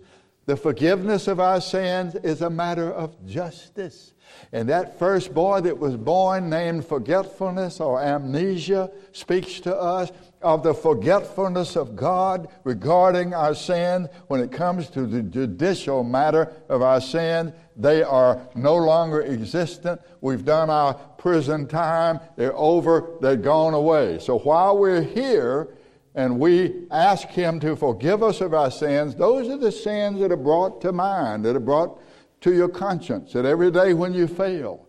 The 0.47 0.57
forgiveness 0.57 1.27
of 1.27 1.41
our 1.41 1.61
sins 1.61 2.15
is 2.15 2.41
a 2.41 2.51
matter 2.51 2.93
of 2.93 3.27
justice. 3.27 4.15
And 4.53 4.69
that 4.69 4.99
first 4.99 5.33
boy 5.33 5.61
that 5.61 5.79
was 5.79 5.97
born, 5.97 6.51
named 6.51 6.85
forgetfulness 6.85 7.79
or 7.79 8.03
amnesia, 8.03 8.91
speaks 9.13 9.61
to 9.61 9.77
us 9.77 10.11
of 10.43 10.63
the 10.63 10.75
forgetfulness 10.75 11.77
of 11.77 11.95
God 11.95 12.49
regarding 12.65 13.33
our 13.33 13.55
sin 13.55 14.09
when 14.27 14.41
it 14.41 14.51
comes 14.51 14.89
to 14.91 15.07
the 15.07 15.23
judicial 15.23 16.03
matter 16.03 16.53
of 16.69 16.83
our 16.83 17.01
sin. 17.01 17.53
They 17.77 18.03
are 18.03 18.41
no 18.57 18.75
longer 18.77 19.23
existent. 19.23 20.01
We've 20.21 20.45
done 20.45 20.69
our 20.69 20.95
prison 20.95 21.69
time. 21.69 22.19
They're 22.37 22.57
over. 22.57 23.19
They're 23.21 23.37
gone 23.37 23.75
away. 23.75 24.19
So 24.19 24.39
while 24.39 24.77
we're 24.77 25.03
here, 25.03 25.69
and 26.15 26.41
we 26.41 26.87
ask 26.91 27.29
Him 27.29 27.61
to 27.61 27.77
forgive 27.77 28.23
us 28.23 28.41
of 28.41 28.53
our 28.53 28.71
sins, 28.71 29.15
those 29.15 29.49
are 29.49 29.59
the 29.59 29.71
sins 29.71 30.19
that 30.21 30.33
are 30.33 30.37
brought 30.37 30.81
to 30.81 30.91
mind, 30.91 31.45
that 31.45 31.55
are 31.55 31.61
brought 31.61 32.01
to 32.41 32.55
your 32.55 32.69
conscience, 32.69 33.33
that 33.33 33.45
every 33.45 33.71
day 33.71 33.95
when 33.95 34.15
you 34.15 34.27
fail. 34.27 34.89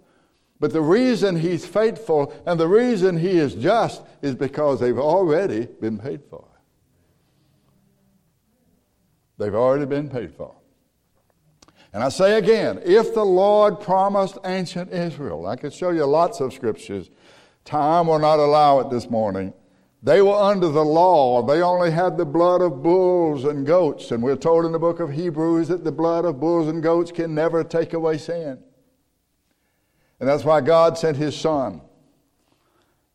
But 0.60 0.74
the 0.74 0.82
reason 0.82 1.36
He's 1.36 1.66
faithful 1.66 2.34
and 2.46 2.60
the 2.60 2.68
reason 2.68 3.18
He 3.18 3.32
is 3.32 3.56
just 3.56 4.04
is 4.22 4.36
because 4.36 4.80
they've 4.80 4.98
already 4.98 5.66
been 5.66 5.98
paid 5.98 6.22
for. 6.30 6.46
They've 9.38 9.56
already 9.56 9.86
been 9.86 10.08
paid 10.08 10.36
for. 10.36 10.54
And 11.94 12.04
I 12.04 12.10
say 12.10 12.38
again, 12.38 12.80
if 12.86 13.14
the 13.14 13.26
Lord 13.26 13.82
promised 13.82 14.38
ancient 14.46 14.94
Israel, 14.94 15.48
I 15.48 15.56
could 15.56 15.74
show 15.74 15.90
you 15.90 16.06
lots 16.06 16.40
of 16.40 16.54
scriptures. 16.54 17.10
Time 17.66 18.08
will 18.08 18.20
not 18.20 18.40
allow 18.40 18.80
it 18.80 18.90
this 18.90 19.10
morning. 19.10 19.54
They 20.04 20.22
were 20.22 20.34
under 20.34 20.68
the 20.70 20.84
law. 20.84 21.44
They 21.44 21.62
only 21.62 21.92
had 21.92 22.18
the 22.18 22.26
blood 22.26 22.62
of 22.62 22.82
bulls 22.82 23.46
and 23.46 23.66
goats. 23.66 24.12
And 24.12 24.24
we're 24.24 24.36
told 24.36 24.66
in 24.66 24.72
the 24.72 24.80
book 24.80 25.00
of 25.00 25.12
Hebrews 25.12 25.68
that 25.68 25.84
the 25.84 25.92
blood 25.92 26.26
of 26.26 26.40
bulls 26.40 26.68
and 26.68 26.82
goats 26.82 27.12
can 27.12 27.36
never 27.36 27.64
take 27.64 27.94
away 27.94 28.18
sin. 28.18 28.64
And 30.20 30.28
that's 30.28 30.44
why 30.44 30.62
God 30.62 30.98
sent 30.98 31.18
his 31.18 31.36
son 31.36 31.82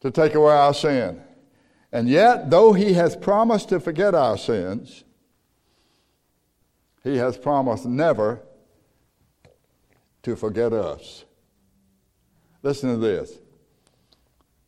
to 0.00 0.10
take 0.10 0.34
away 0.34 0.54
our 0.54 0.74
sin. 0.74 1.22
And 1.90 2.08
yet, 2.08 2.50
though 2.50 2.72
he 2.72 2.92
has 2.92 3.16
promised 3.16 3.68
to 3.70 3.80
forget 3.80 4.14
our 4.14 4.38
sins, 4.38 5.04
he 7.02 7.16
has 7.16 7.38
promised 7.38 7.86
never 7.86 8.42
to 10.22 10.36
forget 10.36 10.72
us. 10.72 11.24
Listen 12.62 12.90
to 12.90 12.96
this. 12.96 13.38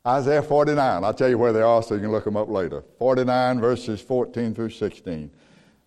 Isaiah 0.07 0.43
49. 0.43 1.05
I'll 1.05 1.15
tell 1.15 1.29
you 1.29 1.39
where 1.39 1.53
they 1.53 1.61
are 1.61 1.83
so 1.83 1.95
you 1.95 2.01
can 2.01 2.13
look 2.13 2.25
them 2.25 2.37
up 2.37 2.49
later. 2.49 2.85
49 2.99 3.61
verses 3.61 4.01
14 4.01 4.55
through 4.55 4.71
16. 4.71 5.31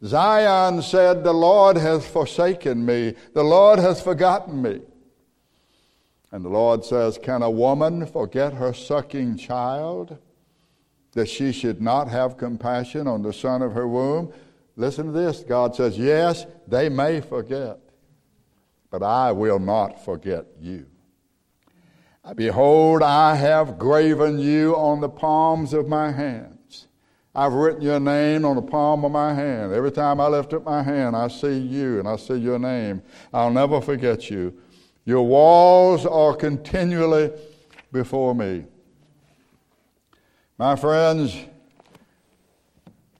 Zion 0.03 0.81
said, 0.81 1.23
The 1.23 1.33
Lord 1.33 1.77
has 1.77 2.07
forsaken 2.07 2.85
me. 2.85 3.15
The 3.33 3.43
Lord 3.43 3.79
has 3.79 4.01
forgotten 4.01 4.61
me. 4.61 4.81
And 6.31 6.45
the 6.45 6.49
Lord 6.49 6.83
says, 6.85 7.19
Can 7.21 7.41
a 7.41 7.49
woman 7.49 8.05
forget 8.05 8.53
her 8.53 8.73
sucking 8.73 9.37
child, 9.37 10.17
that 11.13 11.27
she 11.27 11.51
should 11.51 11.81
not 11.81 12.07
have 12.07 12.37
compassion 12.37 13.07
on 13.07 13.21
the 13.21 13.33
son 13.33 13.61
of 13.61 13.73
her 13.73 13.87
womb? 13.87 14.33
Listen 14.75 15.07
to 15.07 15.11
this. 15.11 15.41
God 15.41 15.75
says, 15.75 15.97
Yes, 15.97 16.45
they 16.67 16.89
may 16.89 17.21
forget, 17.21 17.79
but 18.89 19.03
I 19.03 19.31
will 19.33 19.59
not 19.59 20.03
forget 20.03 20.45
you. 20.59 20.87
Behold, 22.35 23.01
I 23.01 23.35
have 23.35 23.79
graven 23.79 24.39
you 24.39 24.75
on 24.75 25.01
the 25.01 25.09
palms 25.09 25.73
of 25.73 25.87
my 25.87 26.11
hands. 26.11 26.87
I've 27.33 27.53
written 27.53 27.81
your 27.81 27.99
name 27.99 28.45
on 28.45 28.57
the 28.57 28.61
palm 28.61 29.03
of 29.03 29.11
my 29.11 29.33
hand. 29.33 29.73
Every 29.73 29.91
time 29.91 30.19
I 30.19 30.27
lift 30.27 30.53
up 30.53 30.63
my 30.63 30.83
hand, 30.83 31.15
I 31.15 31.29
see 31.29 31.57
you 31.57 31.99
and 31.99 32.07
I 32.07 32.17
see 32.17 32.35
your 32.35 32.59
name. 32.59 33.01
I'll 33.33 33.51
never 33.51 33.81
forget 33.81 34.29
you. 34.29 34.53
Your 35.05 35.25
walls 35.25 36.05
are 36.05 36.35
continually 36.35 37.31
before 37.91 38.35
me. 38.35 38.65
My 40.57 40.75
friends, 40.75 41.35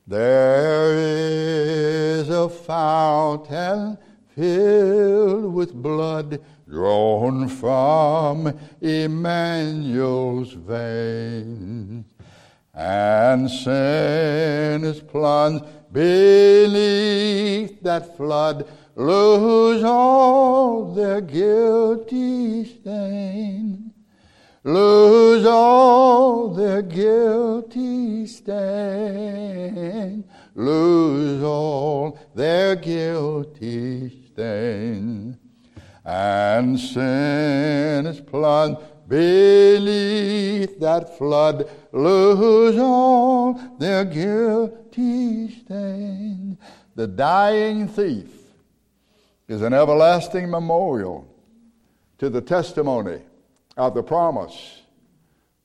there 0.05 0.93
is 0.93 2.29
a 2.29 2.49
fountain 2.49 3.97
filled 4.35 5.53
with 5.53 5.73
blood 5.73 6.39
drawn 6.69 7.47
from 7.49 8.57
Emmanuel's 8.79 10.53
veins, 10.53 12.05
and 12.73 13.49
sinners 13.49 15.01
plunged 15.01 15.65
beneath 15.91 17.81
that 17.81 18.15
flood 18.15 18.65
lose 18.95 19.83
all 19.83 20.93
their 20.93 21.19
guilty 21.19 22.63
stain. 22.65 23.91
Lose 24.63 25.45
all 25.45 26.49
their 26.53 26.83
guilty 26.83 28.27
stain. 28.27 30.23
Lose 30.53 31.43
all 31.43 32.19
their 32.35 32.75
guilty 32.75 34.09
stain 34.09 34.20
and 34.37 35.37
sin 36.79 38.05
is 38.05 38.19
plunged 38.21 38.81
beneath 39.07 40.79
that 40.79 41.17
flood, 41.17 41.69
lose 41.91 42.77
all 42.77 43.53
their 43.77 44.05
guilty 44.05 45.49
stain. 45.51 46.57
The 46.95 47.07
dying 47.07 47.87
thief 47.89 48.31
is 49.47 49.61
an 49.61 49.73
everlasting 49.73 50.49
memorial 50.49 51.27
to 52.19 52.29
the 52.29 52.41
testimony 52.41 53.21
of 53.75 53.93
the 53.93 54.03
promise 54.03 54.81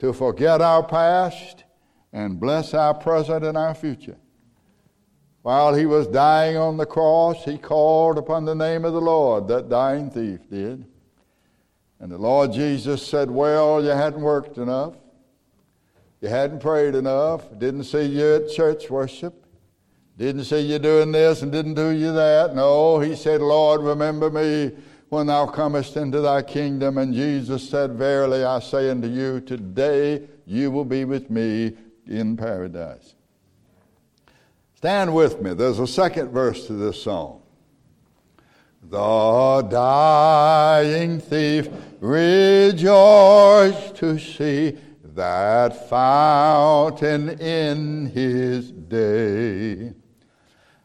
to 0.00 0.12
forget 0.12 0.60
our 0.60 0.82
past 0.82 1.62
and 2.12 2.40
bless 2.40 2.74
our 2.74 2.94
present 2.94 3.44
and 3.44 3.56
our 3.56 3.74
future. 3.74 4.16
While 5.46 5.74
he 5.74 5.86
was 5.86 6.08
dying 6.08 6.56
on 6.56 6.76
the 6.76 6.86
cross, 6.86 7.44
he 7.44 7.56
called 7.56 8.18
upon 8.18 8.44
the 8.44 8.54
name 8.56 8.84
of 8.84 8.92
the 8.92 9.00
Lord, 9.00 9.46
that 9.46 9.68
dying 9.68 10.10
thief 10.10 10.40
did. 10.50 10.84
And 12.00 12.10
the 12.10 12.18
Lord 12.18 12.52
Jesus 12.52 13.06
said, 13.06 13.30
Well, 13.30 13.80
you 13.80 13.90
hadn't 13.90 14.22
worked 14.22 14.58
enough. 14.58 14.94
You 16.20 16.30
hadn't 16.30 16.58
prayed 16.58 16.96
enough. 16.96 17.44
Didn't 17.60 17.84
see 17.84 18.06
you 18.06 18.34
at 18.34 18.50
church 18.50 18.90
worship. 18.90 19.46
Didn't 20.18 20.46
see 20.46 20.62
you 20.62 20.80
doing 20.80 21.12
this 21.12 21.42
and 21.42 21.52
didn't 21.52 21.74
do 21.74 21.90
you 21.90 22.12
that. 22.12 22.56
No, 22.56 22.98
he 22.98 23.14
said, 23.14 23.40
Lord, 23.40 23.82
remember 23.82 24.32
me 24.32 24.72
when 25.10 25.28
thou 25.28 25.46
comest 25.46 25.96
into 25.96 26.20
thy 26.20 26.42
kingdom. 26.42 26.98
And 26.98 27.14
Jesus 27.14 27.70
said, 27.70 27.92
Verily 27.92 28.42
I 28.42 28.58
say 28.58 28.90
unto 28.90 29.06
you, 29.06 29.40
today 29.42 30.26
you 30.44 30.72
will 30.72 30.84
be 30.84 31.04
with 31.04 31.30
me 31.30 31.76
in 32.08 32.36
paradise. 32.36 33.15
Stand 34.76 35.14
with 35.14 35.40
me. 35.40 35.54
There's 35.54 35.78
a 35.78 35.86
second 35.86 36.32
verse 36.32 36.66
to 36.66 36.74
this 36.74 37.02
song. 37.02 37.40
The 38.82 39.66
dying 39.70 41.18
thief 41.18 41.70
rejoiced 41.98 43.94
to 43.96 44.18
see 44.18 44.76
that 45.02 45.88
fountain 45.88 47.30
in 47.40 48.10
his 48.10 48.70
day. 48.70 49.94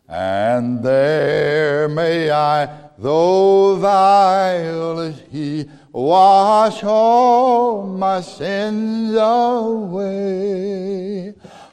And 0.07 0.81
there 0.81 1.89
may 1.89 2.31
I, 2.31 2.69
though 2.97 3.75
vile 3.75 5.01
as 5.01 5.21
he, 5.29 5.69
wash 5.91 6.81
all 6.85 7.85
my 7.85 8.21
sins 8.21 9.15
away 9.15 10.61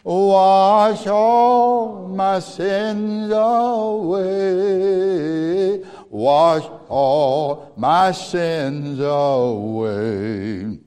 wash 0.04 1.06
all 1.06 2.08
my 2.08 2.40
sins 2.40 3.30
away. 3.32 4.18
Wash 6.10 6.64
all 6.88 7.72
my 7.76 8.12
sins 8.12 8.98
away. 9.00 10.78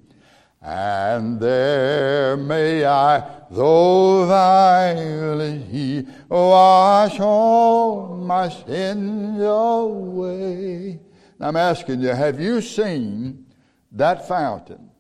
And 0.62 1.40
there 1.40 2.38
may 2.38 2.86
I, 2.86 3.24
though 3.50 4.26
vilely 4.28 6.06
wash 6.30 7.20
all 7.20 8.16
my 8.16 8.48
sins 8.50 9.42
away. 9.42 11.00
I'm 11.40 11.56
asking 11.56 12.02
you, 12.02 12.10
have 12.10 12.40
you 12.40 12.62
seen 12.62 13.48
that 13.92 14.28
fountain 14.28 14.92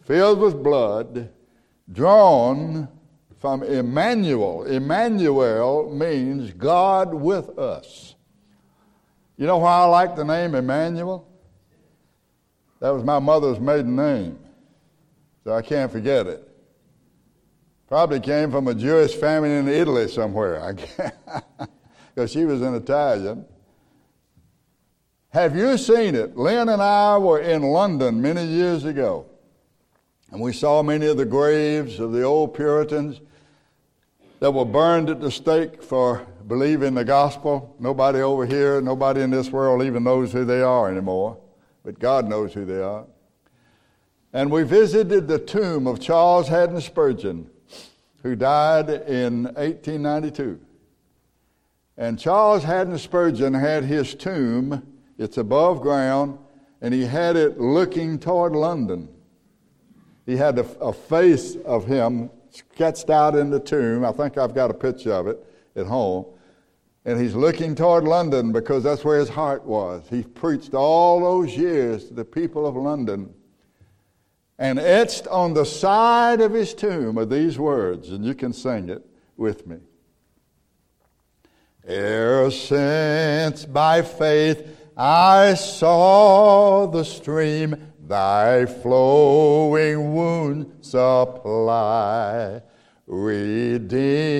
filled 0.00 0.40
with 0.40 0.62
blood 0.62 1.28
drawn 1.92 2.88
from 3.40 3.62
Emmanuel. 3.62 4.64
Emmanuel 4.64 5.90
means 5.92 6.52
God 6.52 7.14
with 7.14 7.58
us. 7.58 8.14
You 9.36 9.46
know 9.46 9.58
why 9.58 9.80
I 9.80 9.84
like 9.84 10.16
the 10.16 10.24
name 10.24 10.54
Emmanuel? 10.54 11.28
That 12.80 12.90
was 12.90 13.04
my 13.04 13.18
mother's 13.18 13.60
maiden 13.60 13.96
name, 13.96 14.38
so 15.44 15.52
I 15.52 15.62
can't 15.62 15.90
forget 15.90 16.26
it. 16.26 16.46
Probably 17.88 18.20
came 18.20 18.50
from 18.50 18.68
a 18.68 18.74
Jewish 18.74 19.14
family 19.14 19.52
in 19.52 19.68
Italy 19.68 20.08
somewhere, 20.08 20.62
I 20.62 20.72
because 22.14 22.30
she 22.32 22.44
was 22.44 22.62
an 22.62 22.74
Italian. 22.74 23.44
Have 25.30 25.54
you 25.54 25.76
seen 25.78 26.14
it? 26.14 26.36
Lynn 26.36 26.68
and 26.68 26.82
I 26.82 27.18
were 27.18 27.40
in 27.40 27.62
London 27.62 28.20
many 28.20 28.44
years 28.44 28.84
ago, 28.84 29.26
and 30.30 30.40
we 30.40 30.52
saw 30.52 30.82
many 30.82 31.06
of 31.06 31.16
the 31.16 31.26
graves 31.26 32.00
of 32.00 32.12
the 32.12 32.22
old 32.22 32.54
Puritans 32.54 33.20
that 34.40 34.52
were 34.52 34.64
burned 34.64 35.08
at 35.10 35.20
the 35.20 35.30
stake 35.30 35.82
for 35.82 36.26
believing 36.46 36.94
the 36.94 37.04
gospel. 37.04 37.74
Nobody 37.78 38.20
over 38.20 38.46
here, 38.46 38.80
nobody 38.80 39.22
in 39.22 39.30
this 39.30 39.50
world 39.50 39.82
even 39.82 40.04
knows 40.04 40.32
who 40.32 40.44
they 40.44 40.60
are 40.60 40.90
anymore, 40.90 41.38
but 41.84 41.98
God 41.98 42.28
knows 42.28 42.52
who 42.52 42.64
they 42.64 42.82
are. 42.82 43.06
And 44.32 44.50
we 44.50 44.64
visited 44.64 45.28
the 45.28 45.38
tomb 45.38 45.86
of 45.86 46.00
Charles 46.00 46.48
Haddon 46.48 46.80
Spurgeon, 46.80 47.48
who 48.22 48.36
died 48.36 48.90
in 48.90 49.44
1892. 49.44 50.60
And 51.96 52.18
Charles 52.18 52.62
Haddon 52.64 52.98
Spurgeon 52.98 53.54
had 53.54 53.84
his 53.84 54.14
tomb, 54.14 54.86
it's 55.16 55.38
above 55.38 55.80
ground, 55.80 56.38
and 56.82 56.92
he 56.92 57.06
had 57.06 57.36
it 57.36 57.58
looking 57.58 58.18
toward 58.18 58.52
London. 58.52 59.08
He 60.26 60.36
had 60.36 60.58
a, 60.58 60.66
a 60.80 60.92
face 60.92 61.56
of 61.64 61.86
him 61.86 62.30
sketched 62.56 63.10
out 63.10 63.34
in 63.34 63.50
the 63.50 63.60
tomb. 63.60 64.04
I 64.04 64.12
think 64.12 64.38
I've 64.38 64.54
got 64.54 64.70
a 64.70 64.74
picture 64.74 65.12
of 65.12 65.26
it 65.26 65.44
at 65.74 65.86
home. 65.86 66.26
And 67.04 67.20
he's 67.20 67.34
looking 67.34 67.74
toward 67.74 68.04
London 68.04 68.52
because 68.52 68.82
that's 68.82 69.04
where 69.04 69.18
his 69.18 69.28
heart 69.28 69.64
was. 69.64 70.02
He 70.10 70.22
preached 70.22 70.74
all 70.74 71.20
those 71.20 71.56
years 71.56 72.08
to 72.08 72.14
the 72.14 72.24
people 72.24 72.66
of 72.66 72.74
London. 72.74 73.32
And 74.58 74.78
etched 74.78 75.28
on 75.28 75.54
the 75.54 75.64
side 75.64 76.40
of 76.40 76.52
his 76.52 76.74
tomb 76.74 77.18
are 77.18 77.26
these 77.26 77.58
words, 77.58 78.10
and 78.10 78.24
you 78.24 78.34
can 78.34 78.52
sing 78.52 78.88
it 78.88 79.04
with 79.36 79.66
me. 79.66 79.76
E'er 81.88 82.50
since 82.50 83.66
by 83.66 84.02
faith 84.02 84.66
I 84.96 85.54
saw 85.54 86.86
the 86.86 87.04
stream 87.04 87.92
thy 88.08 88.66
flowing 88.66 90.14
wound 90.14 90.72
supply, 90.80 92.60
redeeming 93.06 94.32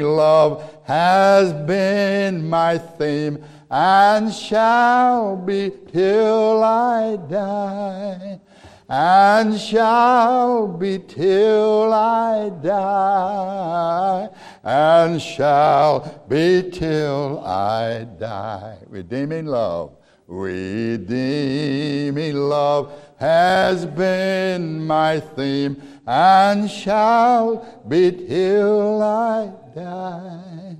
love 0.00 0.78
has 0.84 1.52
been 1.52 2.48
my 2.48 2.78
theme 2.78 3.44
and 3.70 4.32
shall 4.32 5.36
be 5.36 5.72
till 5.90 6.62
I 6.62 7.16
die. 7.16 8.40
And 8.86 9.58
shall 9.58 10.68
be 10.68 10.98
till 10.98 11.90
I 11.92 12.50
die, 12.62 14.28
and 14.62 15.20
shall 15.20 16.22
be 16.28 16.70
till 16.70 17.40
I 17.44 18.04
die. 18.18 18.76
Redeeming 18.86 19.46
love, 19.46 19.96
redeeming 20.26 22.34
love 22.34 22.92
has 23.16 23.86
been 23.86 24.86
my 24.86 25.20
theme, 25.20 25.80
and 26.06 26.70
shall 26.70 27.82
be 27.88 28.10
till 28.10 29.02
I 29.02 29.50
die. 29.74 30.76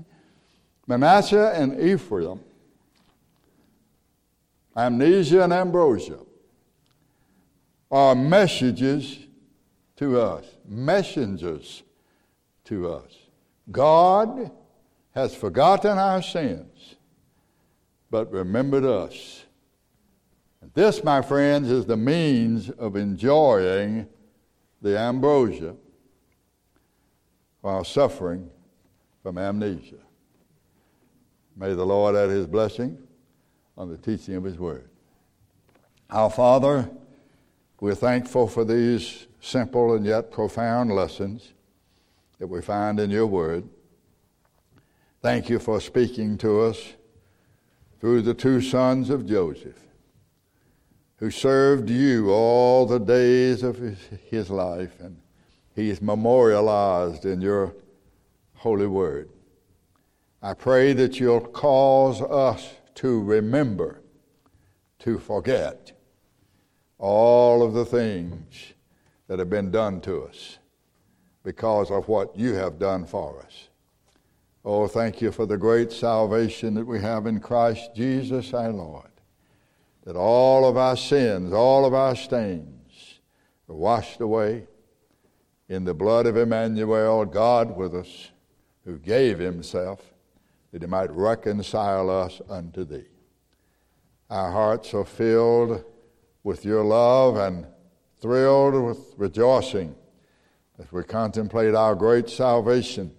Manasseh 0.87 1.51
and 1.55 1.79
Ephraim, 1.79 2.39
amnesia 4.77 5.43
and 5.43 5.53
ambrosia 5.53 6.19
are 7.89 8.13
messages 8.13 9.17
to 9.95 10.19
us, 10.19 10.45
messengers 10.67 11.81
to 12.65 12.91
us. 12.91 13.11
God 13.71 14.51
has 15.15 15.33
forgotten 15.33 15.97
our 15.97 16.21
sins, 16.21 16.95
but 18.11 18.31
remembered 18.31 18.85
us. 18.85 19.34
This, 20.75 21.05
my 21.05 21.21
friends, 21.21 21.71
is 21.71 21.85
the 21.85 21.95
means 21.95 22.69
of 22.69 22.97
enjoying 22.97 24.07
the 24.81 24.99
ambrosia 24.99 25.73
while 27.61 27.85
suffering 27.85 28.49
from 29.23 29.37
amnesia. 29.37 29.95
May 31.55 31.73
the 31.73 31.85
Lord 31.85 32.17
add 32.17 32.29
his 32.29 32.45
blessing 32.45 32.97
on 33.77 33.89
the 33.89 33.97
teaching 33.97 34.35
of 34.35 34.43
his 34.43 34.59
word. 34.59 34.89
Our 36.09 36.29
Father, 36.29 36.89
we're 37.79 37.95
thankful 37.95 38.45
for 38.47 38.65
these 38.65 39.27
simple 39.39 39.93
and 39.93 40.05
yet 40.05 40.29
profound 40.29 40.91
lessons 40.91 41.53
that 42.37 42.47
we 42.47 42.61
find 42.61 42.99
in 42.99 43.09
your 43.09 43.27
word. 43.27 43.67
Thank 45.21 45.49
you 45.49 45.57
for 45.57 45.79
speaking 45.79 46.37
to 46.39 46.63
us 46.63 46.95
through 48.01 48.23
the 48.23 48.33
two 48.33 48.59
sons 48.59 49.09
of 49.09 49.25
Joseph, 49.25 49.79
who 51.17 51.31
served 51.31 51.89
you 51.89 52.31
all 52.31 52.85
the 52.85 52.99
days 52.99 53.63
of 53.63 53.77
his, 53.77 53.97
his 54.29 54.49
life, 54.49 54.99
and 54.99 55.17
he 55.75 55.89
is 55.89 56.01
memorialized 56.01 57.25
in 57.25 57.41
your 57.41 57.73
holy 58.55 58.87
word. 58.87 59.29
I 60.41 60.53
pray 60.53 60.93
that 60.93 61.19
you'll 61.19 61.41
cause 61.41 62.21
us 62.21 62.75
to 62.95 63.21
remember, 63.23 64.01
to 64.99 65.19
forget, 65.19 65.91
all 66.97 67.63
of 67.63 67.73
the 67.73 67.85
things 67.85 68.73
that 69.27 69.39
have 69.39 69.49
been 69.49 69.71
done 69.71 70.01
to 70.01 70.23
us 70.23 70.59
because 71.43 71.91
of 71.91 72.07
what 72.07 72.35
you 72.37 72.53
have 72.53 72.79
done 72.79 73.05
for 73.05 73.41
us. 73.45 73.69
Oh, 74.63 74.87
thank 74.87 75.21
you 75.21 75.31
for 75.31 75.45
the 75.45 75.57
great 75.57 75.91
salvation 75.91 76.73
that 76.73 76.87
we 76.87 76.99
have 76.99 77.27
in 77.27 77.39
Christ 77.39 77.91
Jesus 77.95 78.53
our 78.53 78.71
Lord. 78.71 79.14
That 80.05 80.15
all 80.15 80.67
of 80.67 80.77
our 80.77 80.95
sins, 80.95 81.51
all 81.51 81.85
of 81.85 81.93
our 81.93 82.15
stains 82.15 83.19
are 83.67 83.75
washed 83.75 84.21
away 84.21 84.67
in 85.67 85.83
the 85.83 85.93
blood 85.93 86.27
of 86.27 86.37
Emmanuel, 86.37 87.25
God 87.25 87.75
with 87.75 87.95
us, 87.95 88.31
who 88.85 88.99
gave 88.99 89.39
himself 89.39 90.13
that 90.71 90.81
he 90.81 90.87
might 90.87 91.11
reconcile 91.11 92.09
us 92.09 92.41
unto 92.49 92.83
thee. 92.85 93.07
Our 94.29 94.51
hearts 94.51 94.93
are 94.93 95.05
filled 95.05 95.83
with 96.43 96.65
your 96.65 96.83
love 96.83 97.37
and 97.37 97.65
thrilled 98.19 98.75
with 98.83 99.13
rejoicing 99.17 99.95
as 100.79 100.91
we 100.91 101.03
contemplate 101.03 101.73
our 101.73 101.95
great 101.95 102.29
salvation. 102.29 103.11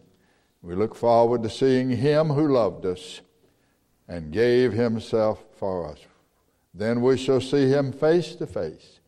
We 0.62 0.74
look 0.74 0.94
forward 0.94 1.42
to 1.42 1.50
seeing 1.50 1.90
Him 1.90 2.28
who 2.28 2.48
loved 2.48 2.86
us 2.86 3.20
and 4.08 4.32
gave 4.32 4.72
Himself 4.72 5.44
for 5.58 5.88
us. 5.88 5.98
Then 6.76 7.00
we 7.00 7.16
shall 7.16 7.40
see 7.40 7.68
Him 7.68 7.90
face 7.90 8.34
to 8.36 8.46
face. 8.46 9.00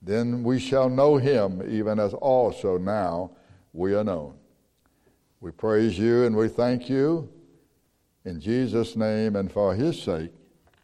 Then 0.00 0.42
we 0.42 0.58
shall 0.58 0.88
know 0.88 1.18
Him 1.18 1.62
even 1.68 2.00
as 2.00 2.14
also 2.14 2.78
now 2.78 3.32
we 3.74 3.94
are 3.94 4.02
known. 4.02 4.34
We 5.40 5.50
praise 5.50 5.98
you 5.98 6.24
and 6.24 6.34
we 6.34 6.48
thank 6.48 6.88
you 6.88 7.28
in 8.24 8.40
Jesus' 8.40 8.96
name 8.96 9.36
and 9.36 9.52
for 9.52 9.74
His 9.74 10.00
sake. 10.02 10.32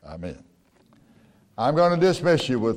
Amen. 0.06 0.44
I'm 1.56 1.74
going 1.74 1.98
to 1.98 2.06
dismiss 2.06 2.48
you 2.48 2.60
with 2.60 2.66